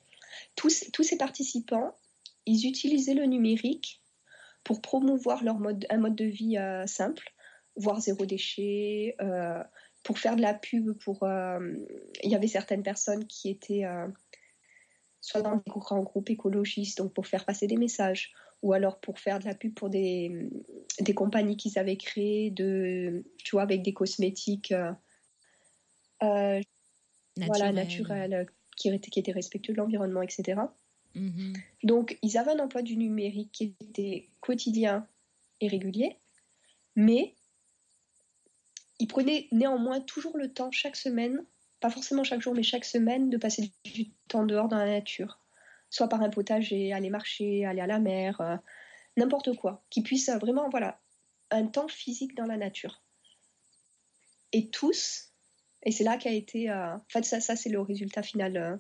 tous, 0.56 0.86
tous 0.92 1.04
ces 1.04 1.18
participants, 1.18 1.96
ils 2.46 2.68
utilisaient 2.68 3.14
le 3.14 3.26
numérique 3.26 4.02
pour 4.64 4.82
promouvoir 4.82 5.44
leur 5.44 5.60
mode, 5.60 5.86
un 5.90 5.98
mode 5.98 6.16
de 6.16 6.26
vie 6.26 6.58
euh, 6.58 6.86
simple, 6.88 7.34
voire 7.76 8.02
zéro 8.02 8.26
déchet, 8.26 9.16
euh, 9.22 9.64
pour 10.04 10.20
faire 10.20 10.36
de 10.36 10.42
la 10.42 10.54
pub. 10.54 10.92
Pour, 10.98 11.24
euh, 11.24 11.60
il 12.24 12.32
y 12.32 12.36
avait 12.36 12.48
certaines 12.48 12.84
personnes 12.84 13.26
qui 13.28 13.50
étaient 13.50 13.86
soit 15.22 15.42
dans 15.42 15.56
des 15.56 15.64
grands 15.68 16.04
groupes 16.04 16.30
écologistes, 16.30 16.98
donc 16.98 17.14
pour 17.14 17.28
faire 17.28 17.46
passer 17.46 17.68
des 17.68 17.78
messages, 17.78 18.34
ou 18.62 18.74
alors 18.74 19.00
pour 19.00 19.20
faire 19.20 19.40
de 19.40 19.46
la 19.46 19.56
pub 19.56 19.74
pour 19.74 19.90
des, 19.90 20.50
des 21.00 21.14
compagnies 21.14 21.58
qu'ils 21.58 21.80
avaient 21.80 21.98
créées, 21.98 22.52
de, 22.52 23.24
tu 23.38 23.56
vois, 23.56 23.64
avec 23.64 23.82
des 23.82 23.94
cosmétiques 23.94 24.74
voilà, 26.22 27.72
naturels, 27.72 28.48
qui, 28.76 28.90
étaient, 28.90 29.10
qui 29.10 29.20
étaient 29.20 29.32
respectueux 29.32 29.74
de 29.74 29.78
l'environnement, 29.78 30.22
etc. 30.22 30.62
Mhm. 31.16 31.54
Donc, 31.84 32.18
ils 32.22 32.38
avaient 32.38 32.52
un 32.52 32.60
emploi 32.60 32.82
du 32.82 32.98
numérique 32.98 33.52
qui 33.52 33.76
était 33.82 34.28
quotidien 34.42 35.08
et 35.62 35.68
régulier, 35.68 36.18
mais 36.96 37.36
ils 39.00 39.08
prenaient 39.08 39.48
néanmoins 39.52 40.02
toujours 40.02 40.38
le 40.38 40.54
temps 40.54 40.72
chaque 40.72 40.96
semaine, 40.96 41.44
pas 41.80 41.90
forcément 41.90 42.24
chaque 42.24 42.42
jour, 42.42 42.54
mais 42.54 42.64
chaque 42.64 42.86
semaine, 42.86 43.30
de 43.30 43.38
passer 43.38 43.72
du 43.84 44.12
temps 44.28 44.46
dehors 44.46 44.68
dans 44.68 44.78
la 44.78 44.86
nature, 44.86 45.40
soit 45.90 46.08
par 46.08 46.22
un 46.22 46.30
potager, 46.30 46.94
aller 46.94 47.10
marcher, 47.10 47.66
aller 47.66 47.82
à 47.82 47.88
la 47.88 48.00
mer, 48.00 48.40
euh, 48.42 48.58
n'importe 49.18 49.56
quoi, 49.56 49.84
qui 49.90 50.02
puisse 50.02 50.30
vraiment, 50.30 50.70
voilà, 50.70 51.00
un 51.52 51.68
temps 51.68 51.88
physique 51.88 52.36
dans 52.36 52.46
la 52.46 52.58
nature. 52.58 53.02
Et 54.52 54.70
tous, 54.70 55.34
et 55.86 55.92
c'est 55.92 56.04
là 56.04 56.18
qu'a 56.18 56.32
été, 56.32 56.70
euh, 56.70 56.96
en 56.96 57.06
fait, 57.10 57.24
ça, 57.24 57.40
ça 57.40 57.56
c'est 57.56 57.70
le 57.70 57.80
résultat 57.80 58.24
final 58.24 58.58
euh, 58.58 58.76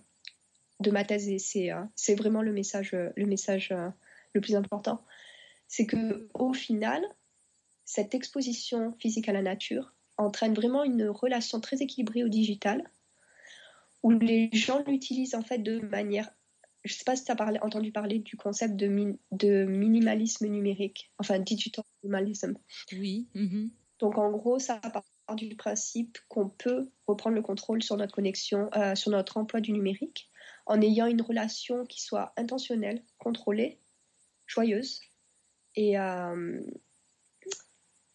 de 0.80 0.92
ma 0.92 1.06
thèse 1.06 1.30
et 1.30 1.40
c'est 1.40 1.72
euh, 1.72 1.82
c'est 1.96 2.16
vraiment 2.16 2.42
le 2.42 2.52
message 2.52 2.92
le 2.94 3.26
message 3.26 3.74
le 4.34 4.42
plus 4.42 4.56
important 4.56 5.02
c'est 5.70 5.86
que 5.86 6.28
au 6.34 6.52
final 6.52 7.02
cette 7.86 8.14
exposition 8.14 8.94
physique 9.00 9.30
à 9.30 9.32
la 9.32 9.42
nature 9.42 9.94
entraîne 10.18 10.54
vraiment 10.54 10.84
une 10.84 11.08
relation 11.08 11.62
très 11.62 11.82
équilibrée 11.82 12.26
au 12.26 12.28
digital 12.28 12.84
où 14.04 14.12
les 14.12 14.50
gens 14.52 14.84
l'utilisent 14.86 15.36
en 15.36 15.44
fait 15.44 15.60
de 15.60 15.80
manière 15.80 16.30
je 16.86 16.94
ne 16.94 16.98
sais 16.98 17.04
pas 17.04 17.16
si 17.16 17.26
tu 17.26 17.32
as 17.32 17.36
parlé, 17.36 17.58
entendu 17.62 17.92
parler 17.92 18.20
du 18.20 18.38
concept 18.38 18.76
de, 18.76 19.18
de 19.32 19.66
minimalisme 19.66 20.46
numérique, 20.46 21.12
enfin 21.18 21.40
digital 21.40 21.84
minimalism. 22.04 22.54
Oui. 22.92 23.28
Mm-hmm. 23.34 23.70
Donc 24.00 24.18
en 24.20 24.30
gros, 24.30 24.60
ça 24.60 24.80
part 25.26 25.36
du 25.36 25.56
principe 25.56 26.18
qu'on 26.30 26.50
peut 26.50 26.90
reprendre 27.08 27.36
le 27.36 27.42
contrôle 27.42 27.84
sur 27.84 27.98
notre 27.98 28.14
connexion, 28.14 28.70
euh, 28.76 28.96
sur 28.96 29.12
notre 29.12 29.38
emploi 29.38 29.62
du 29.62 29.72
numérique, 29.72 30.30
en 30.66 30.82
ayant 30.82 31.08
une 31.08 31.22
relation 31.22 31.86
qui 31.86 32.02
soit 32.02 32.34
intentionnelle, 32.38 33.04
contrôlée, 33.18 33.80
joyeuse 34.48 35.02
et, 35.76 36.00
euh, 36.00 36.62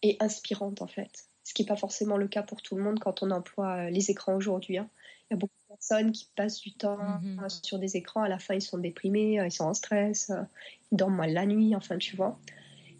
et 0.01 0.17
inspirante 0.19 0.81
en 0.81 0.87
fait. 0.87 1.25
Ce 1.43 1.53
qui 1.53 1.63
n'est 1.63 1.67
pas 1.67 1.75
forcément 1.75 2.17
le 2.17 2.27
cas 2.27 2.43
pour 2.43 2.61
tout 2.61 2.75
le 2.75 2.83
monde 2.83 2.99
quand 2.99 3.23
on 3.23 3.31
emploie 3.31 3.87
euh, 3.87 3.89
les 3.89 4.11
écrans 4.11 4.35
aujourd'hui. 4.35 4.77
Hein. 4.77 4.89
Il 5.29 5.33
y 5.33 5.35
a 5.35 5.37
beaucoup 5.37 5.53
de 5.69 5.75
personnes 5.75 6.11
qui 6.11 6.29
passent 6.35 6.59
du 6.59 6.73
temps 6.73 7.19
mhm. 7.21 7.49
sur 7.49 7.79
des 7.79 7.97
écrans, 7.97 8.21
à 8.21 8.29
la 8.29 8.39
fin 8.39 8.53
ils 8.53 8.61
sont 8.61 8.77
déprimés, 8.77 9.43
ils 9.43 9.51
sont 9.51 9.63
en 9.65 9.73
stress, 9.73 10.31
ils 10.91 10.97
dorment 10.97 11.15
mal 11.15 11.33
la 11.33 11.45
nuit, 11.45 11.75
enfin 11.75 11.97
tu 11.97 12.15
vois. 12.15 12.39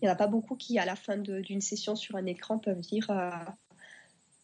Il 0.02 0.06
n'y 0.06 0.10
en 0.10 0.14
a 0.14 0.16
pas 0.16 0.28
beaucoup 0.28 0.56
qui, 0.56 0.80
à 0.80 0.86
la 0.86 0.96
fin 0.96 1.18
d'une 1.18 1.62
session 1.62 1.96
sur 1.96 2.16
un 2.16 2.26
écran, 2.26 2.58
peuvent 2.58 2.80
dire 2.80 3.12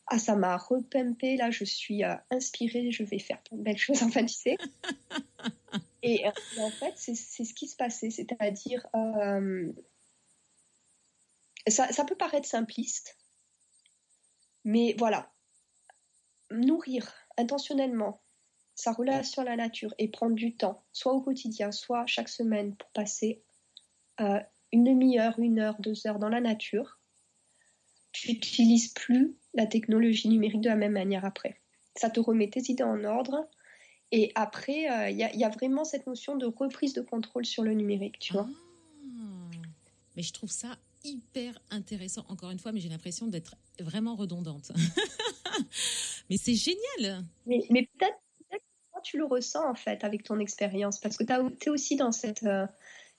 ah 0.07 0.19
ça 0.19 0.35
m'a 0.35 0.57
repimpé, 0.57 1.35
là 1.35 1.51
je 1.51 1.65
suis 1.65 2.03
euh, 2.03 2.15
inspirée, 2.31 2.91
je 2.91 3.03
vais 3.03 3.19
faire 3.19 3.41
plein 3.43 3.57
de 3.57 3.63
belles 3.63 3.77
choses, 3.77 4.01
enfin 4.03 4.25
tu 4.25 4.33
sais. 4.33 4.57
et, 6.01 6.25
euh, 6.25 6.31
en 6.59 6.71
fait 6.71 6.93
c'est 6.95 7.15
ce 7.15 7.53
qui 7.53 7.67
se 7.67 7.75
passait, 7.75 8.09
c'est-à-dire 8.09 8.87
euh, 8.95 9.71
ça, 11.67 11.91
ça, 11.91 12.05
peut 12.05 12.15
paraître 12.15 12.47
simpliste, 12.47 13.17
mais 14.63 14.95
voilà, 14.97 15.31
nourrir 16.51 17.13
intentionnellement 17.37 18.21
sa 18.75 18.93
relation 18.93 19.41
à 19.41 19.45
la 19.45 19.57
nature 19.57 19.93
et 19.97 20.07
prendre 20.07 20.35
du 20.35 20.55
temps, 20.55 20.85
soit 20.93 21.11
au 21.11 21.21
quotidien, 21.21 21.71
soit 21.71 22.05
chaque 22.05 22.29
semaine 22.29 22.75
pour 22.75 22.89
passer 22.91 23.43
une 24.71 24.83
demi-heure, 24.83 25.37
une 25.39 25.59
heure, 25.59 25.79
deux 25.79 26.07
heures 26.07 26.19
dans 26.19 26.29
la 26.29 26.41
nature, 26.41 26.99
tu 28.11 28.31
n'utilises 28.31 28.89
plus 28.93 29.35
la 29.57 29.65
technologie 29.65 30.29
numérique 30.29 30.61
de 30.61 30.69
la 30.69 30.75
même 30.75 30.93
manière 30.93 31.25
après. 31.25 31.59
Ça 31.95 32.09
te 32.09 32.19
remet 32.19 32.49
tes 32.49 32.71
idées 32.71 32.83
en 32.83 33.03
ordre. 33.03 33.49
Et 34.11 34.31
après, 34.35 34.89
euh, 34.89 35.09
il 35.09 35.17
y, 35.17 35.43
a 35.43 35.49
vraiment 35.49 35.83
cette 35.83 36.07
notion 36.07 36.37
de 36.37 36.45
reprise 36.45 36.93
de 36.93 37.01
contrôle 37.01 37.45
sur 37.45 37.63
le 37.63 37.73
numérique, 37.73 38.19
tu 38.19 38.31
vois. 38.31 38.47
Ah. 38.47 39.57
mais 40.15 40.21
je 40.21 40.31
trouve 40.31 40.49
ça 40.51 40.77
hyper 41.03 41.59
intéressant, 41.71 42.23
encore 42.29 42.51
une 42.51 42.59
fois, 42.59 42.71
mais 42.71 42.79
j'ai 42.79 42.87
l'impression 42.87 43.27
d'être 43.27 43.57
vraiment 43.79 44.15
redondante. 44.15 44.71
mais 46.29 46.37
c'est 46.37 46.55
génial. 46.55 47.25
Mais, 47.45 47.59
peut-être 47.69 48.17
que 48.49 48.57
tu 49.03 49.17
le 49.17 49.25
ressens 49.25 49.69
en 49.69 49.75
fait 49.75 50.03
avec 50.05 50.23
ton 50.23 50.39
expérience, 50.39 50.99
parce 50.99 51.17
que 51.17 51.23
tu 51.25 51.67
es 51.67 51.69
aussi 51.69 51.97
dans 51.97 52.13
cette, 52.13 52.43
euh, 52.43 52.65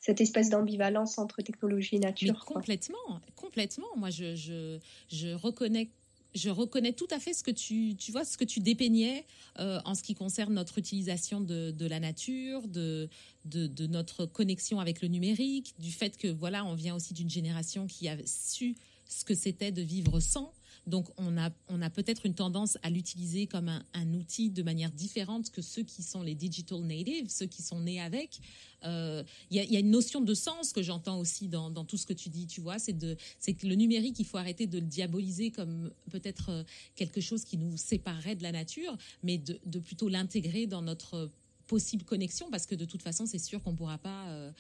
cette 0.01 0.21
espèce 0.23 0.49
d'ambivalence 0.49 1.19
entre 1.19 1.43
technologie 1.43 1.97
et 1.97 2.01
nature. 2.01 2.45
complètement, 2.47 3.21
complètement. 3.37 3.89
Moi, 3.97 4.09
je, 4.09 4.35
je, 4.37 4.79
je 5.09 5.35
reconnais 5.35 5.91
je 6.39 6.51
reconnais 6.51 6.93
tout 6.93 7.09
à 7.11 7.19
fait 7.19 7.35
ce 7.35 7.43
que 7.43 7.51
tu, 7.51 7.95
tu 7.97 8.13
vois, 8.13 8.25
ce 8.25 8.39
que 8.39 8.45
tu 8.45 8.61
dépeignais 8.61 9.27
euh, 9.59 9.81
en 9.85 9.95
ce 9.95 10.03
qui 10.03 10.15
concerne 10.15 10.55
notre 10.55 10.79
utilisation 10.79 11.41
de, 11.41 11.71
de 11.71 11.87
la 11.87 12.01
nature, 12.01 12.67
de, 12.67 13.09
de, 13.45 13.67
de, 13.67 13.87
notre 13.87 14.25
connexion 14.25 14.81
avec 14.81 15.03
le 15.03 15.09
numérique, 15.09 15.75
du 15.79 15.93
fait 15.93 16.17
que 16.17 16.29
voilà, 16.29 16.65
on 16.65 16.75
vient 16.75 16.95
aussi 16.95 17.13
d'une 17.13 17.31
génération 17.31 17.87
qui 17.87 18.09
a 18.09 18.17
su 18.25 18.77
ce 19.09 19.25
que 19.25 19.35
c'était 19.35 19.73
de 19.73 19.83
vivre 19.83 20.21
sans. 20.21 20.53
Donc 20.87 21.09
on 21.17 21.37
a, 21.37 21.51
on 21.69 21.83
a 21.83 21.91
peut-être 21.91 22.27
une 22.27 22.35
tendance 22.35 22.79
à 22.83 22.91
l'utiliser 22.91 23.47
comme 23.47 23.69
un, 23.69 24.15
outil 24.15 24.51
de 24.51 24.63
manière 24.63 24.91
différente 24.91 25.51
que 25.51 25.63
ceux 25.63 25.83
qui 25.83 26.03
sont 26.03 26.23
les 26.23 26.35
digital 26.35 26.81
natives, 26.81 27.29
ceux 27.29 27.47
qui 27.47 27.63
sont 27.63 27.81
nés 27.81 28.01
avec. 28.01 28.41
Il 28.83 28.89
euh, 28.89 29.25
y, 29.51 29.59
a, 29.59 29.65
y, 29.65 29.77
a, 29.77 29.81
une 29.81 29.91
notion 29.91 30.21
de 30.21 30.35
sens 30.35 30.73
que 30.73 30.83
j'entends 30.83 31.19
aussi 31.19 31.49
dans, 31.49 31.71
tout 31.85 31.97
ce 31.97 32.07
que 32.07 32.13
tu 32.13 32.29
dis, 32.29 32.47
tu 32.47 32.61
vois, 32.61 32.79
c'est 32.79 32.95
que 32.95 33.67
le 33.67 33.75
numérique, 33.75 34.19
il 34.19 34.25
faut 34.25 34.39
arrêter 34.39 34.67
de 34.67 34.79
le 34.79 34.87
diaboliser 34.87 35.51
comme 35.51 35.91
peut-être 36.11 36.51
euh, 36.51 36.65
quelque 36.95 37.21
chose 37.21 37.45
qui 37.45 37.57
nous 37.57 37.77
séparerait 37.77 38.37
de 38.37 38.43
la 38.43 38.53
nature, 38.53 38.97
mais 39.23 39.39
de, 39.39 39.59
de 39.67 39.79
plutôt 39.79 40.09
l'intégrer 40.09 40.67
dans 40.67 40.83
notre 40.83 41.31
possible 41.69 42.03
connexion 42.03 42.51
parce 42.51 42.67
que 42.67 42.75
de 42.75 42.85
toute 42.85 43.03
façon 43.03 43.27
c'est 43.27 43.39
sûr 43.39 43.63
qu'on 43.63 43.73
ne 43.73 43.77
pourra 43.77 43.99
pas 43.99 44.29
euh, 44.29 44.51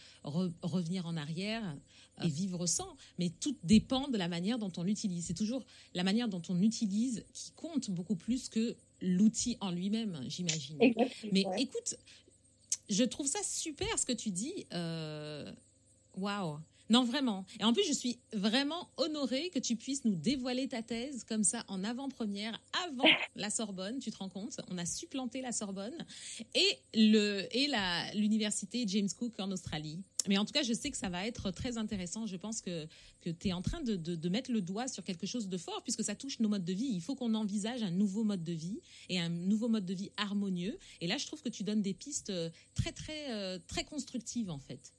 revenir 0.62 1.06
en 1.06 1.16
arrière 1.16 1.76
et 2.22 2.28
vivre 2.28 2.66
sans 2.66 2.96
mais 3.18 3.30
tout 3.40 3.56
dépend 3.64 4.08
de 4.08 4.16
la 4.16 4.28
manière 4.28 4.58
dont 4.58 4.72
on 4.76 4.82
l'utilise. 4.82 5.26
C'est 5.26 5.34
toujours 5.34 5.64
la 5.94 6.04
manière 6.04 6.28
dont 6.28 6.42
on 6.48 6.60
utilise 6.60 7.24
qui 7.32 7.52
compte 7.52 7.90
beaucoup 7.90 8.16
plus 8.16 8.48
que 8.48 8.76
l'outil 9.00 9.56
en 9.60 9.70
lui-même 9.70 10.18
j'imagine. 10.28 10.78
Mais 11.32 11.44
écoute 11.58 11.96
je 12.88 13.04
trouve 13.04 13.26
ça 13.26 13.40
super 13.42 13.98
ce 13.98 14.06
que 14.06 14.12
tu 14.12 14.30
dis 14.30 14.66
euh, 14.72 15.52
waouh 16.16 16.58
non, 16.90 17.04
vraiment. 17.04 17.44
Et 17.60 17.64
en 17.64 17.72
plus, 17.74 17.86
je 17.86 17.92
suis 17.92 18.18
vraiment 18.32 18.88
honorée 18.96 19.50
que 19.50 19.58
tu 19.58 19.76
puisses 19.76 20.04
nous 20.06 20.14
dévoiler 20.14 20.68
ta 20.68 20.82
thèse 20.82 21.24
comme 21.24 21.44
ça 21.44 21.64
en 21.68 21.84
avant-première, 21.84 22.58
avant 22.86 23.08
la 23.36 23.50
Sorbonne. 23.50 23.98
Tu 23.98 24.10
te 24.10 24.16
rends 24.16 24.30
compte? 24.30 24.60
On 24.70 24.78
a 24.78 24.86
supplanté 24.86 25.42
la 25.42 25.52
Sorbonne 25.52 26.06
et 26.54 26.78
le 26.94 27.46
et 27.52 27.66
la 27.66 28.12
l'université 28.14 28.84
James 28.86 29.08
Cook 29.18 29.38
en 29.38 29.50
Australie. 29.50 30.02
Mais 30.26 30.38
en 30.38 30.44
tout 30.44 30.52
cas, 30.52 30.62
je 30.62 30.72
sais 30.72 30.90
que 30.90 30.96
ça 30.96 31.08
va 31.08 31.26
être 31.26 31.50
très 31.50 31.78
intéressant. 31.78 32.26
Je 32.26 32.36
pense 32.36 32.60
que, 32.60 32.86
que 33.20 33.30
tu 33.30 33.48
es 33.48 33.52
en 33.52 33.62
train 33.62 33.80
de, 33.82 33.96
de, 33.96 34.14
de, 34.14 34.28
mettre 34.28 34.50
le 34.50 34.60
doigt 34.60 34.88
sur 34.88 35.04
quelque 35.04 35.26
chose 35.26 35.48
de 35.48 35.56
fort 35.56 35.82
puisque 35.82 36.04
ça 36.04 36.14
touche 36.14 36.40
nos 36.40 36.48
modes 36.48 36.64
de 36.64 36.72
vie. 36.72 36.90
Il 36.90 37.00
faut 37.00 37.14
qu'on 37.14 37.34
envisage 37.34 37.82
un 37.82 37.90
nouveau 37.90 38.24
mode 38.24 38.44
de 38.44 38.52
vie 38.52 38.80
et 39.08 39.18
un 39.18 39.28
nouveau 39.28 39.68
mode 39.68 39.86
de 39.86 39.94
vie 39.94 40.10
harmonieux. 40.16 40.78
Et 41.00 41.06
là, 41.06 41.18
je 41.18 41.26
trouve 41.26 41.42
que 41.42 41.48
tu 41.48 41.64
donnes 41.64 41.82
des 41.82 41.94
pistes 41.94 42.32
très, 42.74 42.92
très, 42.92 43.32
euh, 43.32 43.58
très 43.66 43.84
constructives 43.84 44.50
en 44.50 44.58
fait. 44.58 44.92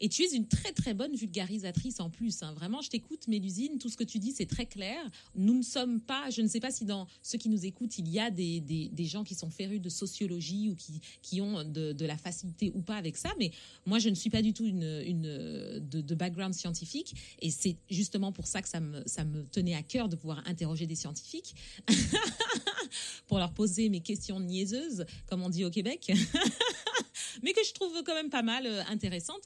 Et 0.00 0.08
tu 0.08 0.22
es 0.22 0.34
une 0.34 0.46
très 0.46 0.72
très 0.72 0.94
bonne 0.94 1.14
vulgarisatrice 1.14 2.00
en 2.00 2.10
plus. 2.10 2.42
Hein. 2.42 2.52
Vraiment, 2.52 2.80
je 2.80 2.90
t'écoute, 2.90 3.26
Mélusine, 3.28 3.78
tout 3.78 3.88
ce 3.88 3.96
que 3.96 4.04
tu 4.04 4.18
dis, 4.18 4.32
c'est 4.32 4.46
très 4.46 4.66
clair. 4.66 4.98
Nous 5.34 5.54
ne 5.54 5.62
sommes 5.62 6.00
pas, 6.00 6.30
je 6.30 6.40
ne 6.42 6.48
sais 6.48 6.60
pas 6.60 6.70
si 6.70 6.84
dans 6.84 7.06
ceux 7.22 7.38
qui 7.38 7.48
nous 7.48 7.66
écoutent, 7.66 7.98
il 7.98 8.08
y 8.08 8.20
a 8.20 8.30
des, 8.30 8.60
des, 8.60 8.88
des 8.88 9.04
gens 9.04 9.24
qui 9.24 9.34
sont 9.34 9.50
férus 9.50 9.80
de 9.80 9.88
sociologie 9.88 10.70
ou 10.70 10.76
qui, 10.76 11.00
qui 11.22 11.40
ont 11.40 11.64
de, 11.64 11.92
de, 11.92 12.06
la 12.06 12.16
facilité 12.16 12.70
ou 12.74 12.80
pas 12.80 12.96
avec 12.96 13.16
ça, 13.16 13.30
mais 13.38 13.50
moi, 13.86 13.98
je 13.98 14.08
ne 14.08 14.14
suis 14.14 14.30
pas 14.30 14.42
du 14.42 14.52
tout 14.52 14.64
une, 14.64 15.02
une 15.04 15.22
de, 15.22 16.00
de 16.00 16.14
background 16.14 16.54
scientifique. 16.54 17.14
Et 17.40 17.50
c'est 17.50 17.76
justement 17.90 18.32
pour 18.32 18.46
ça 18.46 18.62
que 18.62 18.68
ça 18.68 18.80
me, 18.80 19.02
ça 19.06 19.24
me 19.24 19.44
tenait 19.46 19.74
à 19.74 19.82
cœur 19.82 20.08
de 20.08 20.16
pouvoir 20.16 20.42
interroger 20.46 20.86
des 20.86 20.94
scientifiques 20.94 21.54
pour 23.26 23.38
leur 23.38 23.52
poser 23.52 23.88
mes 23.88 24.00
questions 24.00 24.40
niaiseuses, 24.40 25.04
comme 25.26 25.42
on 25.42 25.50
dit 25.50 25.64
au 25.64 25.70
Québec. 25.70 26.12
mais 27.42 27.52
que 27.52 27.64
je 27.64 27.72
trouve 27.72 28.02
quand 28.04 28.14
même 28.14 28.30
pas 28.30 28.42
mal 28.42 28.66
euh, 28.66 28.82
intéressantes. 28.88 29.42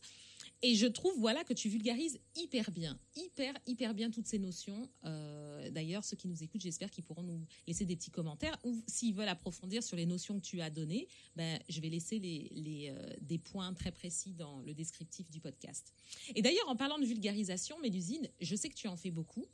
Et 0.65 0.77
je 0.77 0.87
trouve, 0.87 1.13
voilà, 1.19 1.43
que 1.43 1.53
tu 1.53 1.69
vulgarises 1.69 2.21
hyper 2.37 2.71
bien, 2.71 2.97
hyper, 3.17 3.53
hyper 3.67 3.95
bien 3.95 4.11
toutes 4.11 4.29
ces 4.29 4.39
notions. 4.39 4.89
Euh, 5.05 5.71
d'ailleurs, 5.71 6.05
ceux 6.05 6.17
qui 6.17 6.29
nous 6.29 6.41
écoutent, 6.45 6.61
j'espère 6.61 6.89
qu'ils 6.89 7.03
pourront 7.03 7.25
nous 7.25 7.45
laisser 7.67 7.85
des 7.85 7.97
petits 7.97 8.13
commentaires 8.13 8.57
ou 8.63 8.81
s'ils 8.87 9.13
veulent 9.13 9.29
approfondir 9.29 9.83
sur 9.83 9.97
les 9.97 10.07
notions 10.07 10.39
que 10.39 10.45
tu 10.45 10.61
as 10.61 10.71
données, 10.71 11.09
ben, 11.35 11.59
je 11.69 11.81
vais 11.81 11.89
laisser 11.89 12.21
euh, 12.23 13.11
des 13.21 13.39
points 13.39 13.75
très 13.75 13.91
précis 13.91 14.35
dans 14.35 14.61
le 14.61 14.73
descriptif 14.73 15.29
du 15.31 15.41
podcast. 15.41 15.93
Et 16.37 16.43
d'ailleurs, 16.43 16.69
en 16.69 16.77
parlant 16.77 16.99
de 17.01 17.07
vulgarisation, 17.07 17.81
Mélusine, 17.81 18.29
je 18.41 18.55
sais 18.55 18.69
que 18.69 18.77
tu 18.77 18.87
en 18.87 18.97
fais 18.97 19.11
beaucoup. 19.11 19.45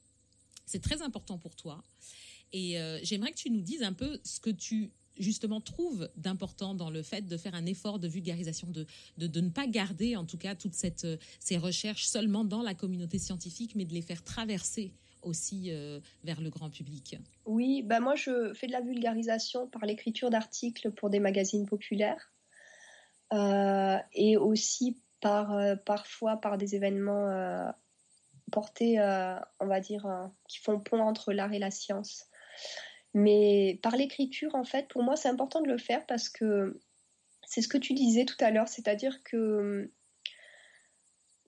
C'est 0.67 0.83
très 0.83 1.01
important 1.01 1.39
pour 1.39 1.57
toi. 1.57 1.83
Et 2.53 2.79
euh, 2.79 3.01
j'aimerais 3.03 3.31
que 3.33 3.39
tu 3.39 3.51
nous 3.51 3.63
dises 3.63 3.83
un 3.83 3.95
peu 3.95 4.21
ce 4.25 4.41
que 4.41 4.51
tu 4.51 4.91
justement 5.19 5.61
trouve 5.61 6.09
d'important 6.17 6.75
dans 6.75 6.91
le 6.91 7.03
fait 7.03 7.23
de 7.23 7.37
faire 7.37 7.55
un 7.55 7.67
effort 7.67 7.99
de 7.99 8.09
vulgarisation, 8.09 8.69
de, 8.71 8.87
de, 9.17 9.41
ne 9.41 9.51
pas 9.51 9.67
garder 9.67 10.17
en 10.17 10.25
tout 10.25 10.39
cas 10.39 10.55
toutes 10.55 10.75
cette, 10.75 11.05
euh, 11.05 11.17
ces 11.41 11.59
recherches 11.59 12.05
seulement 12.05 12.45
dans 12.45 12.63
la 12.63 12.75
communauté 12.75 13.19
scientifique, 13.19 13.75
mais 13.75 13.85
de 13.85 13.95
les 13.95 14.03
faire 14.03 14.23
traverser 14.23 14.93
aussi 15.23 15.71
euh, 15.71 16.01
vers 16.25 16.41
le 16.41 16.51
grand 16.51 16.71
public 16.71 17.17
Oui, 17.45 17.83
bah 17.83 18.01
moi 18.01 18.15
je 18.15 18.53
fais 18.55 18.67
de 18.67 18.73
la 18.73 18.81
vulgarisation 18.81 19.67
par 19.67 19.85
l'écriture 19.85 20.31
d'articles 20.31 20.93
pour 20.93 21.11
des 21.11 21.21
magazines 21.21 21.67
populaires 21.67 22.33
euh, 23.33 23.99
et 24.13 24.37
aussi 24.37 25.03
par, 25.21 25.59
parfois 25.85 26.37
par 26.37 26.57
des 26.57 26.77
événements 26.77 27.73
portés, 28.53 29.01
on 29.59 29.67
va 29.67 29.81
dire, 29.81 30.07
qui 30.49 30.59
font 30.59 30.79
pont 30.79 31.01
entre 31.01 31.33
l'art 31.33 31.53
et 31.53 31.59
la 31.59 31.73
science. 31.73 32.29
Mais 33.15 33.79
par 33.83 33.97
l'écriture, 33.97 34.55
en 34.55 34.65
fait, 34.65 34.89
pour 34.89 35.03
moi, 35.03 35.17
c'est 35.17 35.29
important 35.29 35.61
de 35.61 35.69
le 35.69 35.79
faire 35.79 36.07
parce 36.07 36.29
que 36.29 36.79
c'est 37.47 37.63
ce 37.63 37.69
que 37.69 37.79
tu 37.79 37.95
disais 37.95 38.25
tout 38.25 38.37
à 38.41 38.51
l'heure, 38.51 38.69
c'est-à-dire 38.69 39.23
que 39.23 39.91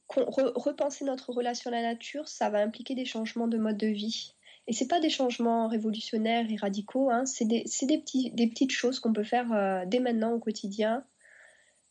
repenser 0.09 1.05
notre 1.05 1.31
relation 1.33 1.71
à 1.71 1.75
la 1.75 1.83
nature, 1.83 2.27
ça 2.27 2.51
va 2.51 2.59
impliquer 2.61 2.95
des 2.95 3.05
changements 3.05 3.47
de 3.47 3.59
mode 3.59 3.77
de 3.77 3.87
vie. 3.87 4.35
Et 4.67 4.73
c'est 4.73 4.89
pas 4.89 5.01
des 5.01 5.11
changements 5.11 5.69
révolutionnaires 5.69 6.47
et 6.51 6.57
radicaux, 6.57 7.11
hein, 7.11 7.27
c'est 7.27 7.45
des, 7.45 7.65
des, 7.83 7.99
petits, 7.99 8.31
des, 8.33 8.47
petites 8.47 8.73
choses 8.73 9.01
qu'on 9.01 9.13
peut 9.13 9.25
faire 9.25 9.53
euh, 9.53 9.85
dès 9.87 10.01
maintenant 10.01 10.33
au 10.33 10.39
quotidien 10.39 11.05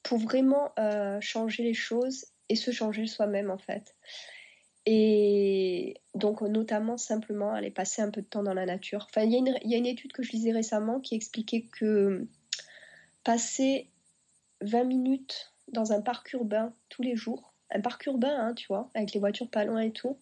pour 0.04 0.18
vraiment 0.18 0.72
euh, 0.80 1.20
changer 1.22 1.64
les 1.64 1.74
choses 1.74 2.26
et 2.48 2.56
se 2.56 2.72
changer 2.72 3.06
soi-même 3.06 3.52
en 3.52 3.58
fait. 3.58 3.96
Et 4.92 6.02
donc, 6.16 6.42
notamment, 6.42 6.98
simplement 6.98 7.54
aller 7.54 7.70
passer 7.70 8.02
un 8.02 8.10
peu 8.10 8.24
de 8.24 8.26
temps 8.26 8.42
dans 8.42 8.56
la 8.56 8.66
nature. 8.66 9.06
Il 9.18 9.32
y, 9.32 9.70
y, 9.70 9.76
a 9.76 9.78
une 9.78 9.86
étude 9.86 10.12
que 10.12 10.24
je 10.24 10.32
lisais 10.32 10.52
récemment 10.52 11.00
qui 11.00 11.14
expliquait 11.14 11.62
que 11.62 12.26
passer 13.24 13.88
20 14.62 14.86
minutes 14.86 15.54
dans 15.68 15.92
un 15.92 16.02
parc 16.02 16.34
urbain 16.34 16.74
tous 16.90 17.04
les 17.04 17.16
jours, 17.16 17.54
un 17.70 17.82
parc 17.82 18.08
urbain, 18.08 18.36
hein, 18.36 18.56
tu 18.56 18.66
vois, 18.66 18.90
avec 18.96 19.14
les 19.14 19.20
voitures 19.20 19.52
pas 19.52 19.64
loin 19.64 19.82
et 19.82 19.92
tout, 19.92 20.18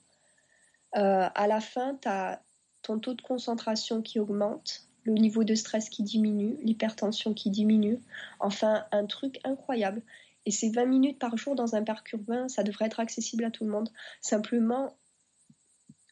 euh, 0.98 1.30
à 1.34 1.48
la 1.48 1.62
fin, 1.62 1.98
tu 2.02 2.10
as 2.10 2.42
ton 2.82 3.00
taux 3.00 3.14
de 3.14 3.22
concentration 3.22 4.02
qui 4.02 4.20
augmente, 4.20 4.84
le 5.04 5.14
niveau 5.14 5.46
de 5.46 5.56
stress 5.56 5.88
qui 5.88 6.04
diminue, 6.04 6.58
l'hypertension 6.62 7.34
qui 7.34 7.52
diminue. 7.52 8.02
Enfin, 8.42 8.84
un 8.92 9.06
truc 9.06 9.40
incroyable. 9.46 10.02
Et 10.48 10.52
ces 10.52 10.70
20 10.70 10.86
minutes 10.86 11.20
par 11.20 11.36
jour 11.36 11.56
dans 11.56 11.76
un 11.76 11.84
parc 11.84 12.14
urbain, 12.14 12.48
ça 12.48 12.64
devrait 12.64 12.86
être 12.86 13.02
accessible 13.02 13.44
à 13.44 13.52
tout 13.52 13.66
le 13.66 13.70
monde. 13.70 13.90
Simplement, 14.22 14.98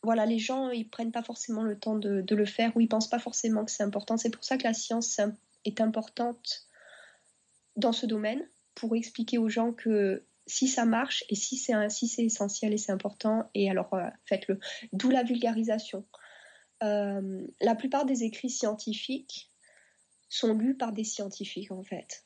voilà, 0.03 0.25
les 0.25 0.39
gens, 0.39 0.71
ils 0.71 0.89
prennent 0.89 1.13
pas 1.13 1.23
forcément 1.23 1.63
le 1.63 1.79
temps 1.79 1.97
de, 1.97 2.21
le 2.29 2.45
faire 2.45 2.75
ou 2.75 2.81
ils 2.81 2.89
pensent 2.89 3.09
pas 3.09 3.17
forcément 3.17 3.63
que 3.63 3.71
c'est 3.71 3.83
important. 3.83 4.17
C'est 4.17 4.29
pour 4.29 4.43
ça 4.43 4.57
que 4.57 4.65
la 4.65 4.73
science 4.73 5.21
est 5.63 5.79
importante 5.79 6.67
dans 7.77 7.93
ce 7.93 8.05
domaine 8.05 8.45
pour 8.75 8.93
expliquer 8.97 9.38
aux 9.38 9.47
gens 9.47 9.71
que 9.71 10.25
si 10.47 10.67
ça 10.67 10.83
marche 10.83 11.23
et 11.29 11.36
si 11.36 11.55
c'est 11.55 11.89
si 11.89 12.09
c'est 12.09 12.25
essentiel 12.25 12.73
et 12.73 12.77
c'est 12.77 12.91
important, 12.91 13.49
et 13.53 13.71
alors 13.71 13.93
euh, 13.93 14.09
faites-le. 14.25 14.59
D'où 14.91 15.11
la 15.11 15.23
vulgarisation. 15.23 16.05
Euh, 16.83 17.47
la 17.61 17.75
plupart 17.75 18.05
des 18.05 18.23
écrits 18.23 18.49
scientifiques 18.49 19.49
sont 20.27 20.53
lus 20.53 20.75
par 20.75 20.91
des 20.91 21.05
scientifiques 21.05 21.71
en 21.71 21.83
fait. 21.83 22.24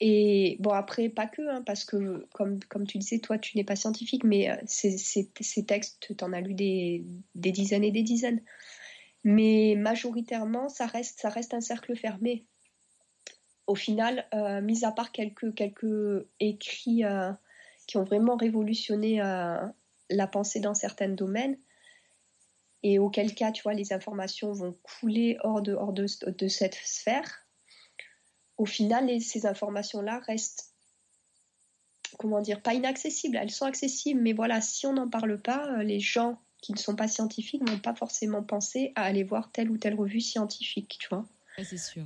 Et 0.00 0.56
bon, 0.60 0.70
après, 0.70 1.08
pas 1.08 1.26
que, 1.26 1.42
hein, 1.48 1.62
parce 1.64 1.84
que 1.84 2.26
comme, 2.34 2.60
comme 2.64 2.86
tu 2.86 2.98
disais, 2.98 3.18
toi, 3.18 3.38
tu 3.38 3.56
n'es 3.56 3.64
pas 3.64 3.76
scientifique, 3.76 4.24
mais 4.24 4.50
euh, 4.50 4.56
ces, 4.66 5.64
textes, 5.66 6.14
tu 6.16 6.24
en 6.24 6.32
as 6.32 6.40
lu 6.40 6.52
des, 6.52 7.04
des, 7.34 7.52
dizaines 7.52 7.84
et 7.84 7.90
des 7.90 8.02
dizaines. 8.02 8.42
Mais 9.24 9.74
majoritairement, 9.76 10.68
ça 10.68 10.86
reste, 10.86 11.20
ça 11.20 11.30
reste 11.30 11.54
un 11.54 11.62
cercle 11.62 11.96
fermé. 11.96 12.44
Au 13.66 13.74
final, 13.74 14.26
euh, 14.34 14.60
mis 14.60 14.84
à 14.84 14.92
part 14.92 15.12
quelques, 15.12 15.54
quelques 15.54 16.26
écrits 16.40 17.04
euh, 17.04 17.32
qui 17.86 17.96
ont 17.96 18.04
vraiment 18.04 18.36
révolutionné 18.36 19.18
la 19.18 20.26
pensée 20.26 20.60
dans 20.60 20.74
certains 20.74 21.08
domaines. 21.08 21.58
Et 22.82 22.98
auquel 22.98 23.34
cas, 23.34 23.50
tu 23.50 23.62
vois, 23.62 23.74
les 23.74 23.92
informations 23.92 24.52
vont 24.52 24.76
couler 24.82 25.38
hors 25.42 25.62
de, 25.62 25.72
hors 25.72 25.92
de, 25.92 26.06
de 26.30 26.48
cette 26.48 26.74
sphère. 26.74 27.45
Au 28.58 28.66
final, 28.66 29.20
ces 29.20 29.46
informations-là 29.46 30.20
restent 30.20 30.72
comment 32.18 32.40
dire, 32.40 32.62
pas 32.62 32.74
inaccessibles, 32.74 33.36
elles 33.36 33.50
sont 33.50 33.66
accessibles, 33.66 34.20
mais 34.20 34.32
voilà, 34.32 34.60
si 34.60 34.86
on 34.86 34.94
n'en 34.94 35.08
parle 35.08 35.38
pas, 35.40 35.82
les 35.82 36.00
gens 36.00 36.38
qui 36.62 36.72
ne 36.72 36.78
sont 36.78 36.96
pas 36.96 37.08
scientifiques 37.08 37.62
n'ont 37.62 37.78
pas 37.78 37.94
forcément 37.94 38.42
pensé 38.42 38.92
à 38.94 39.04
aller 39.04 39.22
voir 39.22 39.50
telle 39.52 39.70
ou 39.70 39.76
telle 39.76 39.94
revue 39.94 40.20
scientifique, 40.20 40.96
tu 41.00 41.08
vois. 41.08 41.26
c'est 41.62 41.76
sûr. 41.76 42.04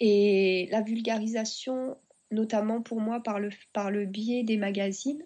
Et 0.00 0.68
la 0.70 0.80
vulgarisation, 0.80 1.96
notamment 2.30 2.82
pour 2.82 3.00
moi 3.00 3.22
par 3.22 3.38
le, 3.38 3.50
par 3.72 3.90
le 3.90 4.06
biais 4.06 4.42
des 4.42 4.56
magazines. 4.56 5.22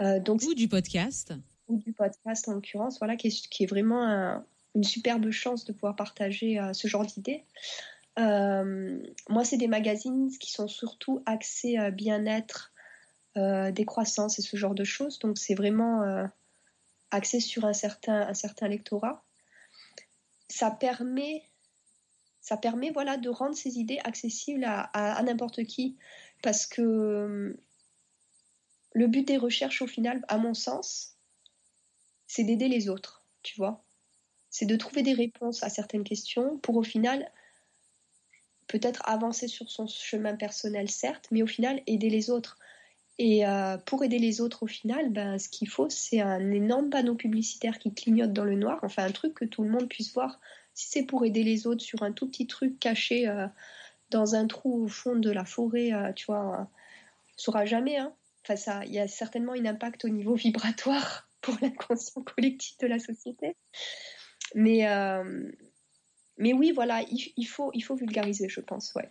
Euh, 0.00 0.20
donc, 0.20 0.42
ou 0.42 0.54
du 0.54 0.68
podcast. 0.68 1.34
Ou 1.68 1.78
du 1.78 1.92
podcast 1.92 2.48
en 2.48 2.52
l'occurrence, 2.52 2.98
voilà, 2.98 3.16
qui 3.16 3.28
est, 3.28 3.48
qui 3.48 3.64
est 3.64 3.66
vraiment 3.66 4.42
une 4.74 4.84
superbe 4.84 5.30
chance 5.30 5.64
de 5.64 5.72
pouvoir 5.72 5.96
partager 5.96 6.58
euh, 6.58 6.72
ce 6.72 6.88
genre 6.88 7.06
d'idées. 7.06 7.42
Euh, 8.18 9.02
moi, 9.28 9.44
c'est 9.44 9.56
des 9.56 9.68
magazines 9.68 10.30
qui 10.38 10.50
sont 10.50 10.68
surtout 10.68 11.22
axés 11.26 11.76
à 11.76 11.90
bien-être, 11.90 12.72
décroissance 13.72 14.38
et 14.38 14.42
ce 14.42 14.56
genre 14.56 14.76
de 14.76 14.84
choses. 14.84 15.18
Donc, 15.18 15.38
c'est 15.38 15.56
vraiment 15.56 16.28
axé 17.14 17.40
sur 17.40 17.64
un 17.64 17.72
certain, 17.72 18.22
un 18.28 18.34
certain 18.34 18.68
lectorat. 18.68 19.24
Ça 20.48 20.70
permet, 20.70 21.42
ça 22.40 22.56
permet 22.56 22.90
voilà, 22.90 23.16
de 23.16 23.28
rendre 23.28 23.56
ces 23.56 23.78
idées 23.78 24.00
accessibles 24.04 24.64
à, 24.64 25.22
n'importe 25.22 25.64
qui. 25.64 25.96
Parce 26.42 26.66
que 26.66 27.56
le 28.92 29.06
but 29.06 29.26
des 29.26 29.36
recherches, 29.36 29.82
au 29.82 29.86
final, 29.86 30.24
à 30.28 30.38
mon 30.38 30.54
sens, 30.54 31.16
c'est 32.26 32.44
d'aider 32.44 32.68
les 32.68 32.88
autres, 32.88 33.24
tu 33.42 33.56
vois. 33.56 33.84
C'est 34.50 34.66
de 34.66 34.76
trouver 34.76 35.02
des 35.02 35.14
réponses 35.14 35.62
à 35.62 35.68
certaines 35.68 36.04
questions 36.04 36.58
pour, 36.58 36.76
au 36.76 36.82
final, 36.82 37.30
peut-être 38.66 39.02
avancer 39.08 39.48
sur 39.48 39.70
son 39.70 39.86
chemin 39.86 40.34
personnel, 40.34 40.90
certes, 40.90 41.28
mais 41.30 41.42
au 41.42 41.46
final, 41.46 41.82
aider 41.86 42.10
les 42.10 42.30
autres. 42.30 42.58
Et 43.18 43.46
euh, 43.46 43.76
pour 43.78 44.02
aider 44.02 44.18
les 44.18 44.40
autres 44.40 44.64
au 44.64 44.66
final, 44.66 45.10
ben, 45.10 45.38
ce 45.38 45.48
qu'il 45.48 45.68
faut, 45.68 45.88
c'est 45.88 46.20
un 46.20 46.50
énorme 46.50 46.90
panneau 46.90 47.14
publicitaire 47.14 47.78
qui 47.78 47.94
clignote 47.94 48.32
dans 48.32 48.44
le 48.44 48.56
noir, 48.56 48.80
enfin 48.82 49.04
un 49.04 49.12
truc 49.12 49.34
que 49.34 49.44
tout 49.44 49.62
le 49.62 49.70
monde 49.70 49.88
puisse 49.88 50.12
voir. 50.12 50.40
Si 50.74 50.88
c'est 50.88 51.04
pour 51.04 51.24
aider 51.24 51.44
les 51.44 51.68
autres 51.68 51.82
sur 51.84 52.02
un 52.02 52.10
tout 52.10 52.28
petit 52.28 52.48
truc 52.48 52.80
caché 52.80 53.28
euh, 53.28 53.46
dans 54.10 54.34
un 54.34 54.48
trou 54.48 54.84
au 54.84 54.88
fond 54.88 55.14
de 55.14 55.30
la 55.30 55.44
forêt, 55.44 55.92
euh, 55.92 56.12
tu 56.12 56.26
vois, 56.26 56.62
on 56.62 56.66
saura 57.36 57.64
jamais. 57.66 57.98
Hein. 57.98 58.12
Enfin, 58.42 58.56
ça, 58.56 58.84
il 58.84 58.92
y 58.92 58.98
a 58.98 59.06
certainement 59.06 59.52
un 59.52 59.64
impact 59.64 60.04
au 60.04 60.08
niveau 60.08 60.34
vibratoire 60.34 61.28
pour 61.40 61.56
l'inconscient 61.62 62.22
collectif 62.22 62.76
de 62.78 62.88
la 62.88 62.98
société. 62.98 63.54
Mais, 64.56 64.86
mais 66.38 66.52
oui, 66.52 66.72
voilà, 66.72 67.04
il, 67.36 67.46
faut, 67.46 67.70
il 67.74 67.82
faut 67.82 67.94
vulgariser, 67.94 68.48
je 68.48 68.60
pense, 68.60 68.94
ouais. 68.94 69.10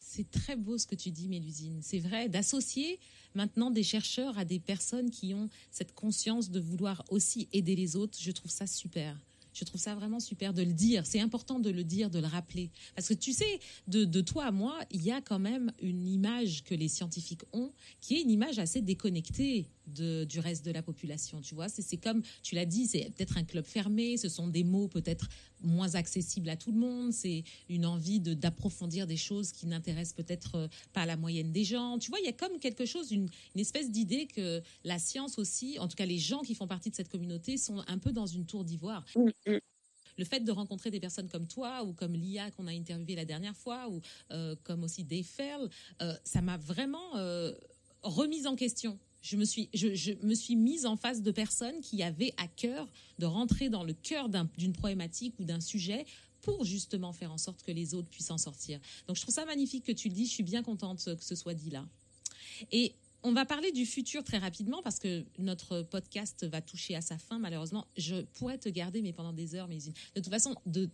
C'est 0.00 0.30
très 0.30 0.56
beau 0.56 0.76
ce 0.76 0.86
que 0.86 0.94
tu 0.94 1.10
dis, 1.10 1.28
Mélusine. 1.28 1.80
C'est 1.82 1.98
vrai, 1.98 2.28
d'associer 2.28 2.98
maintenant 3.34 3.70
des 3.70 3.82
chercheurs 3.82 4.38
à 4.38 4.44
des 4.44 4.60
personnes 4.60 5.10
qui 5.10 5.34
ont 5.34 5.48
cette 5.70 5.94
conscience 5.94 6.50
de 6.50 6.60
vouloir 6.60 7.04
aussi 7.10 7.48
aider 7.52 7.74
les 7.74 7.96
autres. 7.96 8.18
Je 8.20 8.30
trouve 8.30 8.50
ça 8.50 8.66
super. 8.66 9.16
Je 9.54 9.64
trouve 9.64 9.80
ça 9.80 9.94
vraiment 9.94 10.20
super 10.20 10.52
de 10.52 10.62
le 10.62 10.72
dire. 10.72 11.06
C'est 11.06 11.20
important 11.20 11.60
de 11.60 11.70
le 11.70 11.84
dire, 11.84 12.10
de 12.10 12.18
le 12.18 12.26
rappeler. 12.26 12.70
Parce 12.94 13.08
que 13.08 13.14
tu 13.14 13.32
sais, 13.32 13.60
de, 13.86 14.04
de, 14.04 14.20
toi 14.20 14.46
à 14.46 14.50
moi, 14.50 14.78
il 14.90 15.02
y 15.02 15.12
a 15.12 15.20
quand 15.20 15.38
même 15.38 15.72
une 15.80 16.06
image 16.06 16.64
que 16.64 16.74
les 16.74 16.88
scientifiques 16.88 17.44
ont, 17.52 17.72
qui 18.00 18.16
est 18.16 18.22
une 18.22 18.30
image 18.30 18.58
assez 18.58 18.82
déconnectée 18.82 19.66
de, 19.86 20.24
du 20.24 20.40
reste 20.40 20.64
de 20.64 20.70
la 20.70 20.82
population. 20.82 21.40
Tu 21.40 21.54
vois, 21.54 21.68
c'est 21.68 21.96
comme 21.96 22.22
tu 22.42 22.54
l'as 22.54 22.66
dit, 22.66 22.86
c'est 22.86 23.10
peut-être 23.14 23.36
un 23.36 23.44
club 23.44 23.64
fermé. 23.64 24.16
Ce 24.16 24.28
sont 24.28 24.48
des 24.48 24.64
mots 24.64 24.88
peut-être 24.88 25.28
moins 25.62 25.94
accessibles 25.94 26.48
à 26.48 26.56
tout 26.56 26.72
le 26.72 26.78
monde. 26.78 27.12
C'est 27.12 27.44
une 27.68 27.86
envie 27.86 28.20
d'approfondir 28.20 29.06
des 29.06 29.16
choses 29.16 29.52
qui 29.52 29.66
n'intéressent 29.66 30.14
peut-être 30.14 30.54
euh, 30.56 30.68
pas 30.92 31.06
la 31.06 31.16
moyenne 31.16 31.52
des 31.52 31.64
gens. 31.64 31.98
Tu 31.98 32.10
vois, 32.10 32.20
il 32.20 32.26
y 32.26 32.28
a 32.28 32.32
comme 32.32 32.58
quelque 32.58 32.86
chose, 32.86 33.12
une, 33.12 33.28
une 33.54 33.60
espèce 33.60 33.90
d'idée 33.90 34.26
que 34.26 34.62
la 34.84 34.98
science 34.98 35.38
aussi, 35.38 35.78
en 35.78 35.88
tout 35.88 35.96
cas 35.96 36.06
les 36.06 36.18
gens 36.18 36.40
qui 36.40 36.54
font 36.54 36.66
partie 36.66 36.90
de 36.90 36.94
cette 36.94 37.08
communauté, 37.08 37.56
sont 37.56 37.82
un 37.86 37.98
peu 37.98 38.12
dans 38.12 38.26
une 38.26 38.46
tour 38.46 38.64
d'ivoire. 38.64 39.04
Mm, 39.16 39.30
mm. 39.46 39.58
le 40.16 40.24
fait 40.24 40.40
de 40.40 40.52
rencontrer 40.52 40.90
des 40.90 41.00
personnes 41.00 41.28
comme 41.28 41.46
toi 41.46 41.84
ou 41.84 41.92
comme 41.92 42.14
Lia 42.14 42.50
qu'on 42.52 42.66
a 42.66 42.72
interviewé 42.72 43.14
la 43.16 43.24
dernière 43.24 43.56
fois 43.56 43.88
ou 43.88 44.00
euh, 44.30 44.54
comme 44.62 44.84
aussi 44.84 45.04
Dave 45.04 45.24
Ferl, 45.24 45.68
euh, 46.02 46.14
ça 46.24 46.40
m'a 46.40 46.56
vraiment 46.56 47.16
euh, 47.16 47.52
remise 48.02 48.46
en 48.46 48.56
question 48.56 48.98
je 49.24 49.36
me 49.36 49.44
suis, 49.46 49.70
je, 49.72 50.12
me 50.22 50.34
suis 50.34 50.54
mise 50.54 50.84
en 50.84 50.96
face 50.96 51.22
de 51.22 51.30
personnes 51.30 51.80
qui 51.80 52.02
avaient 52.02 52.34
à 52.36 52.46
cœur 52.46 52.86
de 53.18 53.24
rentrer 53.24 53.70
dans 53.70 53.82
le 53.82 53.94
cœur 53.94 54.28
d'une 54.28 54.74
problématique 54.74 55.34
ou 55.40 55.44
d'un 55.44 55.60
sujet 55.60 56.04
pour 56.42 56.64
justement 56.64 57.12
faire 57.14 57.32
en 57.32 57.38
sorte 57.38 57.62
que 57.62 57.72
les 57.72 57.94
autres 57.94 58.10
puissent 58.10 58.30
en 58.30 58.36
sortir. 58.36 58.78
Donc 59.08 59.16
je 59.16 59.22
trouve 59.22 59.34
ça 59.34 59.46
magnifique 59.46 59.84
que 59.84 59.92
tu 59.92 60.08
le 60.08 60.14
dis, 60.14 60.26
je 60.26 60.32
suis 60.32 60.42
bien 60.42 60.62
contente 60.62 61.02
que 61.02 61.24
ce 61.24 61.34
soit 61.34 61.54
dit 61.54 61.70
là. 61.70 61.86
Et 62.70 62.94
on 63.22 63.32
va 63.32 63.46
parler 63.46 63.72
du 63.72 63.86
futur 63.86 64.22
très 64.22 64.36
rapidement 64.36 64.82
parce 64.82 64.98
que 64.98 65.24
notre 65.38 65.80
podcast 65.80 66.46
va 66.46 66.60
toucher 66.60 66.94
à 66.94 67.00
sa 67.00 67.16
fin. 67.16 67.38
Malheureusement, 67.38 67.86
je 67.96 68.16
pourrais 68.34 68.58
te 68.58 68.68
garder, 68.68 69.00
mais 69.00 69.14
pendant 69.14 69.32
des 69.32 69.54
heures. 69.54 69.66
Mais 69.66 69.78
de 69.78 70.20
toute 70.20 70.28
façon, 70.28 70.54
de, 70.66 70.90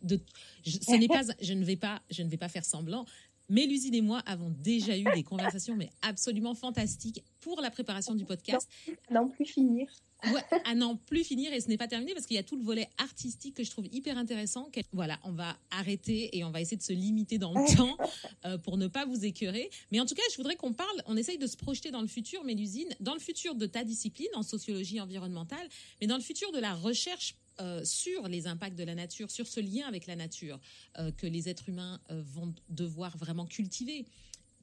ce 0.65 0.93
n'est 0.97 1.09
pas, 1.09 1.23
je 1.43 1.53
ne 1.53 1.65
vais 1.65 1.75
pas, 1.75 2.01
je 2.09 2.23
ne 2.23 2.29
vais 2.29 2.37
pas 2.37 2.49
faire 2.49 2.65
semblant. 2.65 3.05
Mélusine 3.51 3.95
et 3.95 4.01
moi 4.01 4.23
avons 4.27 4.51
déjà 4.63 4.97
eu 4.97 5.05
des 5.15 5.25
conversations, 5.25 5.77
mais 5.77 5.91
absolument 6.03 6.55
fantastiques 6.55 7.25
pour 7.41 7.61
la 7.61 7.71
préparation 7.71 8.15
du 8.15 8.25
podcast. 8.25 8.69
À 9.09 9.15
n'en 9.15 9.29
plus 9.29 9.45
finir. 9.45 9.89
Ouais, 10.33 10.61
à 10.67 10.75
n'en 10.75 10.97
plus 10.97 11.25
finir 11.25 11.53
et 11.53 11.61
ce 11.61 11.69
n'est 11.69 11.79
pas 11.79 11.89
terminé 11.89 12.13
parce 12.13 12.27
qu'il 12.27 12.37
y 12.37 12.39
a 12.39 12.43
tout 12.43 12.57
le 12.57 12.63
volet 12.63 12.89
artistique 12.99 13.57
que 13.57 13.65
je 13.65 13.71
trouve 13.71 13.87
hyper 13.91 14.19
intéressant. 14.19 14.71
Voilà, 14.93 15.19
on 15.25 15.33
va 15.33 15.57
arrêter 15.71 16.37
et 16.37 16.45
on 16.45 16.51
va 16.51 16.61
essayer 16.61 16.77
de 16.77 16.83
se 16.83 16.93
limiter 16.93 17.39
dans 17.39 17.55
le 17.55 17.77
temps 17.77 17.97
euh, 18.45 18.59
pour 18.59 18.77
ne 18.77 18.87
pas 18.87 19.07
vous 19.07 19.25
écœurer. 19.25 19.71
Mais 19.91 19.99
en 19.99 20.07
tout 20.07 20.15
cas, 20.15 20.23
je 20.31 20.37
voudrais 20.37 20.57
qu'on 20.57 20.73
parle, 20.75 21.03
on 21.07 21.17
essaye 21.17 21.39
de 21.39 21.47
se 21.47 21.57
projeter 21.57 21.91
dans 21.91 22.03
le 22.03 22.07
futur, 22.07 22.45
Mélusine, 22.45 22.95
dans 23.01 23.15
le 23.15 23.21
futur 23.21 23.55
de 23.55 23.67
ta 23.67 23.83
discipline 23.83 24.29
en 24.35 24.43
sociologie 24.43 25.01
environnementale, 25.01 25.67
mais 26.01 26.07
dans 26.07 26.17
le 26.17 26.23
futur 26.23 26.53
de 26.53 26.59
la 26.59 26.75
recherche 26.75 27.35
euh, 27.61 27.85
sur 27.85 28.29
les 28.29 28.47
impacts 28.47 28.79
de 28.79 28.85
la 28.85 28.95
nature, 28.95 29.31
sur 29.31 29.47
ce 29.47 29.61
lien 29.61 29.87
avec 29.87 30.07
la 30.07 30.17
nature 30.17 30.59
euh, 30.99 31.13
que 31.13 31.27
les 31.27 31.49
êtres 31.49 31.69
humains 31.69 32.01
euh, 32.11 32.23
vont 32.25 32.55
devoir 32.71 33.17
vraiment 33.19 33.45
cultiver. 33.45 34.07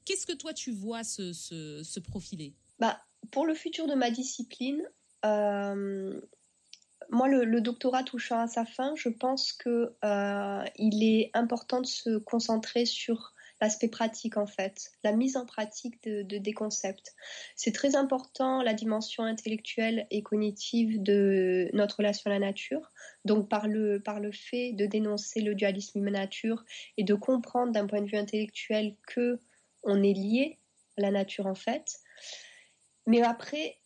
Qu'est-ce 0.04 0.26
que 0.26 0.32
toi 0.32 0.52
tu 0.52 0.72
vois 0.72 1.04
se, 1.04 2.00
profiler 2.00 2.54
bah, 2.80 3.00
Pour 3.30 3.46
le 3.46 3.54
futur 3.54 3.86
de 3.86 3.94
ma 3.94 4.10
discipline, 4.10 4.82
moi 5.22 7.28
le, 7.28 7.60
doctorat 7.60 8.02
touchant 8.02 8.40
à 8.40 8.48
sa 8.48 8.64
fin, 8.64 8.94
je 8.96 9.10
pense 9.10 9.52
qu'il 9.52 9.92
est 10.02 11.30
important 11.34 11.80
de 11.80 11.86
se 11.86 12.18
concentrer 12.18 12.84
sur 12.84 13.32
l'aspect 13.60 13.88
pratique 13.88 14.36
en 14.36 14.46
fait, 14.46 14.92
la 15.02 15.12
mise 15.12 15.36
en 15.36 15.44
pratique 15.44 16.02
de, 16.04 16.22
des 16.22 16.52
concepts. 16.52 17.14
C'est 17.56 17.72
très 17.72 17.96
important 17.96 18.62
la 18.62 18.74
dimension 18.74 19.24
intellectuelle 19.24 20.06
et 20.10 20.22
cognitive 20.22 21.02
de 21.02 21.68
notre 21.72 21.98
relation 21.98 22.30
à 22.30 22.34
la 22.34 22.38
nature. 22.38 22.92
Donc 23.24 23.48
par 23.48 23.66
le, 23.66 24.00
par 24.00 24.20
le 24.20 24.32
fait 24.32 24.72
de 24.72 24.86
dénoncer 24.86 25.40
le 25.40 25.54
dualisme 25.54 25.98
humain-nature 25.98 26.64
et 26.96 27.04
de 27.04 27.14
comprendre 27.14 27.72
d'un 27.72 27.86
point 27.86 28.00
de 28.00 28.06
vue 28.06 28.18
intellectuel 28.18 28.96
que 29.06 29.40
on 29.82 30.02
est 30.02 30.14
lié 30.14 30.58
à 30.96 31.02
la 31.02 31.10
nature 31.10 31.46
en 31.46 31.54
fait. 31.54 32.00
Mais 33.06 33.22
après, 33.22 33.78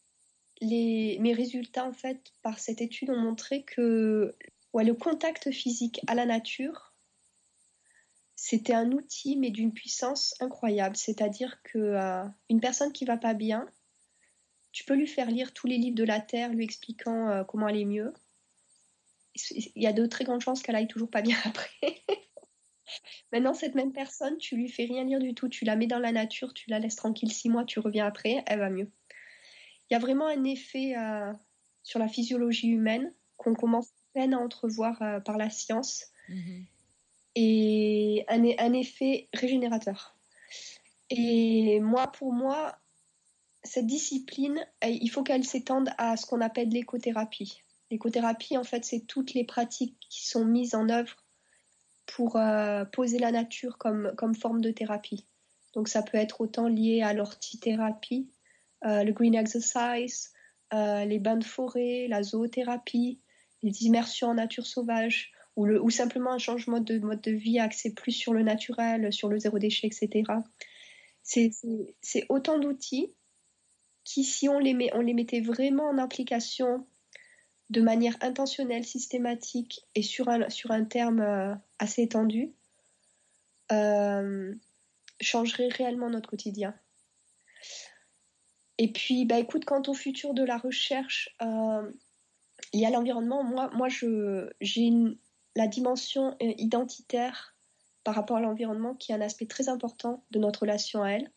les, 0.60 1.18
mes 1.20 1.32
résultats 1.32 1.86
en 1.86 1.92
fait 1.92 2.32
par 2.42 2.58
cette 2.58 2.80
étude 2.80 3.10
ont 3.10 3.18
montré 3.18 3.62
que 3.62 4.34
ouais, 4.72 4.84
le 4.84 4.94
contact 4.94 5.50
physique 5.50 6.00
à 6.06 6.14
la 6.14 6.26
nature 6.26 6.91
c'était 8.44 8.74
un 8.74 8.90
outil, 8.90 9.36
mais 9.36 9.50
d'une 9.50 9.72
puissance 9.72 10.34
incroyable. 10.40 10.96
C'est-à-dire 10.96 11.62
que 11.62 11.78
euh, 11.78 12.24
une 12.50 12.60
personne 12.60 12.90
qui 12.92 13.04
va 13.04 13.16
pas 13.16 13.34
bien, 13.34 13.68
tu 14.72 14.82
peux 14.82 14.94
lui 14.94 15.06
faire 15.06 15.30
lire 15.30 15.54
tous 15.54 15.68
les 15.68 15.78
livres 15.78 15.94
de 15.94 16.02
la 16.02 16.20
Terre, 16.20 16.50
lui 16.50 16.64
expliquant 16.64 17.28
euh, 17.28 17.44
comment 17.44 17.66
aller 17.66 17.84
mieux. 17.84 18.12
Il 19.52 19.70
y 19.76 19.86
a 19.86 19.92
de 19.92 20.06
très 20.06 20.24
grandes 20.24 20.40
chances 20.40 20.60
qu'elle 20.60 20.74
aille 20.74 20.88
toujours 20.88 21.08
pas 21.08 21.22
bien 21.22 21.36
après. 21.44 22.02
Maintenant, 23.30 23.54
cette 23.54 23.76
même 23.76 23.92
personne, 23.92 24.36
tu 24.38 24.56
lui 24.56 24.68
fais 24.68 24.86
rien 24.86 25.04
lire 25.04 25.20
du 25.20 25.34
tout, 25.34 25.48
tu 25.48 25.64
la 25.64 25.76
mets 25.76 25.86
dans 25.86 26.00
la 26.00 26.10
nature, 26.10 26.52
tu 26.52 26.68
la 26.68 26.80
laisses 26.80 26.96
tranquille 26.96 27.32
six 27.32 27.48
mois, 27.48 27.64
tu 27.64 27.78
reviens 27.78 28.06
après, 28.06 28.42
elle 28.48 28.58
va 28.58 28.70
mieux. 28.70 28.90
Il 29.88 29.94
y 29.94 29.96
a 29.96 30.00
vraiment 30.00 30.26
un 30.26 30.42
effet 30.42 30.96
euh, 30.96 31.32
sur 31.84 32.00
la 32.00 32.08
physiologie 32.08 32.70
humaine 32.70 33.14
qu'on 33.36 33.54
commence 33.54 33.86
à 33.86 34.14
peine 34.14 34.34
à 34.34 34.38
entrevoir 34.38 35.22
par 35.22 35.38
la 35.38 35.48
science. 35.48 36.06
Mm-hmm 36.28 36.71
et 37.34 38.24
un, 38.28 38.42
un 38.58 38.72
effet 38.72 39.28
régénérateur. 39.32 40.16
Et 41.10 41.80
moi, 41.80 42.10
pour 42.12 42.32
moi, 42.32 42.76
cette 43.64 43.86
discipline, 43.86 44.66
il 44.82 45.08
faut 45.08 45.22
qu'elle 45.22 45.44
s'étende 45.44 45.90
à 45.98 46.16
ce 46.16 46.26
qu'on 46.26 46.40
appelle 46.40 46.68
l'écothérapie. 46.68 47.62
L'écothérapie, 47.90 48.56
en 48.56 48.64
fait, 48.64 48.84
c'est 48.84 49.06
toutes 49.06 49.34
les 49.34 49.44
pratiques 49.44 49.96
qui 50.08 50.26
sont 50.26 50.44
mises 50.44 50.74
en 50.74 50.88
œuvre 50.88 51.24
pour 52.06 52.36
euh, 52.36 52.84
poser 52.86 53.18
la 53.18 53.30
nature 53.30 53.78
comme, 53.78 54.12
comme 54.16 54.34
forme 54.34 54.60
de 54.60 54.70
thérapie. 54.70 55.26
Donc 55.74 55.88
ça 55.88 56.02
peut 56.02 56.18
être 56.18 56.40
autant 56.40 56.68
lié 56.68 57.02
à 57.02 57.14
l'ortithérapie, 57.14 58.30
le 58.82 59.10
green 59.12 59.34
exercise, 59.34 60.32
les 60.72 61.18
bains 61.18 61.36
de 61.36 61.44
forêt, 61.44 62.06
la 62.08 62.22
zoothérapie, 62.22 63.20
les 63.62 63.84
immersions 63.84 64.28
en 64.28 64.34
nature 64.34 64.66
sauvage, 64.66 65.32
ou, 65.56 65.66
le, 65.66 65.82
ou 65.82 65.90
simplement 65.90 66.32
un 66.32 66.38
changement 66.38 66.80
de 66.80 66.98
mode 66.98 67.20
de 67.20 67.32
vie 67.32 67.58
axé 67.58 67.92
plus 67.92 68.12
sur 68.12 68.32
le 68.32 68.42
naturel, 68.42 69.12
sur 69.12 69.28
le 69.28 69.38
zéro 69.38 69.58
déchet, 69.58 69.86
etc. 69.86 70.24
C'est 71.22 72.26
autant 72.28 72.58
d'outils 72.58 73.14
qui, 74.04 74.24
si 74.24 74.48
on 74.48 74.58
les, 74.58 74.74
mettait 74.74 75.40
vraiment 75.40 75.88
en 75.88 75.98
application 75.98 76.86
de 77.70 77.80
manière 77.80 78.16
intentionnelle, 78.20 78.84
systématique 78.84 79.80
et 79.94 80.02
sur 80.02 80.28
un, 80.28 80.48
sur 80.50 80.72
un 80.72 80.84
terme 80.84 81.20
euh, 81.20 81.54
assez 81.78 82.02
étendu, 82.02 82.52
euh, 83.70 84.54
changerait 85.20 85.68
réellement 85.68 86.10
notre 86.10 86.28
quotidien. 86.28 86.74
Et 88.78 88.92
puis, 88.92 89.24
bah, 89.24 89.38
écoute, 89.38 89.64
quant 89.64 89.82
au 89.86 89.94
futur 89.94 90.34
de 90.34 90.42
la 90.42 90.58
recherche, 90.58 91.30
euh, 91.40 91.90
il 92.72 92.80
y 92.80 92.86
a 92.86 92.90
l'environnement. 92.90 93.44
Moi, 93.44 93.70
moi 93.74 93.88
j'ai 94.60 94.90
la 95.56 95.66
dimension 95.66 96.36
identitaire 96.40 97.54
par 98.04 98.14
rapport 98.14 98.36
à 98.36 98.40
l'environnement 98.40 98.94
qui 98.94 99.12
est 99.12 99.14
un 99.14 99.20
aspect 99.20 99.46
très 99.46 99.68
important 99.68 100.24
de 100.30 100.38
notre 100.38 100.60
relation 100.60 101.02
à 101.02 101.10
elle. 101.10 101.30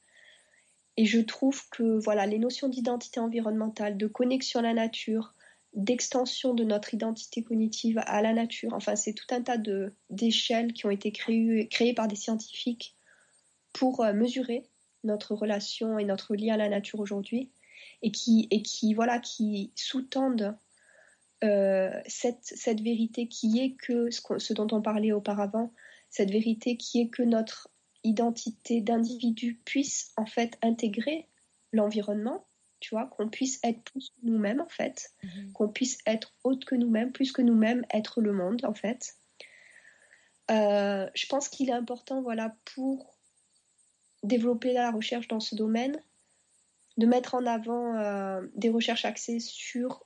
Et 0.97 1.05
je 1.05 1.19
trouve 1.19 1.67
que 1.69 1.99
voilà, 1.99 2.25
les 2.25 2.39
notions 2.39 2.69
d'identité 2.69 3.19
environnementale, 3.19 3.97
de 3.97 4.07
connexion 4.07 4.61
à 4.61 4.63
la 4.63 4.73
nature, 4.73 5.33
d'extension 5.73 6.53
de 6.53 6.63
notre 6.63 6.93
identité 6.93 7.43
cognitive 7.43 7.99
à 8.05 8.21
la 8.21 8.31
nature, 8.31 8.73
enfin 8.73 8.95
c'est 8.95 9.13
tout 9.13 9.27
un 9.31 9.41
tas 9.41 9.57
d'échelles 10.09 10.71
qui 10.71 10.85
ont 10.85 10.89
été 10.89 11.11
créées, 11.11 11.67
créées 11.67 11.93
par 11.93 12.07
des 12.07 12.15
scientifiques 12.15 12.95
pour 13.73 14.01
euh, 14.01 14.13
mesurer 14.13 14.63
notre 15.03 15.35
relation 15.35 15.99
et 15.99 16.05
notre 16.05 16.35
lien 16.35 16.53
à 16.53 16.57
la 16.57 16.69
nature 16.69 17.01
aujourd'hui 17.01 17.51
et 18.01 18.11
qui, 18.11 18.47
et 18.51 18.61
qui, 18.61 18.93
voilà, 18.93 19.19
qui 19.19 19.71
sous-tendent 19.75 20.55
euh, 21.43 21.91
cette, 22.07 22.43
cette, 22.43 22.81
vérité 22.81 23.27
qui 23.27 23.59
est 23.59 23.75
que 23.75 24.09
ce, 24.09 24.21
ce, 24.37 24.53
dont 24.53 24.67
on 24.71 24.81
parlait 24.81 25.11
auparavant, 25.11 25.73
cette 26.09 26.31
vérité 26.31 26.77
qui 26.77 27.01
est 27.01 27.09
que 27.09 27.23
notre 27.23 27.69
identité 28.03 28.81
d'individu 28.81 29.59
puisse 29.65 30.13
en 30.15 30.25
fait 30.25 30.57
intégrer 30.61 31.27
l'environnement, 31.73 32.47
tu 32.79 32.95
vois, 32.95 33.07
qu'on 33.07 33.29
puisse 33.29 33.59
être 33.63 33.81
plus 33.83 34.13
nous-mêmes 34.23 34.61
en 34.61 34.69
fait, 34.69 35.11
mhm. 35.23 35.51
qu'on 35.53 35.67
puisse 35.67 35.97
être 36.05 36.33
autre 36.43 36.65
que 36.65 36.75
nous-mêmes, 36.75 37.11
plus 37.11 37.31
que 37.31 37.41
nous-mêmes, 37.41 37.85
être 37.91 38.21
le 38.21 38.31
monde 38.31 38.63
en 38.63 38.73
fait. 38.73 39.15
Euh, 40.51 41.09
je 41.15 41.25
pense 41.27 41.49
qu'il 41.49 41.69
est 41.69 41.73
important, 41.73 42.21
voilà, 42.21 42.55
pour 42.75 43.17
développer 44.23 44.73
la 44.73 44.91
recherche 44.91 45.27
dans 45.27 45.39
ce 45.39 45.55
domaine, 45.55 45.99
de 46.97 47.07
mettre 47.07 47.35
en 47.35 47.45
avant 47.45 47.95
euh, 47.97 48.41
des 48.55 48.69
recherches 48.69 49.05
axées 49.05 49.39
sur 49.39 50.05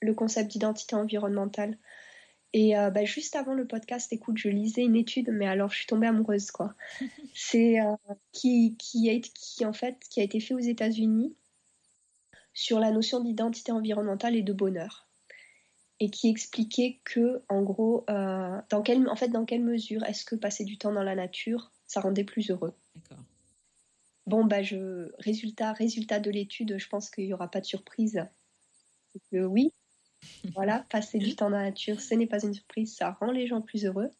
le 0.00 0.14
concept 0.14 0.50
d'identité 0.50 0.96
environnementale. 0.96 1.78
Et 2.52 2.76
euh, 2.76 2.90
bah, 2.90 3.04
juste 3.04 3.36
avant 3.36 3.54
le 3.54 3.66
podcast, 3.66 4.12
écoute, 4.12 4.36
je 4.36 4.48
lisais 4.48 4.82
une 4.82 4.96
étude, 4.96 5.30
mais 5.30 5.46
alors 5.46 5.70
je 5.70 5.76
suis 5.76 5.86
tombée 5.86 6.08
amoureuse, 6.08 6.50
quoi. 6.50 6.74
C'est 7.34 7.80
euh, 7.80 7.94
qui, 8.32 8.76
qui, 8.76 9.08
a, 9.08 9.18
qui, 9.20 9.64
en 9.64 9.72
fait, 9.72 9.98
qui 10.10 10.20
a 10.20 10.24
été 10.24 10.40
fait 10.40 10.54
aux 10.54 10.58
États-Unis 10.58 11.36
sur 12.52 12.80
la 12.80 12.90
notion 12.90 13.20
d'identité 13.20 13.70
environnementale 13.70 14.34
et 14.34 14.42
de 14.42 14.52
bonheur, 14.52 15.06
et 16.00 16.10
qui 16.10 16.28
expliquait 16.28 17.00
que, 17.04 17.42
en 17.48 17.62
gros, 17.62 18.04
euh, 18.10 18.60
dans 18.68 18.82
quelle, 18.82 19.08
en 19.08 19.16
fait, 19.16 19.28
dans 19.28 19.44
quelle 19.44 19.62
mesure 19.62 20.02
est-ce 20.04 20.24
que 20.24 20.34
passer 20.34 20.64
du 20.64 20.76
temps 20.76 20.92
dans 20.92 21.04
la 21.04 21.14
nature, 21.14 21.70
ça 21.86 22.00
rendait 22.00 22.24
plus 22.24 22.50
heureux. 22.50 22.74
Bon, 24.26 24.44
bah, 24.44 24.62
je, 24.62 25.12
résultat, 25.18 25.72
résultat 25.72 26.18
de 26.18 26.30
l'étude, 26.30 26.76
je 26.78 26.88
pense 26.88 27.10
qu'il 27.10 27.26
n'y 27.26 27.32
aura 27.32 27.48
pas 27.48 27.60
de 27.60 27.66
surprise. 27.66 28.24
Oui, 29.32 29.72
voilà, 30.54 30.84
passer 30.90 31.18
du 31.18 31.34
temps 31.34 31.50
dans 31.50 31.56
la 31.56 31.64
nature, 31.64 32.00
ce 32.00 32.14
n'est 32.14 32.26
pas 32.26 32.42
une 32.42 32.54
surprise, 32.54 32.94
ça 32.94 33.12
rend 33.12 33.30
les 33.30 33.46
gens 33.46 33.60
plus 33.60 33.84
heureux. 33.84 34.10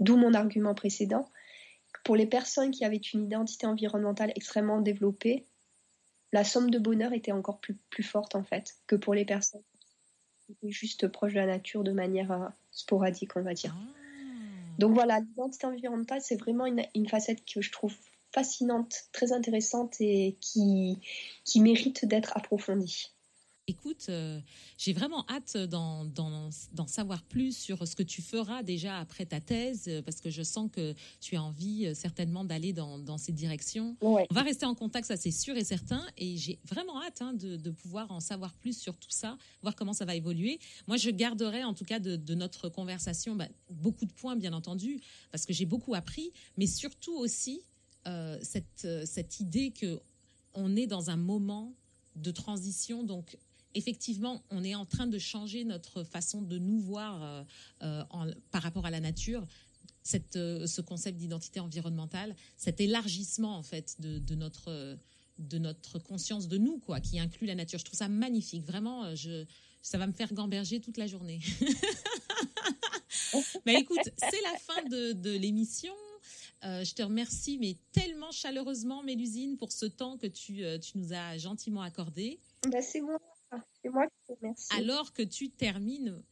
D'où 0.00 0.16
mon 0.16 0.34
argument 0.34 0.74
précédent. 0.74 1.28
Pour 2.04 2.16
les 2.16 2.26
personnes 2.26 2.70
qui 2.70 2.84
avaient 2.84 2.96
une 2.96 3.24
identité 3.24 3.66
environnementale 3.66 4.32
extrêmement 4.36 4.80
développée, 4.80 5.44
la 6.32 6.44
somme 6.44 6.70
de 6.70 6.78
bonheur 6.78 7.12
était 7.12 7.32
encore 7.32 7.58
plus, 7.58 7.74
plus 7.90 8.02
forte 8.02 8.34
en 8.34 8.44
fait 8.44 8.76
que 8.86 8.96
pour 8.96 9.14
les 9.14 9.24
personnes 9.24 9.62
qui 10.40 10.52
étaient 10.52 10.70
juste 10.70 11.08
proches 11.08 11.32
de 11.32 11.38
la 11.38 11.46
nature 11.46 11.82
de 11.82 11.92
manière 11.92 12.30
euh, 12.30 12.48
sporadique, 12.70 13.36
on 13.36 13.42
va 13.42 13.54
dire. 13.54 13.74
Ah. 13.76 13.94
Donc 14.78 14.94
voilà, 14.94 15.20
l'identité 15.20 15.66
environnementale, 15.66 16.20
c'est 16.22 16.36
vraiment 16.36 16.66
une, 16.66 16.84
une, 16.94 17.08
facette 17.08 17.44
que 17.44 17.60
je 17.60 17.72
trouve 17.72 17.94
fascinante, 18.32 19.08
très 19.12 19.32
intéressante 19.32 19.96
et 20.00 20.36
qui, 20.40 21.00
qui 21.44 21.60
mérite 21.60 22.04
d'être 22.04 22.36
approfondie. 22.36 23.10
Écoute, 23.70 24.06
euh, 24.08 24.40
j'ai 24.78 24.94
vraiment 24.94 25.26
hâte 25.28 25.58
d'en 25.58 26.50
savoir 26.86 27.22
plus 27.22 27.54
sur 27.54 27.86
ce 27.86 27.94
que 27.94 28.02
tu 28.02 28.22
feras 28.22 28.62
déjà 28.62 28.96
après 28.98 29.26
ta 29.26 29.42
thèse, 29.42 29.84
euh, 29.88 30.00
parce 30.00 30.22
que 30.22 30.30
je 30.30 30.42
sens 30.42 30.70
que 30.72 30.94
tu 31.20 31.36
as 31.36 31.42
envie 31.42 31.84
euh, 31.84 31.92
certainement 31.92 32.46
d'aller 32.46 32.72
dans, 32.72 32.98
dans 32.98 33.18
cette 33.18 33.34
direction. 33.34 33.94
On 34.00 34.24
va 34.30 34.40
rester 34.40 34.64
en 34.64 34.74
contact, 34.74 35.06
ça 35.06 35.18
c'est 35.18 35.30
sûr 35.30 35.54
et 35.54 35.64
certain, 35.64 36.02
et 36.16 36.38
j'ai 36.38 36.58
vraiment 36.64 37.02
hâte 37.02 37.20
hein, 37.20 37.34
de, 37.34 37.70
pouvoir 37.70 38.10
en 38.10 38.20
savoir 38.20 38.54
plus 38.54 38.78
sur 38.78 38.96
tout 38.96 39.10
ça, 39.10 39.36
voir 39.60 39.76
comment 39.76 39.92
ça 39.92 40.06
va 40.06 40.14
évoluer. 40.14 40.60
Moi, 40.86 40.96
je 40.96 41.10
garderai 41.10 41.62
en 41.62 41.74
tout 41.74 41.84
cas 41.84 41.98
de, 41.98 42.34
notre 42.34 42.70
conversation 42.70 43.36
bah, 43.36 43.48
beaucoup 43.68 44.06
de 44.06 44.12
points, 44.12 44.36
bien 44.36 44.54
entendu, 44.54 45.02
parce 45.30 45.44
que 45.44 45.52
j'ai 45.52 45.66
beaucoup 45.66 45.94
appris, 45.94 46.32
mais 46.56 46.66
surtout 46.66 47.16
aussi 47.18 47.60
cette, 48.40 48.88
cette 49.04 49.40
idée 49.40 49.70
que 49.70 50.00
on 50.54 50.74
est 50.76 50.86
dans 50.86 51.10
un 51.10 51.16
moment 51.16 51.74
de 52.16 52.30
transition, 52.30 53.02
donc 53.02 53.36
effectivement, 53.74 54.42
on 54.50 54.64
est 54.64 54.74
en 54.74 54.86
train 54.86 55.06
de 55.06 55.18
changer 55.18 55.64
notre 55.64 56.04
façon 56.04 56.42
de 56.42 56.58
nous 56.58 56.80
voir 56.80 57.22
euh, 57.22 57.44
euh, 57.82 58.34
par 58.50 58.62
rapport 58.62 58.86
à 58.86 58.90
la 58.90 59.00
nature. 59.00 59.46
Euh, 60.36 60.66
ce 60.66 60.80
concept 60.80 61.18
d'identité 61.18 61.60
environnementale, 61.60 62.34
cet 62.56 62.80
élargissement 62.80 63.58
en 63.58 63.62
fait 63.62 64.00
de, 64.00 64.34
notre 64.34 64.96
de 65.38 65.58
notre 65.58 65.98
conscience 65.98 66.48
de 66.48 66.56
nous, 66.56 66.78
quoi, 66.78 67.00
qui 67.00 67.20
inclut 67.20 67.46
la 67.46 67.54
nature. 67.54 67.78
Je 67.78 67.84
trouve 67.84 67.98
ça 67.98 68.08
magnifique. 68.08 68.64
Vraiment, 68.64 69.14
je, 69.14 69.44
ça 69.82 69.98
va 69.98 70.06
me 70.06 70.12
faire 70.12 70.32
gamberger 70.32 70.80
toute 70.80 70.96
la 70.96 71.06
journée. 71.06 71.40
mais 73.66 73.74
écoute, 73.74 73.98
c'est 74.16 74.40
la 74.50 74.58
fin 74.58 74.82
de, 74.88 75.36
l'émission. 75.36 75.92
je 76.62 76.94
te 76.94 77.02
remercie, 77.02 77.58
mais 77.58 77.76
tellement 77.92 78.30
chaleureusement, 78.30 79.02
Mélusine, 79.02 79.58
pour 79.58 79.72
ce 79.72 79.84
temps 79.84 80.16
que 80.16 80.26
tu, 80.26 80.62
tu 80.80 80.96
nous 80.96 81.12
as 81.12 81.36
gentiment 81.36 81.82
accordé. 81.82 82.40
Ben, 82.66 82.80
c'est 82.80 83.02
moi. 83.02 83.18
C'est 83.82 83.88
moi 83.90 84.06
qui 84.06 84.26
te 84.26 84.38
remercie. 84.38 84.68
Alors 84.76 85.12
que 85.12 85.22
tu 85.22 85.50
termines. 85.50 86.22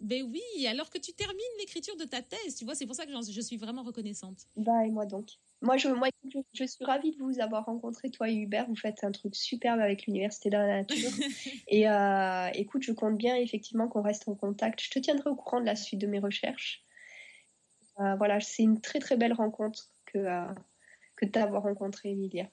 Ben 0.00 0.24
oui, 0.24 0.66
alors 0.66 0.90
que 0.90 0.98
tu 0.98 1.12
termines 1.12 1.38
l'écriture 1.60 1.96
de 1.96 2.04
ta 2.04 2.22
thèse, 2.22 2.56
tu 2.56 2.64
vois, 2.64 2.74
c'est 2.74 2.86
pour 2.86 2.96
ça 2.96 3.06
que 3.06 3.12
je 3.12 3.40
suis 3.40 3.56
vraiment 3.56 3.84
reconnaissante. 3.84 4.48
Bah, 4.56 4.84
et 4.84 4.90
moi 4.90 5.06
donc. 5.06 5.30
Moi, 5.60 5.76
je, 5.76 5.88
moi, 5.88 6.08
je, 6.54 6.64
suis 6.64 6.84
ravie 6.84 7.12
de 7.12 7.22
vous 7.22 7.38
avoir 7.38 7.64
rencontré, 7.66 8.10
toi 8.10 8.28
et 8.28 8.34
Hubert. 8.34 8.66
Vous 8.66 8.74
faites 8.74 9.04
un 9.04 9.12
truc 9.12 9.36
superbe 9.36 9.78
avec 9.78 10.06
l'Université 10.06 10.50
de 10.50 10.56
la 10.56 10.66
Nature. 10.66 10.96
et 11.68 11.88
euh, 11.88 12.48
écoute, 12.54 12.82
je 12.82 12.90
compte 12.90 13.16
bien 13.16 13.36
effectivement 13.36 13.86
qu'on 13.86 14.02
reste 14.02 14.28
en 14.28 14.34
contact. 14.34 14.82
Je 14.82 14.90
te 14.90 14.98
tiendrai 14.98 15.30
au 15.30 15.36
courant 15.36 15.60
de 15.60 15.66
la 15.66 15.76
suite 15.76 16.00
de 16.00 16.08
mes 16.08 16.18
recherches. 16.18 16.84
Euh, 18.00 18.16
voilà, 18.16 18.40
c'est 18.40 18.64
une 18.64 18.80
très 18.80 18.98
très 18.98 19.16
belle 19.16 19.34
rencontre 19.34 19.88
que, 20.06 20.18
euh, 20.18 20.52
que 21.14 21.26
d'avoir 21.26 21.62
rencontré 21.62 22.10
Emilia. 22.10 22.50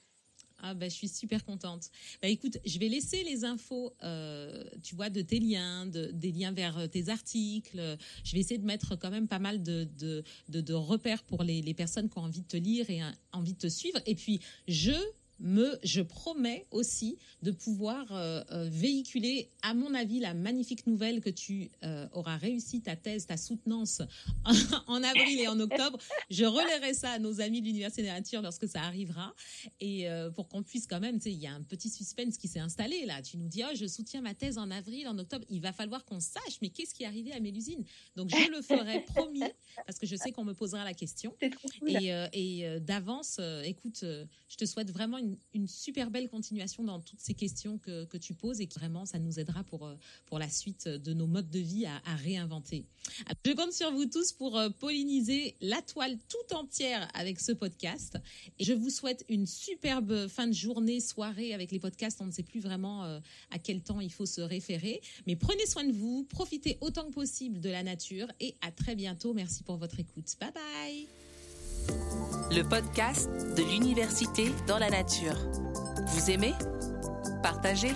Ah 0.62 0.74
bah, 0.74 0.88
je 0.88 0.94
suis 0.94 1.08
super 1.08 1.44
contente. 1.44 1.90
Bah 2.22 2.28
écoute, 2.28 2.58
je 2.64 2.78
vais 2.78 2.88
laisser 2.88 3.24
les 3.24 3.44
infos, 3.44 3.94
euh, 4.02 4.64
tu 4.82 4.94
vois, 4.94 5.10
de 5.10 5.22
tes 5.22 5.40
liens, 5.40 5.86
de, 5.86 6.10
des 6.12 6.32
liens 6.32 6.52
vers 6.52 6.78
euh, 6.78 6.86
tes 6.86 7.08
articles. 7.08 7.96
Je 8.24 8.32
vais 8.32 8.40
essayer 8.40 8.58
de 8.58 8.66
mettre 8.66 8.96
quand 8.96 9.10
même 9.10 9.28
pas 9.28 9.38
mal 9.38 9.62
de, 9.62 9.88
de, 9.98 10.22
de, 10.48 10.74
repères 10.74 11.22
pour 11.22 11.42
les, 11.42 11.62
les, 11.62 11.74
personnes 11.74 12.08
qui 12.08 12.18
ont 12.18 12.22
envie 12.22 12.42
de 12.42 12.46
te 12.46 12.56
lire 12.56 12.88
et 12.90 13.00
envie 13.32 13.54
de 13.54 13.58
te 13.58 13.68
suivre. 13.68 13.98
Et 14.06 14.14
puis, 14.14 14.40
je 14.68 14.92
me, 15.40 15.78
je 15.82 16.02
promets 16.02 16.66
aussi 16.70 17.18
de 17.42 17.50
pouvoir 17.50 18.06
euh, 18.12 18.42
euh, 18.50 18.68
véhiculer, 18.70 19.50
à 19.62 19.74
mon 19.74 19.94
avis, 19.94 20.20
la 20.20 20.34
magnifique 20.34 20.86
nouvelle 20.86 21.20
que 21.20 21.30
tu 21.30 21.70
euh, 21.82 22.06
auras 22.12 22.36
réussi 22.36 22.82
ta 22.82 22.96
thèse, 22.96 23.26
ta 23.26 23.36
soutenance 23.36 24.02
en, 24.86 25.02
avril 25.02 25.40
et 25.40 25.48
en 25.48 25.58
octobre. 25.58 25.98
Je 26.28 26.44
relayerai 26.44 26.94
ça 26.94 27.12
à 27.12 27.18
nos 27.18 27.40
amis 27.40 27.60
de 27.60 27.66
l'Université 27.66 28.02
de 28.02 28.08
Nature 28.08 28.42
lorsque 28.42 28.68
ça 28.68 28.82
arrivera. 28.82 29.34
Et 29.80 30.06
pour 30.34 30.48
qu'on 30.48 30.62
puisse 30.62 30.86
quand 30.86 31.00
même, 31.00 31.16
tu 31.16 31.24
sais, 31.24 31.32
il 31.32 31.40
y 31.40 31.46
a 31.46 31.52
un 31.52 31.62
petit 31.62 31.88
suspense 31.88 32.36
qui 32.36 32.48
s'est 32.48 32.60
installé 32.60 33.06
là. 33.06 33.22
Tu 33.22 33.36
nous 33.36 33.48
dis, 33.48 33.62
oh, 33.64 33.74
je 33.74 33.86
soutiens 33.86 34.20
ma 34.20 34.34
thèse 34.34 34.58
en 34.58 34.70
avril, 34.70 35.08
en 35.08 35.18
octobre. 35.18 35.44
Il 35.48 35.60
va 35.60 35.72
falloir 35.72 36.04
qu'on 36.04 36.20
sache, 36.20 36.58
mais 36.60 36.68
qu'est-ce 36.68 36.94
qui 36.94 37.04
est 37.04 37.06
arrivé 37.06 37.32
à 37.32 37.40
Mélusine 37.40 37.84
Donc 38.16 38.30
je 38.30 38.50
le 38.50 38.62
ferai, 38.62 39.00
promis, 39.06 39.42
parce 39.86 39.98
que 39.98 40.06
je 40.06 40.16
sais 40.16 40.32
qu'on 40.32 40.44
me 40.44 40.54
posera 40.54 40.84
la 40.84 40.94
question. 40.94 41.34
Et, 41.86 42.10
et 42.32 42.80
d'avance, 42.80 43.40
écoute, 43.64 44.00
je 44.02 44.56
te 44.56 44.64
souhaite 44.64 44.90
vraiment 44.90 45.18
une 45.18 45.29
une, 45.54 45.68
super 45.68 46.10
belle 46.10 46.28
continuation 46.28 46.82
dans 46.82 47.00
toutes 47.00 47.20
ces 47.20 47.34
questions 47.34 47.78
que, 47.78 48.16
tu 48.16 48.34
poses 48.34 48.60
et 48.60 48.66
qui 48.66 48.78
vraiment, 48.78 49.06
ça 49.06 49.18
nous 49.18 49.38
aidera 49.38 49.64
pour, 49.64 49.86
euh, 49.86 49.94
pour 50.26 50.38
la 50.38 50.48
suite 50.48 50.88
de 50.88 51.14
nos 51.14 51.26
modes 51.26 51.48
de 51.48 51.58
vie 51.58 51.86
à, 51.86 52.00
à 52.04 52.16
réinventer. 52.16 52.84
Je 53.44 53.52
compte 53.52 53.72
sur 53.72 53.90
vous 53.92 54.06
tous 54.06 54.32
pour 54.32 54.58
euh, 54.58 54.70
polliniser 54.70 55.56
la 55.60 55.80
toile 55.82 56.18
tout 56.28 56.54
entière 56.54 57.08
avec 57.14 57.40
ce 57.40 57.52
podcast. 57.52 58.18
Et 58.58 58.64
je 58.64 58.72
vous 58.72 58.90
souhaite 58.90 59.24
une 59.28 59.46
superbe 59.46 60.28
fin 60.28 60.46
de 60.46 60.52
journée, 60.52 61.00
soirée 61.00 61.54
avec 61.54 61.72
les 61.72 61.78
podcasts. 61.78 62.20
On 62.20 62.26
ne 62.26 62.30
sait 62.30 62.42
plus 62.42 62.60
vraiment 62.60 63.04
euh, 63.04 63.20
à 63.50 63.58
quel 63.58 63.80
temps 63.82 64.00
il 64.00 64.12
faut 64.12 64.26
se 64.26 64.40
référer. 64.40 65.00
Mais 65.26 65.36
prenez 65.36 65.66
soin 65.66 65.84
de 65.84 65.92
vous, 65.92 66.24
profitez 66.24 66.78
autant 66.80 67.06
que 67.06 67.12
possible 67.12 67.60
de 67.60 67.70
la 67.70 67.82
nature 67.82 68.28
et 68.40 68.54
à 68.60 68.70
très 68.70 68.94
bientôt. 68.94 69.34
Merci 69.34 69.62
pour 69.62 69.76
votre 69.76 69.98
écoute. 69.98 70.36
Bye 70.40 70.52
bye 70.52 71.19
le 72.50 72.62
podcast 72.62 73.30
de 73.56 73.62
l'université 73.62 74.52
dans 74.66 74.78
la 74.78 74.90
nature. 74.90 75.36
Vous 76.08 76.30
aimez? 76.30 76.54
Partagez 77.42 77.92